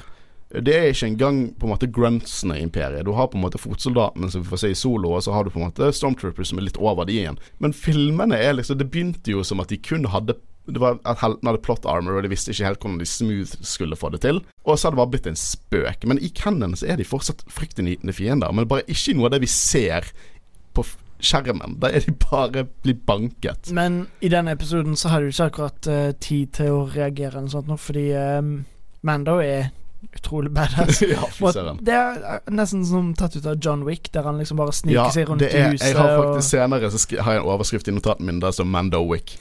Det 0.50 0.74
er 0.74 0.88
ikke 0.90 1.12
engang 1.12 1.40
på 1.62 1.68
en 1.68 1.74
måte 1.76 1.88
gruntsene 1.94 2.56
i 2.58 2.64
imperiet. 2.66 3.06
Du 3.06 3.14
har 3.14 3.30
på 3.30 3.38
en 3.38 3.44
måte 3.44 3.62
fotsoldatene 3.62 4.32
som 4.34 4.42
vi 4.42 4.50
får 4.50 4.64
se 4.64 4.72
i 4.74 4.78
solo, 4.78 5.12
og 5.14 5.22
så 5.22 5.36
har 5.36 5.46
du 5.46 5.52
på 5.54 5.62
en 5.62 5.68
måte 5.68 5.92
Stormtroopers 5.94 6.50
som 6.50 6.62
er 6.62 6.66
litt 6.66 6.80
over 6.82 7.06
de 7.06 7.20
igjen. 7.20 7.38
Men 7.62 7.76
filmene 7.76 8.38
er 8.38 8.56
liksom 8.58 8.80
Det 8.80 8.90
begynte 8.90 9.36
jo 9.36 9.44
som 9.46 9.62
at 9.62 9.70
de 9.70 9.78
kun 9.78 10.10
hadde 10.10 10.40
det 10.70 10.82
var 10.82 11.00
at 11.08 11.18
heltene 11.24 11.50
hadde 11.50 11.64
plot 11.66 11.86
armor, 11.90 12.20
og 12.20 12.26
de 12.26 12.30
visste 12.30 12.54
ikke 12.54 12.68
helt 12.68 12.84
hvordan 12.84 13.00
de 13.02 13.08
smooth 13.10 13.66
skulle 13.66 13.98
få 13.98 14.12
det 14.14 14.22
til. 14.22 14.42
Og 14.66 14.78
så 14.78 14.88
hadde 14.88 14.98
det 14.98 15.02
bare 15.02 15.14
blitt 15.16 15.30
en 15.32 15.40
spøk. 15.40 16.06
Men 16.06 16.22
i 16.22 16.30
canon 16.30 16.76
så 16.78 16.92
er 16.92 17.00
de 17.00 17.08
fortsatt 17.08 17.42
fryktinngytende 17.50 18.14
fiender. 18.14 18.54
Men 18.54 18.70
bare 18.70 18.86
ikke 18.86 19.16
noe 19.18 19.30
av 19.30 19.34
det 19.34 19.42
vi 19.46 19.50
ser 19.50 20.12
på 20.78 20.86
skjermen. 21.26 21.80
Da 21.82 21.92
er 21.92 22.06
de 22.06 22.14
bare 22.22 22.68
blitt 22.84 23.02
banket. 23.08 23.72
Men 23.76 24.04
i 24.22 24.32
denne 24.32 24.54
episoden 24.56 24.98
så 25.00 25.14
har 25.14 25.24
du 25.24 25.32
ikke 25.32 25.50
akkurat 25.50 25.90
uh, 25.90 26.12
tid 26.22 26.54
til 26.60 26.76
å 26.76 26.86
reagere 26.86 27.40
eller 27.40 27.50
noe 27.50 27.56
sånt, 27.56 27.74
fordi 27.82 28.06
eh, 28.16 28.54
Mando 29.06 29.40
er 29.42 29.72
utrolig 30.16 30.52
badass. 30.56 31.02
ja, 31.14 31.22
Og 31.44 31.80
det 31.86 31.94
er 31.94 32.20
eh, 32.36 32.52
nesten 32.56 32.86
som 32.88 33.12
tatt 33.20 33.36
ut 33.36 33.46
av 33.50 33.58
John 33.64 33.84
Wick, 33.88 34.10
der 34.16 34.24
han 34.28 34.40
liksom 34.40 34.58
bare 34.60 34.74
sniker 34.76 34.96
Ja, 34.96 35.08
seg 35.14 35.28
rundt 35.30 35.44
det 35.44 35.52
i 35.54 35.60
er, 35.60 35.74
huset. 35.74 35.88
jeg 35.92 35.98
har 36.00 36.14
og- 36.16 36.24
faktisk 36.36 36.50
senere 36.56 36.92
så 36.94 37.02
har 37.26 37.36
jeg 37.38 37.44
en 37.44 37.50
overskrift 37.54 37.88
i 37.92 37.96
notatene 37.96 38.30
mine 38.32 38.42
der 38.44 38.56
som 38.56 38.72
Mando 38.72 39.02
Wick. 39.10 39.36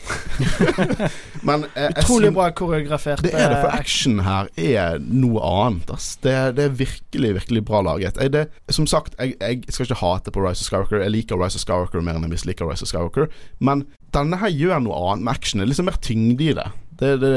Men 1.48 1.64
eh, 1.74 1.88
Utrolig 1.94 2.32
bra 2.34 2.48
koreografert. 2.50 3.22
Det 3.22 3.32
er 3.34 3.48
det, 3.52 3.60
for 3.62 3.70
eh, 3.70 3.78
action 3.78 4.18
her 4.26 4.48
er 4.58 4.98
noe 5.04 5.42
annet. 5.66 5.90
Ass. 5.94 6.10
Det, 6.24 6.34
det 6.58 6.66
er 6.68 6.74
virkelig, 6.80 7.34
virkelig 7.40 7.64
bra 7.68 7.82
laget. 7.86 8.18
Jeg, 8.20 8.32
det, 8.34 8.46
som 8.74 8.86
sagt, 8.90 9.14
jeg, 9.18 9.36
jeg 9.40 9.62
skal 9.68 9.86
ikke 9.88 10.00
hate 10.02 10.34
på 10.34 10.42
Rise 10.44 10.64
of 10.64 10.70
Skywalker. 10.70 11.04
Jeg 11.04 11.14
liker 11.14 11.38
Rise 11.40 11.58
of 11.60 11.64
Skywalker 11.64 12.02
mer 12.04 12.18
enn 12.18 12.26
jeg 12.28 12.34
misliker 12.34 12.68
Rise 12.68 12.86
of 12.86 12.90
Skywalker. 12.92 13.30
Men 13.62 13.86
denne 14.16 14.38
her 14.40 14.52
gjør 14.52 14.82
noe 14.84 14.98
annet 15.12 15.26
med 15.28 15.34
action. 15.38 15.60
Det 15.62 15.68
er 15.68 15.72
liksom 15.74 15.90
mer 15.90 15.98
tyngde 16.04 16.48
i 16.50 16.54
det. 16.58 16.68
Det, 16.98 17.12
det, 17.22 17.32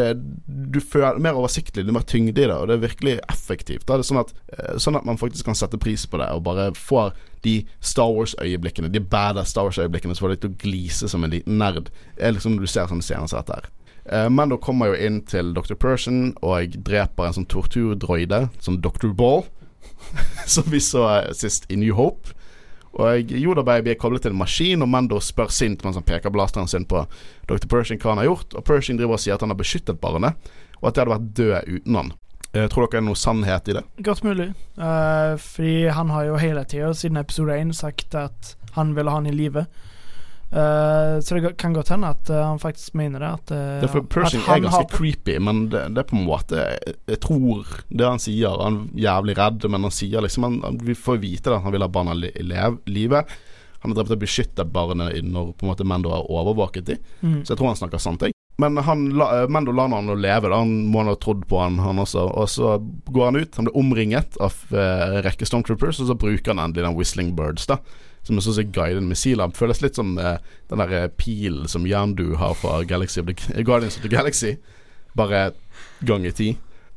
du 0.74 0.80
føler 0.82 1.20
mer 1.22 1.38
oversiktlig, 1.38 1.84
det 1.86 1.92
er 1.92 1.98
mer 2.00 2.06
tyngde 2.10 2.32
i 2.34 2.48
det, 2.48 2.56
og 2.56 2.68
det 2.70 2.78
er 2.80 2.86
virkelig 2.88 3.12
effektivt. 3.30 3.86
Da 3.86 4.00
det 4.02 4.08
sånn 4.08 4.22
at, 4.24 4.32
eh, 4.56 4.72
sånn 4.82 4.98
at 4.98 5.06
man 5.06 5.20
faktisk 5.22 5.46
kan 5.46 5.58
sette 5.58 5.78
pris 5.82 6.08
på 6.10 6.18
det, 6.18 6.32
og 6.34 6.42
bare 6.48 6.72
får 6.78 7.12
de 7.46 7.60
Star 7.78 8.10
Wars-øyeblikkene, 8.10 8.90
de 8.94 9.04
badass 9.06 9.54
Star 9.54 9.68
Wars-øyeblikkene, 9.70 10.18
så 10.18 10.26
får 10.26 10.34
deg 10.34 10.42
til 10.42 10.54
å 10.54 10.60
glise 10.66 11.12
som 11.12 11.24
en 11.24 11.34
liten 11.36 11.62
nerd. 11.62 11.92
Det 12.18 12.26
er 12.26 12.34
liksom 12.34 12.56
når 12.56 12.66
du 12.66 12.74
ser 12.74 12.90
sånne 12.90 13.06
scener 13.06 13.30
som 13.30 13.42
dette 13.44 13.60
her. 13.60 13.70
Eh, 14.06 14.30
Men 14.34 14.50
da 14.50 14.58
kommer 14.58 14.92
jo 14.92 14.98
inn 14.98 15.22
til 15.30 15.54
Dr. 15.54 15.78
Persian 15.78 16.34
og 16.42 16.78
dreper 16.82 17.30
en 17.30 17.38
sånn 17.38 17.50
torturdroide, 17.50 18.48
som 18.60 18.82
Dr. 18.82 19.14
Ball, 19.14 19.46
som 20.48 20.66
vi 20.74 20.82
så 20.82 21.06
eh, 21.20 21.34
sist 21.38 21.70
i 21.70 21.78
New 21.78 21.94
Hope. 22.02 22.34
Og 23.00 23.32
Yoda 23.32 23.64
Baby 23.64 23.94
er 23.94 24.00
koblet 24.00 24.26
til 24.26 24.34
en 24.34 24.42
maskin, 24.42 24.84
og 24.84 24.90
Mando 24.92 25.20
spør 25.24 25.52
sint 25.54 25.84
mens 25.86 25.96
han 26.00 26.08
peker 26.08 26.34
blasteren 26.34 26.68
sin 26.68 26.88
på 26.88 27.06
Dr. 27.48 27.68
Pershing 27.72 28.02
hva 28.02 28.16
han 28.16 28.24
har 28.24 28.32
gjort, 28.32 28.58
og 28.58 28.66
Pershing 28.68 29.00
driver 29.00 29.16
og 29.16 29.24
sier 29.24 29.38
at 29.38 29.46
han 29.46 29.54
har 29.54 29.60
beskyttet 29.60 30.02
barnet, 30.04 30.52
og 30.82 30.90
at 30.90 30.98
de 30.98 31.04
hadde 31.04 31.14
vært 31.14 31.32
død 31.40 31.72
uten 31.78 32.00
han. 32.02 32.12
Uh, 32.52 32.66
tror 32.68 32.90
dere 32.90 33.00
er 33.00 33.06
noe 33.08 33.16
sannhet 33.16 33.70
i 33.72 33.78
det? 33.78 33.86
Godt 34.04 34.26
mulig. 34.28 34.50
Uh, 34.76 35.38
fordi 35.40 35.86
han 35.96 36.12
har 36.12 36.28
jo 36.28 36.42
hele 36.42 36.66
tida, 36.68 36.92
siden 36.92 37.22
episode 37.22 37.56
1, 37.56 37.72
sagt 37.78 38.18
at 38.20 38.56
han 38.76 38.92
ville 38.98 39.12
ha 39.12 39.22
han 39.22 39.30
i 39.32 39.36
live. 39.36 39.66
Eh, 40.52 41.20
så 41.24 41.38
det 41.38 41.54
kan 41.58 41.72
godt 41.74 41.94
hende 41.94 42.10
at 42.12 42.28
uh, 42.30 42.42
han 42.44 42.60
faktisk 42.60 42.94
mener 43.00 43.24
det. 43.24 43.30
At, 43.38 43.52
uh, 43.56 43.80
Det 43.80 43.88
er 43.88 43.94
for 43.94 44.08
Pershing 44.12 44.42
er 44.44 44.60
ganske 44.66 44.90
creepy, 44.92 45.38
men 45.40 45.70
det, 45.72 45.86
det 45.96 46.04
er 46.04 46.10
på 46.10 46.18
en 46.20 46.26
måte 46.28 46.60
Jeg, 46.60 46.96
jeg 47.08 47.22
tror 47.24 47.70
det 47.88 48.10
han 48.10 48.20
sier. 48.20 48.58
Han 48.60 48.82
er 48.92 49.06
jævlig 49.06 49.38
redd, 49.40 49.70
men 49.72 49.88
han 49.88 49.96
sier 49.96 50.26
liksom 50.26 50.44
han, 50.50 50.60
han, 50.66 50.82
Vi 50.84 50.98
får 50.98 51.22
vite 51.24 51.54
det, 51.54 51.62
han 51.64 51.72
vil 51.78 51.86
ha 51.86 51.88
barna 51.88 52.18
li- 52.20 52.34
i 52.36 52.44
lev, 52.44 52.82
live. 52.92 53.24
Han 53.82 53.94
har 53.94 54.02
drevet 54.02 54.18
og 54.18 54.26
beskyttet 54.26 54.74
barna 54.76 55.08
når 55.10 55.54
på 55.56 55.66
en 55.66 55.72
måte 55.72 55.88
Mendo 55.88 56.12
har 56.14 56.28
overvåket 56.30 56.86
dem. 56.92 57.00
mm. 57.24 57.40
Så 57.46 57.54
jeg 57.56 57.62
tror 57.62 57.72
han 57.72 57.80
snakker 57.80 58.04
sant, 58.04 58.28
jeg. 58.28 58.36
Men 58.62 58.76
han, 58.78 59.08
la- 59.18 59.48
Mendo 59.50 59.72
lar 59.74 59.88
han 59.90 60.12
å 60.12 60.20
leve. 60.20 60.52
Da. 60.52 60.60
Han 60.62 60.76
må 60.92 61.00
han 61.02 61.10
ha 61.10 61.16
trodd 61.18 61.48
på 61.50 61.64
han, 61.64 61.80
han 61.82 61.98
også. 62.04 62.28
Og 62.28 62.52
så 62.52 62.76
går 63.08 63.32
han 63.32 63.40
ut. 63.40 63.56
Han 63.58 63.66
blir 63.72 63.80
omringet 63.80 64.38
av 64.44 64.54
en 64.76 65.18
rekke 65.26 65.48
Stormtroopers, 65.50 66.04
og 66.04 66.12
så 66.12 66.20
bruker 66.20 66.52
han 66.54 66.62
endelig 66.68 66.86
den 66.86 67.00
Whistling 67.00 67.32
Birds, 67.40 67.66
da. 67.72 67.80
Som 68.24 68.38
er 68.38 68.46
sånn 68.46 68.58
som 68.60 68.74
guided 68.76 69.08
missiler. 69.08 69.54
Føles 69.58 69.82
litt 69.82 69.98
som 69.98 70.14
eh, 70.22 70.38
den 70.70 70.84
der 70.84 70.92
eh, 70.98 71.08
pilen 71.18 71.70
som 71.72 71.88
Yandu 71.90 72.36
har 72.38 72.54
fra 72.60 72.84
Galaxy 72.86 73.22
of 73.22 73.30
the, 73.30 73.38
eh, 73.56 73.64
Guardians 73.66 73.98
of 73.98 74.06
the 74.06 74.12
Galaxy. 74.14 74.58
Bare 75.18 75.52
ganger 76.06 76.36
ti. 76.38 76.52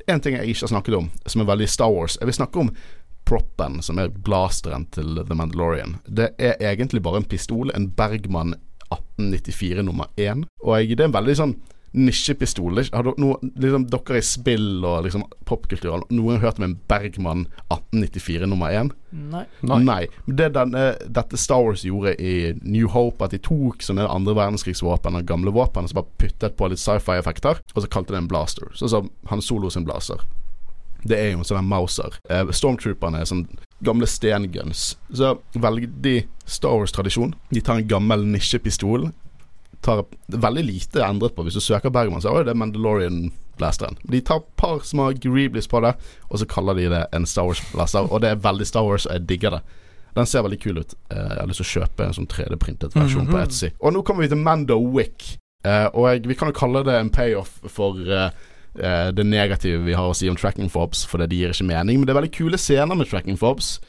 En 0.06 0.20
ting 0.20 0.36
jeg 0.36 0.52
ikke 0.52 0.66
har 0.66 0.74
snakket 0.74 0.98
om, 0.98 1.08
som 1.26 1.40
er 1.40 1.48
veldig 1.48 1.68
Star 1.72 1.92
Wars. 1.92 2.18
Jeg 2.20 2.28
vil 2.28 2.36
snakke 2.36 2.60
om 2.60 2.74
proppen, 3.24 3.80
som 3.82 3.98
er 3.98 4.12
blasteren 4.12 4.84
til 4.92 5.16
The 5.16 5.36
Mandalorian. 5.36 5.96
Det 6.04 6.34
er 6.36 6.60
egentlig 6.60 7.00
bare 7.02 7.22
en 7.22 7.28
pistol, 7.28 7.72
en 7.72 7.88
Bergman 7.96 8.52
1894 8.92 9.86
nummer 9.86 10.10
1. 10.20 10.44
Og 10.60 10.76
jeg, 10.76 10.98
det 10.98 11.06
er 11.06 11.08
en 11.08 11.16
veldig 11.16 11.38
sånn 11.40 11.54
nisjepistol. 11.94 12.80
Har 12.92 13.06
dere, 13.06 13.14
noe, 13.22 13.38
liksom, 13.60 13.86
dere 13.92 14.18
i 14.18 14.26
spill 14.26 14.84
og 14.84 15.06
liksom 15.06 15.24
popkultur 15.48 15.92
har 15.92 16.04
noen 16.14 16.40
hørt 16.42 16.58
om 16.60 16.66
en 16.68 16.76
Bergman 16.90 17.46
1894 17.70 18.48
nummer 18.50 18.74
1? 18.74 18.92
Nei. 19.14 19.44
Nei. 19.62 19.80
Nei. 19.86 20.00
Det 20.26 20.50
denne, 20.56 20.86
dette 21.06 21.38
Star 21.40 21.62
Wars 21.62 21.84
gjorde 21.86 22.16
i 22.18 22.52
New 22.62 22.90
Hope, 22.90 23.24
at 23.24 23.34
de 23.34 23.42
tok 23.42 23.84
sånne 23.86 24.08
andre 24.10 24.34
verdenskrigsvåpen 24.36 25.20
og 25.20 25.28
gamle 25.28 25.54
våpen, 25.54 25.86
og 25.86 25.92
så 25.92 26.00
bare 26.00 26.18
puttet 26.22 26.58
på 26.58 26.70
litt 26.70 26.82
sci-fi-effekter, 26.82 27.62
og 27.74 27.84
så 27.84 27.90
kalte 27.90 28.16
det 28.16 28.24
en 28.24 28.30
blaster. 28.30 28.72
Sånn 28.74 28.92
som 28.92 29.12
Han 29.30 29.42
Solo 29.44 29.70
sin 29.70 29.86
blaster. 29.86 30.22
Det 31.04 31.18
er 31.20 31.34
jo 31.34 31.42
en 31.42 31.46
sånn 31.46 31.66
Mauser. 31.68 32.16
Eh, 32.32 32.48
Stormtrooperne 32.56 33.20
er 33.20 33.28
sånn 33.28 33.44
gamle 33.84 34.08
stenguns. 34.08 34.94
Så 35.12 35.34
veldig 35.52 36.22
Star 36.48 36.78
Wars-tradisjon. 36.80 37.34
De 37.52 37.60
tar 37.60 37.82
en 37.82 37.90
gammel 37.90 38.24
nisjepistol. 38.32 39.10
Tar 39.84 40.00
veldig 40.32 40.64
lite 40.64 41.02
endret 41.04 41.34
på. 41.36 41.44
Hvis 41.44 41.58
du 41.58 41.60
søker 41.60 41.92
Bergman, 41.92 42.22
så 42.24 42.32
er 42.40 42.46
det 42.48 42.54
Mandalorian-blasteren. 42.56 43.96
De 44.08 44.20
tar 44.24 44.40
et 44.40 44.46
par 44.56 44.80
små 44.86 45.10
greeblies 45.20 45.68
på 45.68 45.80
det, 45.84 45.94
og 46.30 46.40
så 46.40 46.46
kaller 46.48 46.74
de 46.78 46.88
det 46.92 47.02
en 47.14 47.26
Star 47.28 47.44
Wars-blaster. 47.50 48.08
Og 48.10 48.22
det 48.24 48.30
er 48.32 48.40
veldig 48.44 48.66
Star 48.66 48.86
Wars, 48.86 49.06
og 49.06 49.12
jeg 49.18 49.26
digger 49.28 49.58
det. 49.58 49.60
Den 50.14 50.26
ser 50.30 50.44
veldig 50.46 50.60
kul 50.62 50.78
ut. 50.78 50.94
Eh, 51.10 51.16
Jeg 51.18 51.40
har 51.42 51.46
lyst 51.50 51.60
til 51.62 51.66
å 51.66 51.72
kjøpe 51.82 52.04
en 52.06 52.12
sånn 52.16 52.28
3D-printet 52.30 52.94
versjon 52.94 53.26
på 53.26 53.36
Mhm. 53.36 53.42
Etsy. 53.44 53.70
Og 53.80 53.92
nå 53.92 54.02
kommer 54.04 54.22
vi 54.22 54.28
til 54.28 54.38
Mando 54.38 54.78
Wick. 54.78 55.38
Eh, 55.64 55.88
og 55.94 56.08
jeg, 56.12 56.26
vi 56.28 56.34
kan 56.34 56.48
jo 56.48 56.52
kalle 56.58 56.84
det 56.84 56.94
en 57.00 57.10
payoff 57.10 57.58
for 57.68 57.96
eh, 57.98 58.30
det 59.12 59.26
negative 59.26 59.84
vi 59.84 59.92
har 59.94 60.08
å 60.10 60.14
si 60.14 60.28
om 60.28 60.36
tracking 60.36 60.68
Forbes, 60.70 61.04
for 61.04 61.18
det 61.18 61.30
gir 61.30 61.50
ikke 61.50 61.66
mening. 61.66 61.98
Men 61.98 62.06
det 62.06 62.14
er 62.16 62.20
veldig 62.20 62.32
kule 62.36 62.56
scener 62.58 62.94
med 62.96 63.08
tracking 63.08 63.36
fobs. 63.36 63.80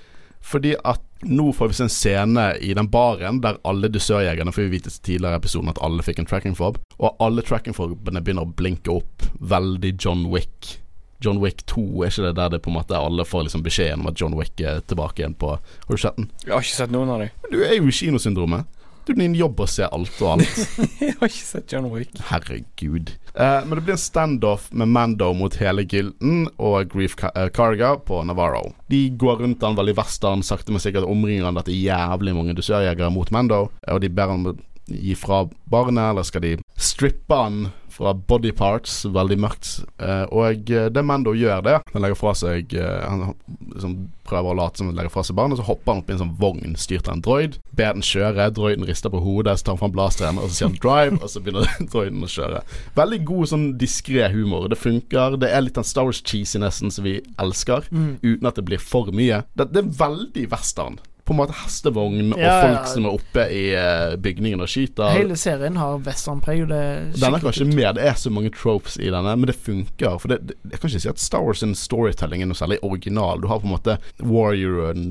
Fordi 0.46 0.76
at 0.86 1.02
nå 1.26 1.50
får 1.58 1.72
vi 1.72 1.74
se 1.74 1.84
en 1.88 1.90
scene 1.90 2.46
i 2.62 2.74
den 2.78 2.90
baren 2.94 3.40
der 3.42 3.58
alle 3.66 3.90
dusørjegerne 3.90 4.54
får 4.54 4.68
vi 4.68 4.76
vite 4.76 4.92
tidligere 4.94 5.40
i 5.40 5.42
episoden 5.42 5.72
at 5.72 5.82
alle 5.86 6.06
fikk 6.06 6.22
en 6.22 6.30
tracking 6.30 6.58
fob. 6.58 6.78
Og 7.00 7.16
alle 7.24 7.42
tracking 7.46 7.74
fobene 7.74 8.22
begynner 8.22 8.46
å 8.46 8.54
blinke 8.58 8.94
opp. 8.94 9.26
Veldig 9.42 9.96
John 9.98 10.28
Wick. 10.34 10.76
John 11.24 11.40
Wick 11.42 11.64
2, 11.72 11.82
er 12.04 12.12
ikke 12.12 12.28
det 12.28 12.36
der 12.38 12.52
det 12.54 12.62
på 12.62 12.70
en 12.70 12.78
måte 12.78 13.00
alle 13.00 13.26
får 13.26 13.48
liksom 13.48 13.64
beskjeden 13.66 14.04
om 14.04 14.12
at 14.12 14.22
John 14.22 14.36
Wick 14.38 14.62
er 14.62 14.84
tilbake 14.86 15.24
igjen 15.24 15.34
på 15.40 15.56
Har 15.56 15.90
du 15.90 16.02
sett 16.02 16.20
den? 16.20 16.30
Jeg 16.44 16.54
har 16.54 16.66
ikke 16.66 16.78
sett 16.78 16.94
noen 16.94 17.14
av 17.16 17.24
dem. 17.24 17.32
Du 17.50 17.58
er 17.64 17.78
jo 17.80 17.88
i 17.90 17.96
kinosyndromet. 17.96 18.68
Du 19.06 19.14
er 19.14 19.22
inn 19.28 19.36
jobb 19.38 19.60
og 19.62 19.70
ser 19.70 19.92
alt 19.94 20.16
og 20.24 20.32
alt. 20.36 20.62
jeg 21.02 21.14
har 21.20 21.30
ikke 21.30 21.46
sett 21.46 21.74
John 21.74 21.92
Wick. 21.94 22.16
Herregud. 22.32 23.12
Eh, 23.36 23.60
men 23.68 23.78
det 23.78 23.84
blir 23.86 23.94
en 23.94 24.02
standoff 24.02 24.72
med 24.74 24.90
Mando 24.90 25.30
mot 25.38 25.58
hele 25.62 25.86
gilden 25.86 26.48
og 26.58 26.90
Grief 26.94 27.14
eh, 27.22 27.50
Karga 27.54 27.96
på 28.02 28.24
Navarro. 28.26 28.72
De 28.90 29.04
går 29.14 29.44
rundt 29.44 29.66
han 29.66 29.78
veldig 29.78 29.98
western, 30.00 30.42
sakte, 30.46 30.74
men 30.74 30.82
sikkert 30.82 31.06
omringer 31.06 31.46
han 31.46 31.60
dette 31.60 31.76
jævlig 31.76 32.34
mange 32.38 32.58
dusørjegere 32.58 33.12
mot 33.14 33.30
Mando. 33.36 33.68
Og 33.94 34.02
de 34.02 34.10
ber 34.10 34.34
han 34.34 34.48
gi 34.86 35.14
fra 35.18 35.44
barnet, 35.70 36.12
eller 36.12 36.26
skal 36.26 36.46
de 36.46 36.58
strippe 36.78 37.38
han 37.38 37.68
fra 37.96 38.12
body 38.14 38.52
parts, 38.52 39.06
veldig 39.08 39.38
mørkt. 39.40 39.70
Eh, 40.04 40.26
og 40.36 40.70
eh, 40.72 40.90
det 40.92 41.04
Mando 41.08 41.32
gjør, 41.38 41.62
det 41.64 41.78
Han 41.94 42.04
legger 42.04 42.18
fra 42.20 42.34
seg 42.36 42.74
eh, 42.76 43.06
Han 43.08 43.34
liksom 43.72 43.96
prøver 44.26 44.52
å 44.52 44.58
late 44.58 44.82
som 44.82 44.88
han 44.90 44.98
legger 44.98 45.14
fra 45.14 45.22
seg 45.24 45.36
barnet, 45.38 45.54
og 45.56 45.62
så 45.62 45.68
hopper 45.68 45.94
han 45.94 46.00
opp 46.02 46.08
i 46.10 46.14
en 46.16 46.22
sånn 46.24 46.32
vogn 46.42 46.76
styrt 46.82 47.06
av 47.08 47.14
en 47.14 47.22
droid. 47.22 47.58
Ber 47.78 47.94
den 47.94 48.02
kjøre, 48.06 48.48
droiden 48.58 48.88
rister 48.90 49.14
på 49.14 49.22
hodet, 49.22 49.54
så 49.60 49.68
tar 49.68 49.76
han 49.76 49.82
fram 49.84 49.94
blasteren, 49.94 50.40
og 50.42 50.50
så 50.50 50.56
sier 50.58 50.72
han 50.72 50.78
'drive', 50.82 51.20
og 51.22 51.30
så 51.30 51.44
begynner 51.46 51.70
droiden 51.94 52.26
å 52.26 52.32
kjøre. 52.34 52.64
Veldig 52.98 53.20
god 53.30 53.52
sånn 53.54 53.68
diskré 53.78 54.32
humor. 54.34 54.66
Det 54.74 54.80
funker. 54.82 55.38
Det 55.38 55.52
er 55.54 55.62
litt 55.62 55.78
den 55.78 55.86
Star 55.86 56.10
Wars-cheesinessen 56.10 56.90
som 56.92 57.06
vi 57.06 57.20
elsker, 57.38 57.86
Mm. 57.92 58.18
uten 58.24 58.48
at 58.50 58.56
det 58.58 58.66
blir 58.66 58.82
for 58.82 59.12
mye. 59.14 59.44
Det, 59.56 59.70
det 59.72 59.84
er 59.84 59.94
veldig 60.02 60.50
western. 60.52 60.98
På 61.26 61.34
en 61.34 61.40
måte 61.40 61.56
hestevogn 61.58 62.36
og 62.36 62.42
Ja, 62.42 62.60
folk 62.62 62.90
som 62.92 63.08
er 63.10 63.16
oppe 63.18 63.46
i 63.50 63.64
uh, 63.74 64.14
bygningen 64.22 64.62
og 64.62 64.70
skyter. 64.70 65.16
Hele 65.16 65.38
serien 65.40 65.80
har 65.82 65.98
westernpreg, 66.06 66.68
er 66.68 67.08
Denne 67.16 67.40
er 67.40 67.42
ikke 67.42 67.66
kult. 67.66 67.98
Det 67.98 68.06
er 68.06 68.20
så 68.22 68.34
mange 68.34 68.54
tropes 68.54 69.00
i 69.02 69.10
denne, 69.10 69.34
men 69.34 69.50
det 69.50 69.58
funker. 69.58 70.20
For 70.22 70.30
det, 70.30 70.42
det, 70.52 70.60
Jeg 70.70 70.80
kan 70.80 70.92
ikke 70.92 71.06
si 71.08 71.14
at 71.16 71.24
Star 71.24 71.42
Wars 71.48 71.64
sin 71.66 71.74
storytelling 71.76 72.46
er 72.46 72.52
noe 72.52 72.60
særlig 72.60 72.78
original. 72.86 73.42
Du 73.42 73.50
har 73.50 73.64
på 73.64 73.70
en 73.70 73.74
måte 73.74 73.98
Warrior 74.22 74.92
og 74.92 75.02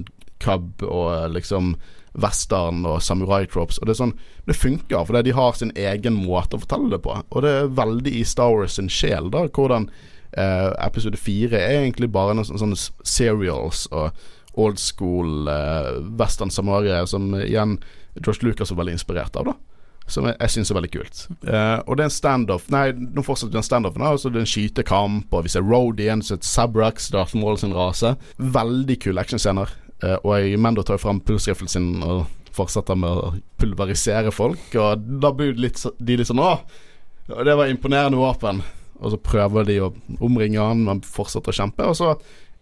Cub 0.44 0.82
og 0.84 1.10
eh, 1.14 1.28
liksom 1.34 1.74
western 2.14 2.84
og 2.86 3.02
samurai-tropes. 3.02 3.80
Og 3.80 3.88
det 3.88 3.94
er 3.94 4.02
sånn 4.04 4.16
Det 4.46 4.56
funker, 4.58 5.06
for 5.06 5.24
de 5.24 5.32
har 5.34 5.54
sin 5.56 5.72
egen 5.74 6.18
måte 6.20 6.58
å 6.58 6.62
fortelle 6.62 6.92
det 6.92 7.00
på. 7.02 7.16
Og 7.30 7.42
det 7.42 7.52
er 7.58 7.70
veldig 7.74 8.12
i 8.12 8.24
Star 8.28 8.52
Wars 8.52 8.76
sin 8.78 8.90
sjel, 8.92 9.30
da, 9.32 9.46
hvordan 9.48 9.88
eh, 10.36 10.70
episode 10.84 11.16
fire 11.16 11.58
er 11.58 11.80
egentlig 11.80 12.10
bare 12.12 12.36
noen 12.36 12.46
sånne, 12.46 12.60
sånne 12.76 13.08
serials 13.08 13.86
og 13.90 14.12
old 14.60 14.80
school 14.80 15.48
eh, 15.50 15.92
western 16.18 16.52
samurai 16.54 17.04
som 17.10 17.32
eh, 17.34 17.48
igjen 17.50 17.78
George 18.20 18.46
Lucas 18.46 18.70
var 18.70 18.84
veldig 18.84 18.98
inspirert 18.98 19.36
av, 19.36 19.50
da. 19.50 19.54
Som 20.06 20.26
jeg, 20.28 20.36
jeg 20.36 20.52
syns 20.52 20.70
er 20.70 20.76
veldig 20.76 20.92
kult. 20.92 21.22
Eh, 21.48 21.78
og 21.88 21.96
det 21.96 22.04
er 22.04 22.10
en 22.10 22.12
standoff 22.12 22.66
Nei, 22.72 22.90
nå 22.92 23.24
fortsetter 23.24 23.56
den 23.56 23.64
standoffen. 23.64 24.04
Altså 24.04 24.26
så 24.26 24.30
er 24.30 24.36
det 24.36 24.42
en 24.44 24.52
skytekamp, 24.52 25.32
og 25.32 25.46
vi 25.46 25.54
ser 25.54 25.64
Rodian, 25.64 26.22
så 26.22 26.36
et 26.36 26.46
Sabrax, 26.46 27.08
Darth 27.14 27.36
Maul 27.38 27.58
sin 27.60 27.74
rase. 27.76 28.14
Veldig 28.38 28.98
kule 29.06 29.24
actionscener. 29.24 29.72
Eh, 30.04 30.16
og 30.20 30.36
jeg, 30.36 30.60
Mendo 30.60 30.84
tar 30.84 31.00
fram 31.02 31.22
pulsriffelen 31.24 31.72
sin 31.72 31.90
og 32.04 32.26
fortsetter 32.54 32.98
med 32.98 33.10
å 33.10 33.32
pulverisere 33.58 34.30
folk. 34.34 34.68
Og 34.78 35.08
da 35.24 35.32
blir 35.34 35.56
litt, 35.58 35.80
de 35.98 36.20
litt 36.20 36.30
sånn 36.30 36.42
Å, 36.44 36.54
det 37.42 37.56
var 37.56 37.72
imponerende 37.72 38.20
våpen. 38.20 38.60
Og 39.00 39.14
så 39.14 39.18
prøver 39.18 39.66
de 39.66 39.80
å 39.82 39.92
omringe 40.22 40.62
han, 40.62 40.84
men 40.86 41.02
fortsetter 41.04 41.50
å 41.50 41.56
kjempe. 41.56 41.88
Og 41.88 41.96
så 41.98 42.12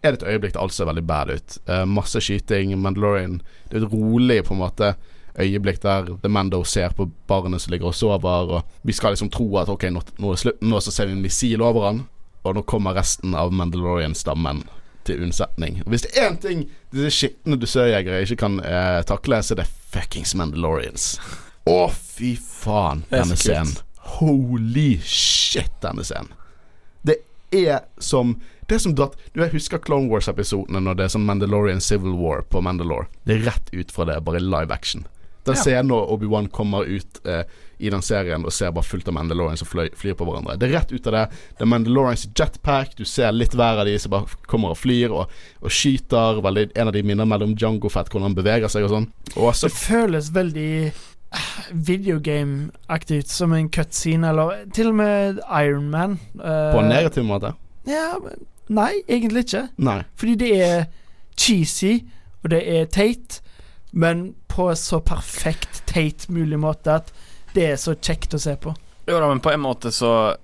er 0.03 0.13
det 0.13 0.21
et 0.21 0.29
øyeblikk 0.33 0.53
der 0.53 0.61
alt 0.61 0.75
ser 0.75 0.87
veldig 0.89 1.07
bad 1.07 1.31
ut. 1.31 1.57
Uh, 1.69 1.83
masse 1.87 2.21
skyting, 2.21 2.75
Mandalorian 2.81 3.41
Det 3.69 3.77
er 3.79 3.85
et 3.85 3.93
rolig 3.93 4.43
på 4.43 4.53
en 4.53 4.59
måte 4.59 4.93
øyeblikk 5.39 5.81
der 5.81 6.05
The 6.21 6.29
Mando 6.29 6.63
ser 6.63 6.89
på 6.89 7.09
barnet 7.27 7.61
som 7.61 7.71
ligger 7.71 7.87
og 7.87 7.95
sover, 7.95 8.51
og 8.59 8.63
vi 8.83 8.93
skal 8.93 9.15
liksom 9.15 9.29
tro 9.33 9.47
at 9.57 9.69
ok, 9.69 9.83
nå, 9.89 10.01
nå 10.19 10.27
er 10.27 10.35
det 10.35 10.39
slutt, 10.43 10.61
nå 10.61 10.79
så 10.79 10.91
ser 10.91 11.09
vi 11.09 11.15
en 11.17 11.23
missil 11.23 11.61
over 11.61 11.87
han, 11.87 12.03
og 12.43 12.55
nå 12.55 12.61
kommer 12.69 12.93
resten 12.93 13.35
av 13.35 13.53
Mandalorian-stammen 13.55 14.63
til 15.07 15.23
unnsetning. 15.23 15.81
Og 15.85 15.89
Hvis 15.89 16.05
det 16.05 16.11
er 16.15 16.29
én 16.29 16.37
ting 16.41 16.67
disse 16.93 17.11
skitne 17.17 17.57
dusørjegere 17.59 18.21
ikke 18.21 18.39
kan 18.39 18.59
eh, 18.59 19.01
takle, 19.07 19.41
så 19.43 19.55
er 19.55 19.63
det 19.63 19.71
fuckings 19.93 20.35
Mandalorians. 20.35 21.17
Å, 21.65 21.89
fy 21.91 22.35
faen, 22.37 23.05
denne 23.11 23.37
scenen. 23.39 23.75
Holy 24.19 24.99
shit, 25.03 25.71
denne 25.83 26.05
scenen. 26.05 26.31
Det 27.03 27.17
er 27.51 27.85
som 27.99 28.37
Det 28.67 28.75
er 28.75 28.83
som 28.85 28.95
at 29.03 29.17
Du 29.33 29.41
jeg 29.41 29.51
husker 29.53 29.81
Clone 29.83 30.09
Wars-episodene 30.11 30.79
når 30.83 30.95
det 30.99 31.05
er 31.07 31.13
sånn 31.15 31.25
Mandalorian 31.27 31.81
Civil 31.81 32.15
War 32.19 32.41
på 32.47 32.61
Mandalore. 32.61 33.07
Det 33.25 33.39
er 33.39 33.45
rett 33.51 33.73
ut 33.73 33.91
fra 33.91 34.05
det, 34.05 34.19
bare 34.23 34.39
live 34.39 34.71
action. 34.73 35.05
Den 35.43 35.55
Ja. 35.55 35.61
scenen 35.61 35.89
når 35.91 36.11
Obi-Wan 36.13 36.47
kommer 36.47 36.85
ut 36.87 37.19
eh, 37.27 37.43
i 37.79 37.89
den 37.89 38.01
serien 38.01 38.45
og 38.45 38.53
ser 38.55 38.71
bare 38.71 38.83
fullt 38.87 39.07
av 39.09 39.13
Mandalorians 39.17 39.59
som 39.59 39.67
flyr 39.67 40.15
på 40.15 40.23
hverandre. 40.23 40.55
Det 40.57 40.69
er 40.69 40.77
rett 40.79 40.91
ut 40.93 41.07
av 41.07 41.13
det. 41.17 41.23
Det 41.57 41.65
er 41.65 41.65
Mandalorians 41.67 42.23
jetpack, 42.39 42.93
du 42.95 43.03
ser 43.03 43.33
litt 43.35 43.51
hver 43.51 43.81
av 43.81 43.85
de 43.85 43.97
som 43.99 44.13
bare 44.13 44.25
kommer 44.47 44.71
og 44.71 44.77
flyr 44.79 45.11
og, 45.11 45.27
og 45.61 45.69
skyter. 45.69 46.39
Veldig, 46.45 46.69
en 46.79 46.87
av 46.87 46.93
de 46.95 47.03
minner 47.03 47.27
mellom 47.27 47.57
Django 47.59 47.89
Fett, 47.91 48.07
hvordan 48.07 48.29
han 48.29 48.37
beveger 48.39 48.71
seg 48.71 48.87
og 48.87 48.93
sånn. 48.93 49.09
Det 49.35 49.71
føles 49.75 50.31
veldig 50.31 50.69
eh, 50.87 51.51
videogame-aktig 51.73 53.23
som 53.27 53.53
en 53.53 53.67
cutscene, 53.69 54.29
eller 54.31 54.63
til 54.73 54.93
og 54.93 54.95
med 55.01 55.43
Iron 55.59 55.89
Man. 55.91 56.19
Uh, 56.39 56.71
på 56.71 56.83
en 56.85 56.91
negativ 56.93 57.27
måte. 57.27 57.51
Ja, 57.89 58.13
men 58.23 58.45
nei, 58.69 59.01
egentlig 59.07 59.45
ikke. 59.47 59.69
Nei. 59.77 60.03
Fordi 60.15 60.35
det 60.35 60.51
er 60.63 60.85
cheesy, 61.35 62.03
og 62.43 62.49
det 62.53 62.61
er 62.67 62.85
teit, 62.85 63.41
men 63.91 64.33
på 64.47 64.69
så 64.77 64.99
perfekt 65.05 65.83
teit 65.89 66.27
mulig 66.29 66.59
måte 66.59 66.95
at 67.01 67.11
det 67.53 67.67
er 67.71 67.75
så 67.81 67.95
kjekt 67.95 68.33
å 68.33 68.39
se 68.41 68.55
på. 68.57 68.73
Jo 69.07 69.19
da, 69.19 69.27
men 69.29 69.41
på 69.43 69.51
en 69.51 69.59
måte 69.61 69.91
så 69.91 70.35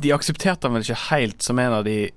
De 0.00 0.10
aksepterte 0.10 0.64
han 0.66 0.72
vel 0.74 0.82
ikke 0.82 1.10
helt 1.12 1.42
som 1.44 1.58
en 1.60 1.72
av 1.72 1.84
de 1.84 2.10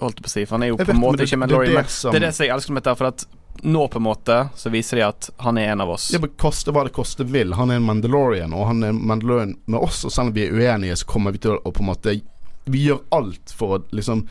Holdt 0.00 0.18
på 0.20 0.26
å 0.26 0.32
si, 0.32 0.44
for 0.44 0.56
han 0.56 0.62
er 0.64 0.70
jo 0.72 0.76
på 0.76 0.90
en 0.90 0.98
måte 1.00 1.16
det- 1.18 1.26
ikke 1.28 1.36
det 1.36 1.38
Mandalorian. 1.38 1.74
det 1.84 1.90
som- 1.90 2.12
det 2.12 2.22
er 2.22 2.26
det 2.26 2.34
som 2.34 2.44
jeg 2.44 2.52
elsker 2.54 2.72
med 2.72 2.82
dette, 2.82 2.96
for 2.98 3.06
at 3.06 3.24
nå 3.62 3.88
på 3.90 3.96
en 3.96 4.02
måte 4.02 4.50
så 4.54 4.70
viser 4.70 4.96
de 4.96 5.02
at 5.06 5.30
han 5.40 5.56
er 5.58 5.70
en 5.72 5.80
av 5.80 5.88
oss. 5.88 6.10
Ja, 6.12 6.18
men 6.18 6.30
Koste 6.36 6.72
hva 6.72 6.84
det 6.84 6.92
koste 6.92 7.24
vil. 7.24 7.54
Han 7.54 7.70
er 7.70 7.76
en 7.76 7.82
Mandalorian, 7.86 8.52
og 8.52 8.66
han 8.66 8.82
er 8.84 8.88
en 8.88 9.06
Mandalorian 9.06 9.56
med 9.66 9.80
oss. 9.80 10.04
Og 10.04 10.12
selv 10.12 10.26
om 10.28 10.32
vi 10.34 10.46
er 10.46 10.52
uenige, 10.52 10.92
så 10.98 11.06
kommer 11.06 11.32
vi 11.32 11.38
til 11.38 11.56
å 11.58 11.72
på 11.72 11.80
en 11.80 11.86
måte 11.86 12.20
Vi 12.68 12.88
gjør 12.88 13.00
alt 13.12 13.54
for 13.56 13.78
å 13.78 13.82
liksom 13.92 14.26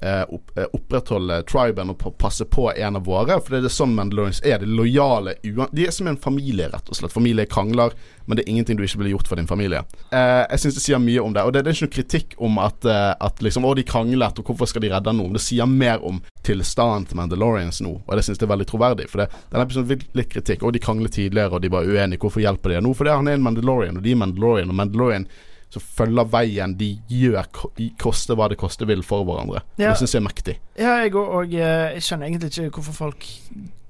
opp, 0.00 0.50
eh, 0.58 0.66
opprettholde 0.72 1.42
triben 1.42 1.90
og 1.90 2.04
passe 2.18 2.44
på 2.44 2.68
en 2.72 2.96
av 2.96 3.04
våre. 3.04 3.40
For 3.42 3.56
det 3.56 3.66
er 3.66 3.74
sånn 3.74 3.96
Mandalorians 3.96 4.40
er. 4.46 4.60
De 4.62 4.68
lojale. 4.70 5.34
De 5.42 5.86
er 5.86 5.94
som 5.94 6.06
en 6.06 6.16
familie, 6.16 6.68
rett 6.70 6.88
og 6.88 6.98
slett. 6.98 7.14
Familie 7.14 7.46
krangler, 7.50 7.94
men 8.26 8.38
det 8.38 8.44
er 8.44 8.52
ingenting 8.52 8.78
du 8.78 8.84
ikke 8.86 9.02
ville 9.02 9.16
gjort 9.16 9.30
for 9.30 9.40
din 9.40 9.50
familie. 9.50 9.82
Eh, 10.12 10.44
jeg 10.50 10.62
syns 10.62 10.78
det 10.78 10.84
sier 10.84 11.02
mye 11.02 11.24
om 11.24 11.34
det. 11.34 11.44
Og 11.44 11.52
det, 11.52 11.64
det 11.64 11.72
er 11.72 11.78
ikke 11.78 11.88
noe 11.88 11.96
kritikk 11.96 12.38
om 12.38 12.60
at, 12.62 12.84
eh, 12.84 13.14
at 13.18 13.42
liksom 13.44 13.66
Å, 13.68 13.74
de 13.74 13.84
kranglet, 13.84 14.38
og 14.38 14.48
hvorfor 14.52 14.70
skal 14.70 14.84
de 14.84 14.92
redde 14.92 15.12
nå? 15.12 15.28
Det 15.34 15.42
sier 15.42 15.66
mer 15.68 16.04
om 16.06 16.22
tilstanden 16.46 17.08
til 17.10 17.18
Mandalorians 17.18 17.82
nå, 17.84 17.90
og 18.06 18.16
det 18.16 18.24
syns 18.24 18.38
jeg 18.38 18.46
er 18.46 18.54
veldig 18.54 18.68
troverdig. 18.70 19.08
For 19.10 19.24
det, 19.24 19.28
denne 19.50 19.66
episoden 19.66 19.90
fikk 19.90 20.06
litt 20.16 20.32
kritikk. 20.32 20.64
Og 20.64 20.72
de 20.72 20.82
kranglet 20.82 21.18
tidligere, 21.18 21.58
og 21.58 21.64
de 21.64 21.72
var 21.74 21.88
uenige. 21.88 22.22
Hvorfor 22.22 22.44
hjelper 22.44 22.76
de 22.76 22.82
nå? 22.84 22.94
Fordi 22.96 23.16
han 23.18 23.28
er 23.28 23.38
en 23.38 23.44
Mandalorian, 23.44 23.98
og 23.98 24.06
de 24.06 24.14
er 24.14 24.22
Mandalorian, 24.22 24.70
og 24.70 24.78
Mandalorian 24.78 25.28
som 25.70 25.82
følger 25.84 26.24
veien 26.32 26.76
de 26.78 26.94
gjør, 27.12 27.44
ko- 27.52 27.72
koste 28.00 28.34
hva 28.38 28.48
det 28.48 28.56
koste 28.60 28.86
vil 28.88 29.02
for 29.04 29.24
hverandre. 29.28 29.60
Ja. 29.76 29.90
Det 29.92 29.98
syns 30.00 30.14
jeg 30.16 30.22
er 30.22 30.26
mektig. 30.28 30.54
Ja, 30.80 30.94
jeg 31.02 31.12
òg, 31.12 31.28
og 31.42 31.52
eh, 31.54 31.92
jeg 31.98 32.02
skjønner 32.06 32.26
egentlig 32.30 32.52
ikke 32.56 32.70
hvorfor 32.80 32.96
folk 33.02 33.26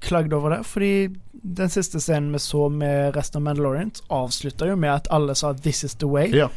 klagde 0.03 0.35
over 0.35 0.57
det. 0.57 0.65
Fordi 0.67 0.91
den 1.39 1.71
siste 1.71 1.99
scenen 2.03 2.33
vi 2.35 2.39
så 2.43 2.65
med 2.71 3.15
resten 3.15 3.39
av 3.39 3.47
Mandalorian, 3.47 3.91
avslutta 4.11 4.67
jo 4.67 4.75
med 4.75 4.91
at 4.93 5.07
alle 5.11 5.35
sa 5.35 5.53
'this 5.53 5.83
is 5.87 5.95
the 5.95 6.07
way'. 6.07 6.33
Ja. 6.35 6.49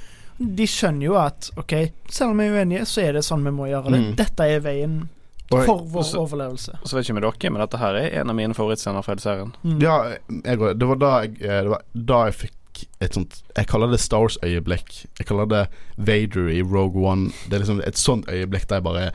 De 0.42 0.66
skjønner 0.66 1.06
jo 1.06 1.14
at 1.20 1.50
OK, 1.56 1.72
selv 2.10 2.30
om 2.32 2.38
vi 2.38 2.46
er 2.48 2.56
uenige, 2.58 2.86
så 2.86 3.02
er 3.06 3.12
det 3.12 3.22
sånn 3.24 3.44
vi 3.44 3.50
må 3.54 3.68
gjøre 3.70 3.90
det. 3.92 4.00
Mm. 4.00 4.14
Dette 4.16 4.40
er 4.48 4.60
veien 4.64 5.08
for 5.52 5.82
vår 5.84 6.00
også, 6.00 6.18
overlevelse. 6.24 6.78
Og 6.82 6.88
så 6.88 6.96
vet 6.96 7.04
ikke 7.04 7.14
med 7.20 7.22
dere, 7.28 7.50
men 7.52 7.60
dette 7.60 7.78
her 7.78 7.94
er 8.00 8.20
en 8.22 8.30
av 8.32 8.34
mine 8.38 8.54
favorittscener 8.56 9.02
fra 9.04 9.12
hele 9.12 9.20
serien. 9.20 9.52
Mm. 9.62 9.78
Ja, 9.84 9.96
jeg, 10.44 10.78
det 10.80 10.88
var 10.88 10.96
da 10.96 11.10
jeg, 11.22 11.36
eh, 11.42 11.60
det 11.62 11.68
var 11.74 11.82
da 11.94 12.24
jeg 12.24 12.34
fikk 12.34 12.54
et 13.00 13.14
sånt 13.16 13.40
Jeg 13.56 13.68
kaller 13.70 13.90
det 13.92 14.00
Star 14.00 14.24
Wars-øyeblikk. 14.24 14.94
Jeg 15.18 15.28
kaller 15.28 15.48
det 15.50 15.62
Vader 15.96 16.48
i 16.52 16.62
Rogue 16.62 17.02
One. 17.06 17.30
Det 17.46 17.56
er 17.56 17.64
liksom 17.64 17.82
et 17.86 18.00
sånt 18.00 18.28
øyeblikk 18.30 18.68
der 18.68 18.80
jeg 18.80 18.88
bare 18.88 19.12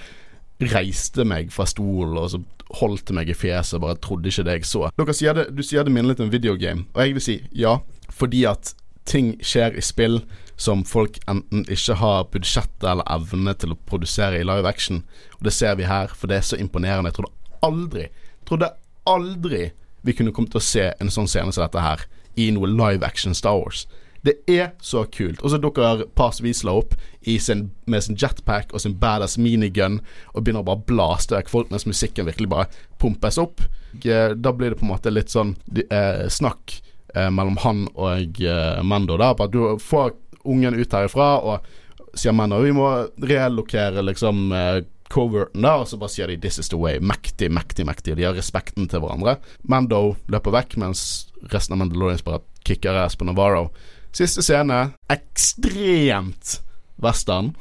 reiste 0.74 1.26
meg 1.28 1.52
fra 1.54 1.68
stolen 1.70 2.18
og 2.18 2.32
så 2.34 2.42
holdt 2.82 3.14
meg 3.16 3.30
i 3.32 3.36
fjeset, 3.38 3.80
bare 3.80 4.00
trodde 4.04 4.28
ikke 4.28 4.44
det 4.48 4.58
jeg 4.58 4.68
så. 4.68 4.88
Dere 4.98 5.16
sier 5.16 5.38
det, 5.38 5.46
du 5.56 5.64
sier 5.64 5.86
det 5.86 5.94
minner 5.94 6.12
litt 6.12 6.24
om 6.24 6.32
videogame, 6.34 6.88
og 6.94 7.00
jeg 7.04 7.16
vil 7.16 7.24
si 7.24 7.36
ja, 7.56 7.78
fordi 8.12 8.44
at 8.50 8.74
ting 9.08 9.36
skjer 9.46 9.78
i 9.78 9.84
spill 9.86 10.20
som 10.60 10.82
folk 10.88 11.20
enten 11.32 11.64
ikke 11.72 11.96
har 12.02 12.26
budsjett 12.34 12.84
eller 12.84 13.08
evne 13.14 13.54
til 13.62 13.72
å 13.72 13.80
produsere 13.88 14.42
i 14.42 14.48
live 14.48 14.68
action. 14.68 15.04
Og 15.38 15.48
det 15.48 15.54
ser 15.56 15.78
vi 15.80 15.88
her, 15.88 16.12
for 16.12 16.28
det 16.28 16.42
er 16.42 16.48
så 16.50 16.60
imponerende. 16.60 17.14
Jeg 17.14 17.20
trodde 17.20 17.62
aldri, 17.68 18.08
trodde 18.50 18.74
aldri 19.08 19.68
vi 20.08 20.16
kunne 20.18 20.34
komme 20.36 20.50
til 20.52 20.60
å 20.60 20.66
se 20.66 20.90
en 20.98 21.14
sånn 21.14 21.30
scene 21.30 21.54
som 21.54 21.64
dette 21.64 21.84
her 21.84 22.04
i 22.38 22.52
noe 22.54 22.70
live 22.70 23.06
action 23.06 23.36
Star 23.38 23.58
Wars. 23.60 23.86
Det 24.26 24.34
er 24.50 24.74
så 24.84 25.06
kult. 25.14 25.42
Og 25.42 25.54
så 25.54 25.60
dukker 25.62 26.04
Pars 26.18 26.42
Wiesla 26.44 26.74
opp 26.76 26.96
sin, 27.40 27.70
med 27.86 28.04
sin 28.04 28.18
jetpack 28.20 28.74
og 28.74 28.82
sin 28.84 28.98
badass 29.00 29.38
minigun 29.40 30.00
og 30.34 30.44
begynner 30.44 30.64
å 30.64 30.68
bare 30.68 30.84
blaste 30.90 31.36
vekk 31.36 31.52
folk 31.52 31.72
mens 31.72 31.88
musikken 31.88 32.28
virkelig 32.28 32.50
bare 32.52 32.68
pumpes 33.00 33.40
opp. 33.42 33.64
Da 34.04 34.54
blir 34.54 34.74
det 34.74 34.80
på 34.82 34.88
en 34.88 34.94
måte 34.94 35.14
litt 35.14 35.32
sånn 35.34 35.56
eh, 35.88 36.28
snakk 36.32 36.80
eh, 37.16 37.30
mellom 37.30 37.60
han 37.64 37.86
og 37.96 38.42
eh, 38.42 38.84
Mando, 38.84 39.20
der 39.20 39.36
på 39.38 39.48
at 39.48 39.56
du 39.56 39.62
får 39.84 40.16
ungen 40.48 40.78
ut 40.78 40.94
herifra, 40.96 41.30
og 41.44 42.18
sier 42.18 42.36
Mando 42.36 42.60
vi 42.64 42.74
må 42.76 42.90
relokere 43.22 44.04
liksom 44.06 44.52
eh, 44.56 44.82
coverten 45.14 45.64
der, 45.64 45.82
og 45.82 45.88
så 45.88 45.98
bare 45.98 46.10
sier 46.10 46.28
de 46.28 46.38
'this 46.38 46.60
is 46.60 46.70
the 46.70 46.78
way'. 46.78 47.00
Mektig, 47.00 47.52
mektig, 47.52 47.86
mektig. 47.86 48.18
De 48.18 48.24
har 48.24 48.34
respekten 48.34 48.88
til 48.88 49.00
hverandre. 49.00 49.38
Mando 49.64 50.16
løper 50.28 50.52
vekk, 50.52 50.78
mens 50.78 51.28
resten 51.54 51.74
av 51.74 51.80
Mandalorians 51.80 52.24
bare 52.24 52.40
kicker 52.66 52.94
ass 52.94 53.16
på 53.16 53.26
Navarro. 53.26 53.72
Siste 54.12 54.42
scene 54.42 54.94
ekstremt 55.10 56.62
western. 57.04 57.56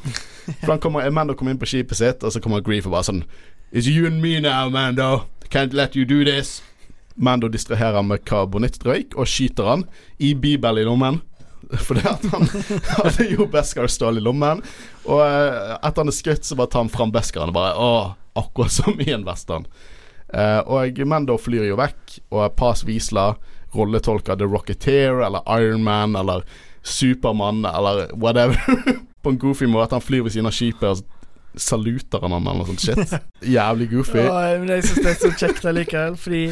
For 0.60 0.72
han 0.72 0.80
kommer, 0.80 1.10
Mando 1.10 1.34
kommer 1.34 1.52
inn 1.52 1.58
på 1.58 1.66
skipet 1.66 1.96
sitt, 1.96 2.24
og 2.24 2.32
så 2.32 2.40
kommer 2.40 2.60
Grief 2.60 2.86
og 2.86 2.92
bare 2.92 3.04
sånn 3.04 3.24
It's 3.72 3.88
you 3.88 4.06
and 4.06 4.22
me 4.22 4.40
now, 4.40 4.70
Mando. 4.70 5.26
Can't 5.50 5.72
let 5.72 5.96
you 5.96 6.04
do 6.04 6.24
this. 6.24 6.62
Mando 7.16 7.48
distraherer 7.48 8.02
med 8.02 8.24
karbonittdrøyk 8.24 9.16
og 9.16 9.26
skyter 9.26 9.68
han 9.70 9.84
i 10.18 10.34
bibel 10.34 10.78
i 10.78 10.84
lommen. 10.84 11.22
Fordi 11.86 12.04
at 12.06 12.24
han 12.32 12.46
hadde 12.98 13.26
jo 13.32 13.48
Beskar-stål 13.50 14.20
i 14.20 14.24
lommen. 14.24 14.62
Og 15.08 15.20
uh, 15.22 15.74
etter 15.80 16.02
han 16.02 16.12
er 16.12 16.16
skutt, 16.16 16.46
så 16.46 16.58
bare 16.58 16.72
tar 16.72 16.84
han 16.86 16.92
fram 16.92 17.14
Beskaren 17.14 17.52
og 17.52 17.58
bare 17.58 17.74
Åh, 17.80 18.14
akkurat 18.38 18.74
som 18.74 19.00
i 19.02 19.10
en 19.14 19.26
western. 19.26 19.66
Uh, 20.30 20.62
og 20.66 21.02
Mendo 21.06 21.38
flyr 21.38 21.68
jo 21.68 21.78
vekk, 21.78 22.20
og 22.34 22.56
Paz 22.58 22.84
Wiesla 22.86 23.34
rolletolker 23.76 24.38
The 24.38 24.48
Rocketeer 24.48 25.20
eller 25.26 25.44
Iron 25.60 25.84
Man 25.84 26.16
eller 26.16 26.46
Supermann 26.86 27.64
eller 27.66 28.08
whatever. 28.14 28.58
på 29.26 29.30
en 29.30 29.38
goofy 29.38 29.66
måte. 29.66 29.94
Han 29.94 30.02
flyr 30.02 30.22
ved 30.22 30.30
siden 30.30 30.46
av 30.46 30.54
skipet 30.54 30.86
og 30.86 31.02
saluter 31.58 32.22
han 32.22 32.36
eller 32.36 32.60
noe 32.60 32.68
sånt 32.68 32.84
shit. 32.84 33.14
Jævlig 33.56 33.88
goofy. 33.90 34.22
Ja, 34.22 34.54
men 34.60 34.70
jeg 34.70 34.86
syns 34.86 35.02
det 35.02 35.12
er 35.12 35.18
så 35.18 35.30
kjekt 35.40 35.66
allikevel, 35.66 36.18
fordi 36.20 36.42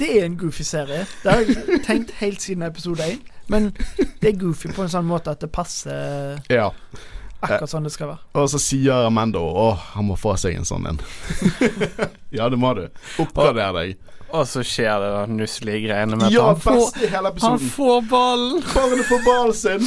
det 0.00 0.08
er 0.16 0.26
en 0.26 0.38
goofy 0.40 0.66
serie. 0.66 1.04
Det 1.22 1.32
har 1.32 1.44
jeg 1.44 1.82
tenkt 1.86 2.16
helt 2.18 2.42
siden 2.42 2.66
episode 2.66 3.06
én. 3.06 3.22
Men 3.46 3.70
det 4.20 4.32
er 4.32 4.40
goofy 4.40 4.72
på 4.74 4.84
en 4.84 4.90
sånn 4.90 5.06
måte 5.06 5.34
at 5.36 5.44
det 5.44 5.50
passer 5.54 6.40
ja. 6.50 6.70
akkurat 7.40 7.70
sånn 7.70 7.86
det 7.86 7.94
skal 7.94 8.10
være. 8.14 8.24
Og 8.42 8.50
så 8.50 8.60
sier 8.62 9.06
Amando 9.06 9.44
Å, 9.46 9.68
han 9.94 10.08
må 10.08 10.18
få 10.18 10.34
seg 10.40 10.58
en 10.58 10.66
sånn 10.68 10.88
en. 10.90 11.00
ja, 12.36 12.48
det 12.50 12.58
må 12.58 12.74
du. 12.78 12.86
Oppgrader 13.22 13.76
deg. 13.78 13.96
Og 14.34 14.42
så 14.50 14.62
skjer 14.66 14.98
det 15.00 15.08
da 15.14 15.22
nusselige 15.30 15.86
greiene 15.86 16.18
med 16.18 16.34
ja, 16.34 16.48
at 16.50 16.64
han 16.66 16.80
får, 16.82 17.42
han 17.44 17.58
får 17.62 18.00
ballen. 18.10 18.62
Barnet 18.74 19.06
får 19.06 19.24
ballen 19.26 19.54
sin. 19.54 19.86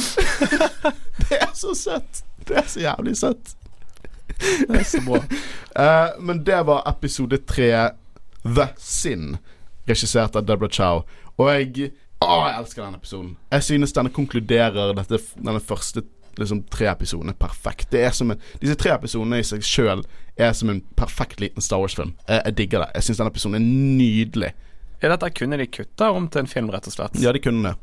det 1.28 1.40
er 1.42 1.52
så 1.54 1.74
søtt. 1.76 2.22
Det 2.48 2.56
er 2.56 2.68
så 2.68 2.80
jævlig 2.86 3.16
søtt. 3.20 3.56
Det 4.40 4.80
er 4.80 4.86
så 4.88 5.02
bra. 5.04 5.20
Uh, 5.76 6.16
men 6.24 6.40
det 6.46 6.62
var 6.66 6.86
episode 6.88 7.42
tre, 7.44 7.90
The 8.42 8.70
Sin, 8.80 9.36
regissert 9.88 10.38
av 10.40 10.48
Deborah 10.48 10.72
Chow. 10.72 11.04
Og 11.36 11.52
jeg 11.52 11.92
Å, 12.20 12.34
jeg 12.44 12.52
elsker 12.60 12.84
denne 12.84 12.98
episoden. 13.00 13.30
Jeg 13.54 13.64
synes 13.64 13.94
denne 13.96 14.10
konkluderer 14.12 14.90
dette, 14.98 15.16
denne 15.40 15.60
første 15.64 16.02
liksom, 16.36 16.60
tre 16.72 16.86
episodene 16.90 17.32
perfekt. 17.38 17.86
Det 17.94 18.00
er 18.04 18.12
som 18.16 18.30
en, 18.34 18.40
disse 18.60 18.76
tre 18.80 18.90
episodene 18.92 19.38
i 19.40 19.46
seg 19.46 19.62
sjøl 19.64 20.00
er 20.40 20.52
som 20.56 20.70
en 20.72 20.82
perfekt 21.00 21.40
liten 21.40 21.62
Star 21.64 21.80
Wars-film. 21.80 22.12
Jeg, 22.26 22.40
jeg, 22.44 22.54
digger 22.60 22.80
det. 22.84 22.90
Jeg 22.98 23.04
syns 23.08 23.18
denne 23.22 23.32
episoden 23.32 23.56
er 23.56 23.64
nydelig. 23.64 24.52
Ja, 25.00 25.06
dette 25.14 25.28
kunne 25.32 25.60
de 25.60 25.66
kutta 25.72 26.06
om 26.12 26.24
til 26.28 26.40
en 26.42 26.50
film, 26.50 26.68
rett 26.74 26.88
og 26.90 26.94
slett. 26.96 27.14
Ja, 27.22 27.30
de 27.32 27.40
kunne 27.42 27.68
det. 27.70 27.76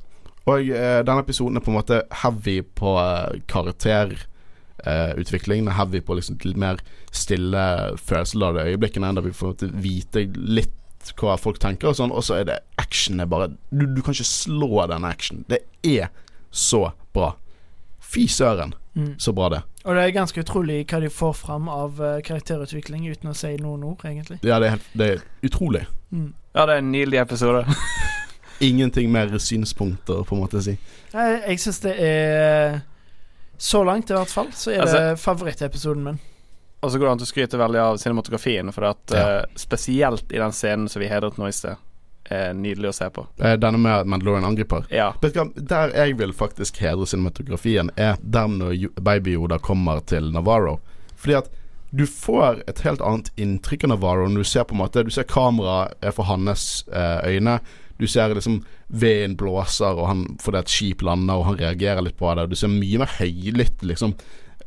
Og 0.48 0.58
eh, 0.64 1.02
denne 1.04 1.24
episoden 1.26 1.58
er 1.58 1.64
på 1.66 1.72
en 1.74 1.80
måte 1.80 1.98
heavy 2.22 2.58
på 2.78 2.90
eh, 3.02 3.36
karakterutvikling. 3.52 5.62
Eh, 5.66 5.76
heavy 5.82 6.00
på 6.06 6.16
liksom 6.20 6.36
litt 6.46 6.60
mer 6.62 6.78
stille 7.12 7.64
følelser 8.00 8.44
av 8.48 8.54
det 8.56 8.68
øyeblikkene, 8.72 9.16
der 9.18 9.26
vi 9.26 9.34
får 9.36 9.52
vite 9.82 10.20
litt 10.38 10.78
hva 11.18 11.38
folk 11.40 11.60
tenker, 11.64 11.92
og 11.92 11.98
sånn. 12.00 12.14
Og 12.14 12.26
så 12.26 12.40
er 12.42 12.48
det 12.50 12.60
action 12.82 13.22
er 13.24 13.30
bare 13.30 13.52
du, 13.70 13.86
du, 13.86 14.02
kan 14.02 14.16
ikke 14.16 14.28
slå 14.28 14.88
den 14.92 15.08
action. 15.08 15.44
Det 15.50 15.64
er 15.88 16.12
så 16.52 16.90
bra. 17.16 17.34
Fy 18.08 18.28
søren, 18.32 18.74
mm. 18.96 19.16
så 19.20 19.34
bra 19.36 19.50
det. 19.52 19.62
Og 19.88 19.96
det 19.96 20.04
er 20.04 20.16
ganske 20.16 20.44
utrolig 20.44 20.82
hva 20.88 21.00
de 21.04 21.10
får 21.12 21.34
fram 21.40 21.68
av 21.72 22.00
uh, 22.04 22.18
karakterutvikling, 22.24 23.08
uten 23.12 23.32
å 23.32 23.36
si 23.38 23.54
noen 23.60 23.86
ord, 23.88 24.04
egentlig. 24.08 24.40
Ja, 24.44 24.60
det 24.60 24.70
er, 24.70 24.78
helt, 24.78 24.92
det 25.00 25.10
er 25.14 25.26
utrolig. 25.48 25.86
Mm. 26.12 26.32
Ja, 26.56 26.66
det 26.68 26.78
er 26.78 26.84
en 26.84 26.92
nydelig 26.92 27.22
episode. 27.24 27.66
Ingenting 28.70 29.12
mer 29.12 29.38
synspunkter, 29.38 30.24
på 30.24 30.36
en 30.36 30.42
måte 30.44 30.60
å 30.60 30.64
si. 30.64 30.78
Jeg, 31.14 31.42
jeg 31.44 31.62
syns 31.62 31.84
det 31.84 31.94
er 32.04 32.80
Så 33.58 33.84
langt, 33.84 34.12
i 34.12 34.14
hvert 34.14 34.32
fall, 34.32 34.52
så 34.54 34.72
er 34.72 34.84
altså, 34.84 35.00
det 35.02 35.20
favorittepisoden 35.22 36.04
min. 36.06 36.20
Og 36.80 36.92
så 36.92 37.00
går 37.00 37.08
det 37.08 37.12
an 37.12 37.22
til 37.22 37.28
å 37.28 37.32
skryte 37.32 37.60
veldig 37.60 37.80
av 37.82 38.00
cinematografien, 38.02 38.72
for 38.76 38.92
at 38.92 39.14
ja. 39.14 39.26
uh, 39.42 39.58
spesielt 39.58 40.32
i 40.32 40.42
den 40.42 40.54
scenen 40.54 40.90
som 40.92 41.02
vi 41.02 41.10
hedret 41.10 41.40
nå 41.40 41.50
i 41.50 41.56
sted, 41.56 41.80
er 42.30 42.52
nydelig 42.54 42.92
å 42.92 42.96
se 42.96 43.08
på. 43.14 43.24
Eh, 43.40 43.56
denne 43.58 43.80
med 43.82 44.10
Mandalorian 44.12 44.46
angriper? 44.46 44.86
Ja. 44.94 45.14
Der 45.22 45.96
jeg 45.96 46.18
vil 46.20 46.36
faktisk 46.36 46.82
hedre 46.84 47.08
cinematografien, 47.10 47.90
er 47.96 48.20
der 48.22 48.52
når 48.52 48.90
Baby 49.00 49.38
Yoda 49.38 49.58
kommer 49.64 50.04
til 50.06 50.30
Navarro. 50.36 50.78
Fordi 51.18 51.40
at 51.40 51.50
du 51.96 52.04
får 52.06 52.66
et 52.68 52.82
helt 52.84 53.02
annet 53.02 53.32
inntrykk 53.40 53.88
av 53.88 53.94
Navarro 53.96 54.28
når 54.28 54.44
du 54.44 54.50
ser 54.50 54.66
på 54.68 54.76
en 54.76 54.82
måte 54.82 55.06
Du 55.08 55.12
ser 55.14 55.24
kameraet 55.24 55.96
fra 56.02 56.12
for 56.18 56.28
hans 56.28 56.84
eh, 56.92 57.30
øyne. 57.32 57.60
Du 57.98 58.06
ser 58.08 58.36
liksom 58.36 58.60
veden 58.88 59.38
blåser, 59.40 59.96
og 59.96 60.08
han 60.08 60.26
får 60.44 60.54
det 60.54 60.60
et 60.60 60.74
skip 60.74 61.02
lander, 61.02 61.40
og 61.40 61.48
han 61.48 61.62
reagerer 61.62 62.04
litt 62.06 62.20
på 62.20 62.30
det. 62.38 62.50
Du 62.52 62.60
ser 62.60 62.70
mye 62.70 63.00
mer 63.02 63.16
høylytt 63.18 63.82
liksom 63.88 64.14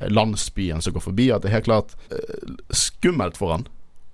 landsbyen 0.08 0.82
som 0.82 0.94
går 0.96 1.04
forbi, 1.04 1.30
at 1.32 1.42
det 1.42 1.50
er 1.50 1.58
helt 1.58 1.68
klart 1.68 1.94
uh, 2.12 2.56
skummelt 2.72 3.40
for 3.40 3.56
han. 3.56 3.66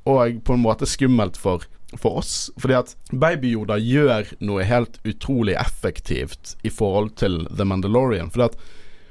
Og 0.07 0.41
på 0.47 0.55
en 0.55 0.63
måte 0.63 0.87
skummelt 0.87 1.39
for, 1.39 1.67
for 1.99 2.21
oss. 2.23 2.51
Fordi 2.63 2.79
at 2.79 2.95
Baby-Yoda 3.11 3.79
gjør 3.83 4.33
noe 4.47 4.67
helt 4.67 5.01
utrolig 5.07 5.57
effektivt 5.59 6.55
i 6.63 6.71
forhold 6.71 7.17
til 7.19 7.43
The 7.51 7.67
Mandalorian. 7.67 8.31
Fordi 8.31 8.53
at 8.53 8.59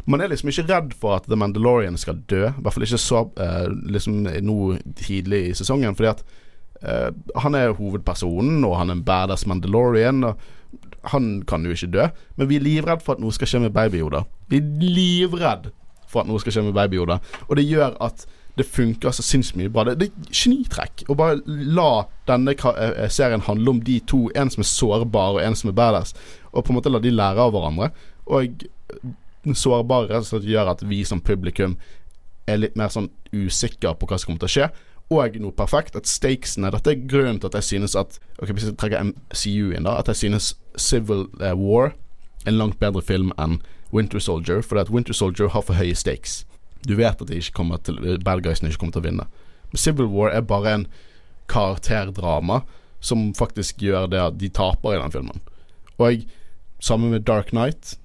man 0.05 0.21
er 0.21 0.29
liksom 0.31 0.51
ikke 0.51 0.67
redd 0.69 0.93
for 0.95 1.17
at 1.17 1.27
The 1.27 1.35
Mandalorian 1.35 1.97
skal 1.97 2.21
dø. 2.29 2.45
I 2.47 2.61
hvert 2.61 2.75
fall 2.75 2.85
ikke 2.87 3.01
så 3.01 3.21
eh, 3.41 3.67
liksom 3.91 4.21
nå 4.23 4.57
tidlig 4.99 5.41
i 5.49 5.55
sesongen. 5.57 5.97
Fordi 5.97 6.11
at 6.13 6.21
uh, 6.85 7.09
han 7.41 7.57
er 7.57 7.73
hovedpersonen, 7.75 8.63
og 8.63 8.77
han 8.79 8.91
er 8.91 8.99
en 8.99 9.07
badass 9.07 9.47
Mandalorian. 9.49 10.23
Og 10.23 10.37
han 11.11 11.41
kan 11.47 11.65
jo 11.65 11.73
ikke 11.75 11.91
dø, 11.91 12.07
men 12.37 12.49
vi 12.49 12.59
er 12.59 12.65
livredd 12.65 13.03
for 13.03 13.15
at 13.15 13.23
noe 13.23 13.33
skal 13.35 13.49
skje 13.49 13.65
med 13.65 13.75
Baby-Yoda. 13.75 14.23
Vi 14.49 14.61
er 14.61 14.85
livredd 14.95 15.71
for 16.07 16.23
at 16.23 16.29
noe 16.29 16.41
skal 16.41 16.55
skje 16.55 16.65
med 16.67 16.75
Baby-Yoda. 16.77 17.19
Og 17.47 17.59
det 17.59 17.67
gjør 17.67 17.97
at 18.03 18.25
det 18.55 18.63
funker 18.71 19.11
så 19.11 19.23
sinnssykt 19.25 19.57
mye 19.59 19.71
bra. 19.71 19.83
Det, 19.89 19.97
det 19.99 20.07
er 20.07 20.37
genitrekk 20.43 21.03
å 21.11 21.17
bare 21.19 21.41
la 21.45 22.05
denne 22.29 22.55
eh, 22.55 23.09
serien 23.11 23.43
handle 23.43 23.75
om 23.75 23.81
de 23.83 23.99
to. 24.07 24.25
En 24.35 24.51
som 24.51 24.63
er 24.63 24.69
sårbar, 24.69 25.35
og 25.35 25.43
en 25.43 25.59
som 25.59 25.71
er 25.71 25.77
badass. 25.77 26.15
Og 26.53 26.63
på 26.63 26.71
en 26.71 26.79
måte 26.79 26.93
la 26.93 27.03
de 27.03 27.11
lære 27.11 27.43
av 27.43 27.51
hverandre. 27.55 27.91
Og 28.31 28.63
den 29.45 29.57
sårbare 29.59 30.09
rett 30.09 30.23
og 30.23 30.31
slett 30.31 30.49
gjør 30.49 30.71
at 30.71 30.83
vi 30.87 31.03
som 31.05 31.21
publikum 31.21 31.75
er 32.49 32.61
litt 32.61 32.77
mer 32.79 32.93
sånn 32.93 33.09
usikre 33.33 33.93
på 33.97 34.07
hva 34.07 34.19
som 34.21 34.31
kommer 34.31 34.45
til 34.45 34.51
å 34.51 34.55
skje. 34.55 34.69
Og 35.13 35.37
noe 35.37 35.53
perfekt, 35.53 35.97
at 35.99 36.09
stakesene 36.09 36.71
Dette 36.73 36.95
er 36.95 37.03
grunnen 37.05 37.37
til 37.37 37.51
at 37.51 37.59
jeg 37.59 37.67
synes 37.67 37.93
at 37.93 38.15
Ok, 38.39 38.55
Hvis 38.55 38.63
jeg 38.65 38.77
trekker 38.81 39.03
MCU 39.11 39.75
inn, 39.75 39.85
da. 39.85 39.99
At 39.99 40.09
jeg 40.09 40.23
synes 40.23 40.55
Civil 40.81 41.27
eh, 41.37 41.53
War 41.53 41.93
en 42.45 42.57
langt 42.57 42.79
bedre 42.81 43.03
film 43.05 43.31
enn 43.41 43.59
Winter 43.93 44.19
Soldier, 44.19 44.61
fordi 44.61 44.81
at 44.81 44.93
Winter 44.93 45.13
Soldier 45.13 45.51
har 45.53 45.65
for 45.65 45.77
høye 45.77 45.95
stakes. 45.95 46.43
Du 46.85 46.95
vet 46.95 47.21
at 47.21 47.27
de 47.27 47.41
ikke 47.41 47.57
kommer 47.57 47.81
til, 47.81 47.99
bad 48.23 48.43
guysene 48.45 48.69
ikke 48.69 48.83
kommer 48.83 48.97
til 48.97 49.03
å 49.03 49.09
vinne. 49.09 49.27
Men 49.71 49.81
Civil 49.81 50.09
War 50.11 50.33
er 50.33 50.45
bare 50.45 50.73
en 50.73 50.87
karakterdrama 51.51 52.61
som 52.99 53.29
faktisk 53.37 53.83
gjør 53.85 54.09
det 54.09 54.21
at 54.21 54.39
de 54.41 54.49
taper 54.49 54.95
i 54.95 55.01
den 55.01 55.13
filmen. 55.13 55.41
Og 56.01 56.25
sammen 56.83 57.13
med 57.13 57.25
Dark 57.27 57.53
Knight 57.53 57.95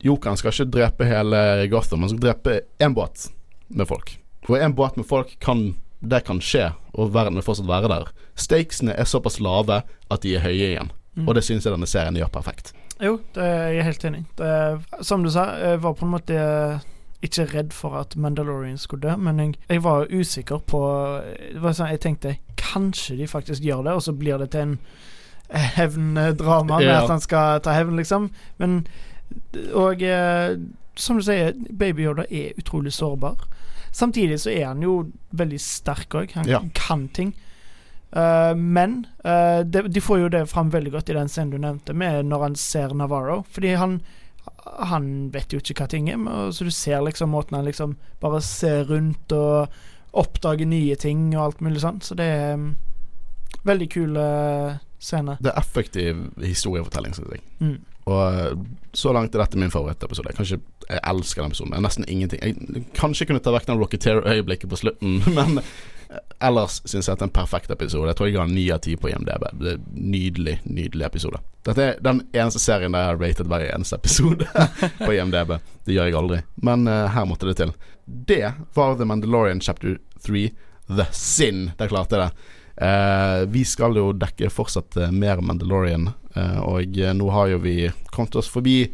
Jokeren 0.00 0.38
skal 0.40 0.54
ikke 0.54 0.72
drepe 0.72 1.04
hele 1.04 1.68
Gotham, 1.68 2.00
han 2.00 2.12
skal 2.12 2.22
drepe 2.22 2.60
én 2.80 2.94
båt 2.96 3.28
med 3.68 3.88
folk. 3.88 4.14
For 4.46 4.56
én 4.56 4.72
båt 4.72 4.96
med 4.96 5.06
folk 5.06 5.36
kan 5.40 5.74
Det 6.00 6.22
kan 6.24 6.38
skje, 6.40 6.70
og 6.96 7.10
verden 7.12 7.36
vil 7.36 7.44
fortsatt 7.44 7.66
være 7.68 7.88
der. 7.92 8.06
Stakesene 8.32 8.94
er 8.96 9.04
såpass 9.04 9.34
lave 9.36 9.82
at 9.84 10.22
de 10.24 10.30
er 10.32 10.40
høye 10.40 10.70
igjen. 10.70 10.88
Mm. 11.12 11.26
Og 11.28 11.34
det 11.36 11.42
syns 11.44 11.66
jeg 11.66 11.74
denne 11.74 11.88
serien 11.90 12.16
gjør 12.16 12.30
perfekt. 12.32 12.70
Jo, 13.02 13.18
det 13.34 13.42
er 13.44 13.68
jeg 13.72 13.84
helt 13.84 14.04
enig 14.04 14.24
i. 14.24 15.02
Som 15.02 15.22
du 15.24 15.30
sa, 15.30 15.44
jeg 15.58 15.82
var 15.82 15.94
på 15.96 16.04
en 16.04 16.12
måte 16.12 16.40
ikke 17.22 17.44
redd 17.54 17.72
for 17.72 17.96
at 18.00 18.16
Mandalorian 18.16 18.78
skulle 18.78 19.02
dø, 19.10 19.16
men 19.16 19.38
jeg, 19.38 19.54
jeg 19.68 19.82
var 19.84 20.06
usikker 20.08 20.58
på 20.66 20.80
sånn, 21.72 21.90
Jeg 21.90 22.00
tenkte 22.00 22.36
kanskje 22.56 23.16
de 23.16 23.26
faktisk 23.28 23.62
gjør 23.64 23.82
det, 23.84 23.92
og 23.92 24.02
så 24.02 24.12
blir 24.16 24.38
det 24.38 24.50
til 24.52 24.60
en 24.60 24.78
hevndrama 25.50 26.78
med 26.78 26.86
Ja. 26.86 27.02
at 27.02 27.08
han 27.10 27.20
skal 27.20 27.60
ta 27.60 27.72
hevn, 27.72 27.96
liksom. 27.96 28.30
Men 28.58 28.86
Og 29.74 30.02
eh, 30.02 30.56
som 30.96 31.16
du 31.16 31.22
sier, 31.22 31.52
Baby 31.78 32.02
Yoda 32.02 32.24
er 32.30 32.52
utrolig 32.58 32.92
sårbar. 32.92 33.36
Samtidig 33.92 34.40
så 34.40 34.50
er 34.50 34.66
han 34.66 34.82
jo 34.82 35.10
veldig 35.32 35.60
sterk 35.60 36.08
òg. 36.14 36.32
Han 36.34 36.48
Ja. 36.48 36.60
kan 36.74 37.08
ting. 37.08 37.34
Eh, 38.12 38.54
men 38.56 39.06
uh, 39.24 39.60
de, 39.62 39.82
de 39.88 40.00
får 40.02 40.18
jo 40.24 40.28
det 40.32 40.46
fram 40.50 40.70
veldig 40.72 40.92
godt 40.96 41.12
i 41.12 41.16
den 41.18 41.28
scenen 41.30 41.52
du 41.54 41.58
nevnte, 41.62 41.94
med 41.94 42.26
når 42.26 42.42
han 42.48 42.56
ser 42.58 42.94
Navarro. 42.94 43.44
Fordi 43.50 43.74
han 43.78 44.00
Han 44.90 45.30
vet 45.30 45.52
jo 45.52 45.58
ikke 45.60 45.74
hva 45.82 45.86
ting 45.88 46.08
er, 46.10 46.16
men- 46.16 46.52
så 46.52 46.64
du 46.64 46.70
ser 46.70 47.00
liksom 47.04 47.30
måten 47.30 47.56
han 47.56 47.64
liksom 47.64 47.96
bare 48.20 48.40
ser 48.42 48.84
rundt 48.88 49.32
og 49.32 49.68
oppdager 50.12 50.66
nye 50.66 50.96
ting 50.96 51.34
og 51.36 51.42
alt 51.44 51.60
mulig 51.60 51.80
sånn. 51.82 52.00
Så 52.02 52.16
det 52.18 52.24
er 52.26 52.54
um, 52.54 52.72
veldig 53.64 53.88
kul 53.92 54.14
scener. 54.16 54.80
scene. 54.98 55.36
Det 55.40 55.52
er 55.52 55.60
effektiv 55.60 56.24
historiefortelling, 56.42 57.14
syns 57.14 57.30
jeg. 57.36 57.42
Mm. 57.60 57.76
Og 58.10 58.20
eh, 58.40 58.56
så 58.96 59.12
langt 59.14 59.34
er 59.34 59.44
dette 59.44 59.58
min 59.60 59.70
favorittepisode. 59.72 60.32
Kanskje 60.36 60.58
jeg 60.88 61.00
elsker 61.06 61.42
den 61.44 61.52
episoden. 61.52 61.74
Er 61.76 61.84
nesten 61.84 62.08
ingenting. 62.08 62.40
Jeg 62.42 62.84
kanskje 62.98 63.26
kunne 63.30 63.42
ta 63.44 63.52
vekk 63.54 63.68
den 63.70 63.80
Rocketeer-øyeblikket 63.80 64.70
på 64.72 64.80
slutten, 64.80 65.20
men 65.38 65.60
eh, 65.62 65.74
ellers 66.42 66.80
syns 66.84 67.08
jeg 67.08 67.14
at 67.14 67.20
det 67.20 67.26
er 67.26 67.30
en 67.30 67.36
perfekt 67.36 67.70
episode. 67.70 68.08
Jeg 68.10 68.18
tror 68.18 68.28
jeg 68.28 68.36
ga 68.36 68.46
ni 68.48 68.64
av 68.72 68.80
ti 68.84 68.96
på 68.98 69.10
IMDb. 69.10 69.44
Det 69.60 69.74
er 69.74 69.82
Nydelig, 69.94 70.56
nydelig 70.64 71.06
episode. 71.06 71.42
Dette 71.66 71.84
er 71.84 72.00
den 72.04 72.22
eneste 72.32 72.62
serien 72.62 72.94
der 72.96 73.04
jeg 73.04 73.12
har 73.12 73.20
rated 73.20 73.50
hver 73.50 73.66
eneste 73.68 73.98
episode 74.00 74.48
på 75.04 75.12
IMDb. 75.14 75.58
Det 75.86 75.96
gjør 75.96 76.08
jeg 76.08 76.18
aldri. 76.22 76.40
Men 76.66 76.88
uh, 76.88 77.06
her 77.12 77.28
måtte 77.28 77.50
det 77.50 77.58
til. 77.60 77.74
Det 78.06 78.42
var 78.74 78.96
The 78.96 79.06
Mandalorian 79.06 79.60
chapter 79.60 79.98
3, 80.26 80.48
The 80.88 81.06
Sin. 81.12 81.68
Der 81.78 81.92
klarte 81.92 82.16
jeg 82.16 82.26
det. 82.26 82.56
Uh, 82.80 83.44
vi 83.52 83.66
skal 83.68 83.98
jo 83.98 84.10
dekke 84.16 84.48
fortsatt 84.48 84.96
eh, 84.96 85.10
mer 85.12 85.42
Mandalorian, 85.44 86.06
uh, 86.32 86.60
og 86.64 86.96
nå 86.96 87.26
har 87.34 87.50
jo 87.52 87.58
vi 87.60 87.74
kommet 88.08 88.38
oss 88.40 88.48
forbi 88.48 88.86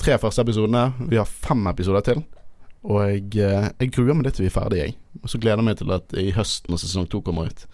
tre 0.00 0.16
første 0.18 0.40
episodene. 0.40 0.86
Vi 1.10 1.20
har 1.20 1.28
fem 1.28 1.66
episoder 1.68 2.06
til. 2.06 2.24
Og 2.84 3.00
jeg, 3.08 3.24
eh, 3.40 3.70
jeg 3.80 3.92
gruer 3.96 4.16
meg 4.16 4.28
litt 4.28 4.36
til 4.38 4.44
vi 4.44 4.52
er 4.52 4.54
ferdige, 4.54 4.86
jeg. 4.88 4.96
Og 5.22 5.32
så 5.32 5.40
gleder 5.40 5.62
jeg 5.62 5.68
meg 5.70 5.80
til 5.80 5.92
at 5.94 6.16
i 6.20 6.30
høsten 6.36 6.74
når 6.74 6.82
sesong 6.84 7.08
to 7.08 7.22
kommer 7.24 7.48
ut 7.48 7.66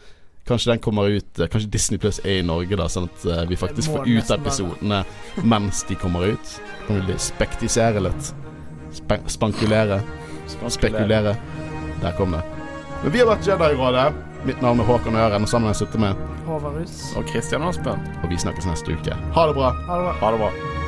Kanskje 0.48 0.72
den 0.72 0.80
kommer 0.82 1.10
ut 1.10 1.38
eh, 1.38 1.48
Kanskje 1.50 1.70
Disney 1.70 1.98
Plus 1.98 2.20
er 2.24 2.40
i 2.40 2.46
Norge, 2.46 2.78
da 2.78 2.88
sånn 2.90 3.08
at 3.10 3.26
eh, 3.26 3.42
vi 3.50 3.58
faktisk 3.60 3.92
får 3.92 4.08
ut 4.08 4.32
episodene 4.38 5.02
mens 5.42 5.84
de 5.88 5.98
kommer 6.00 6.32
ut. 6.32 6.56
Kan 6.86 7.02
vi 7.06 7.18
spektisere 7.22 8.02
litt. 8.02 8.32
Spe 8.96 9.20
spankulere. 9.30 10.00
Spekulere. 10.50 11.36
Der 12.00 12.16
kom 12.18 12.34
det. 12.34 12.42
Men 13.04 13.14
vi 13.14 13.22
har 13.22 13.30
vært 13.30 13.46
Jedi-rådet. 13.46 14.08
Mitt 14.48 14.62
navn 14.64 14.80
er 14.80 14.88
Håkon 14.88 15.20
Øren, 15.20 15.44
og 15.44 15.52
sammen 15.52 15.68
har 15.68 15.76
jeg 15.76 15.84
sittet 15.84 16.00
med 16.00 16.26
Håvard 16.48 16.80
Russ. 16.80 17.00
Og 17.20 17.28
Christian 17.28 17.62
Aspen. 17.68 18.10
Og 18.24 18.30
vi 18.32 18.40
snakkes 18.40 18.66
neste 18.66 18.96
uke. 18.96 19.16
Ha 19.36 19.48
det 19.50 19.58
bra. 19.60 19.74
Ha 19.86 20.00
det 20.00 20.08
bra. 20.08 20.20
Ha 20.24 20.36
det 20.36 20.44
bra. 20.46 20.79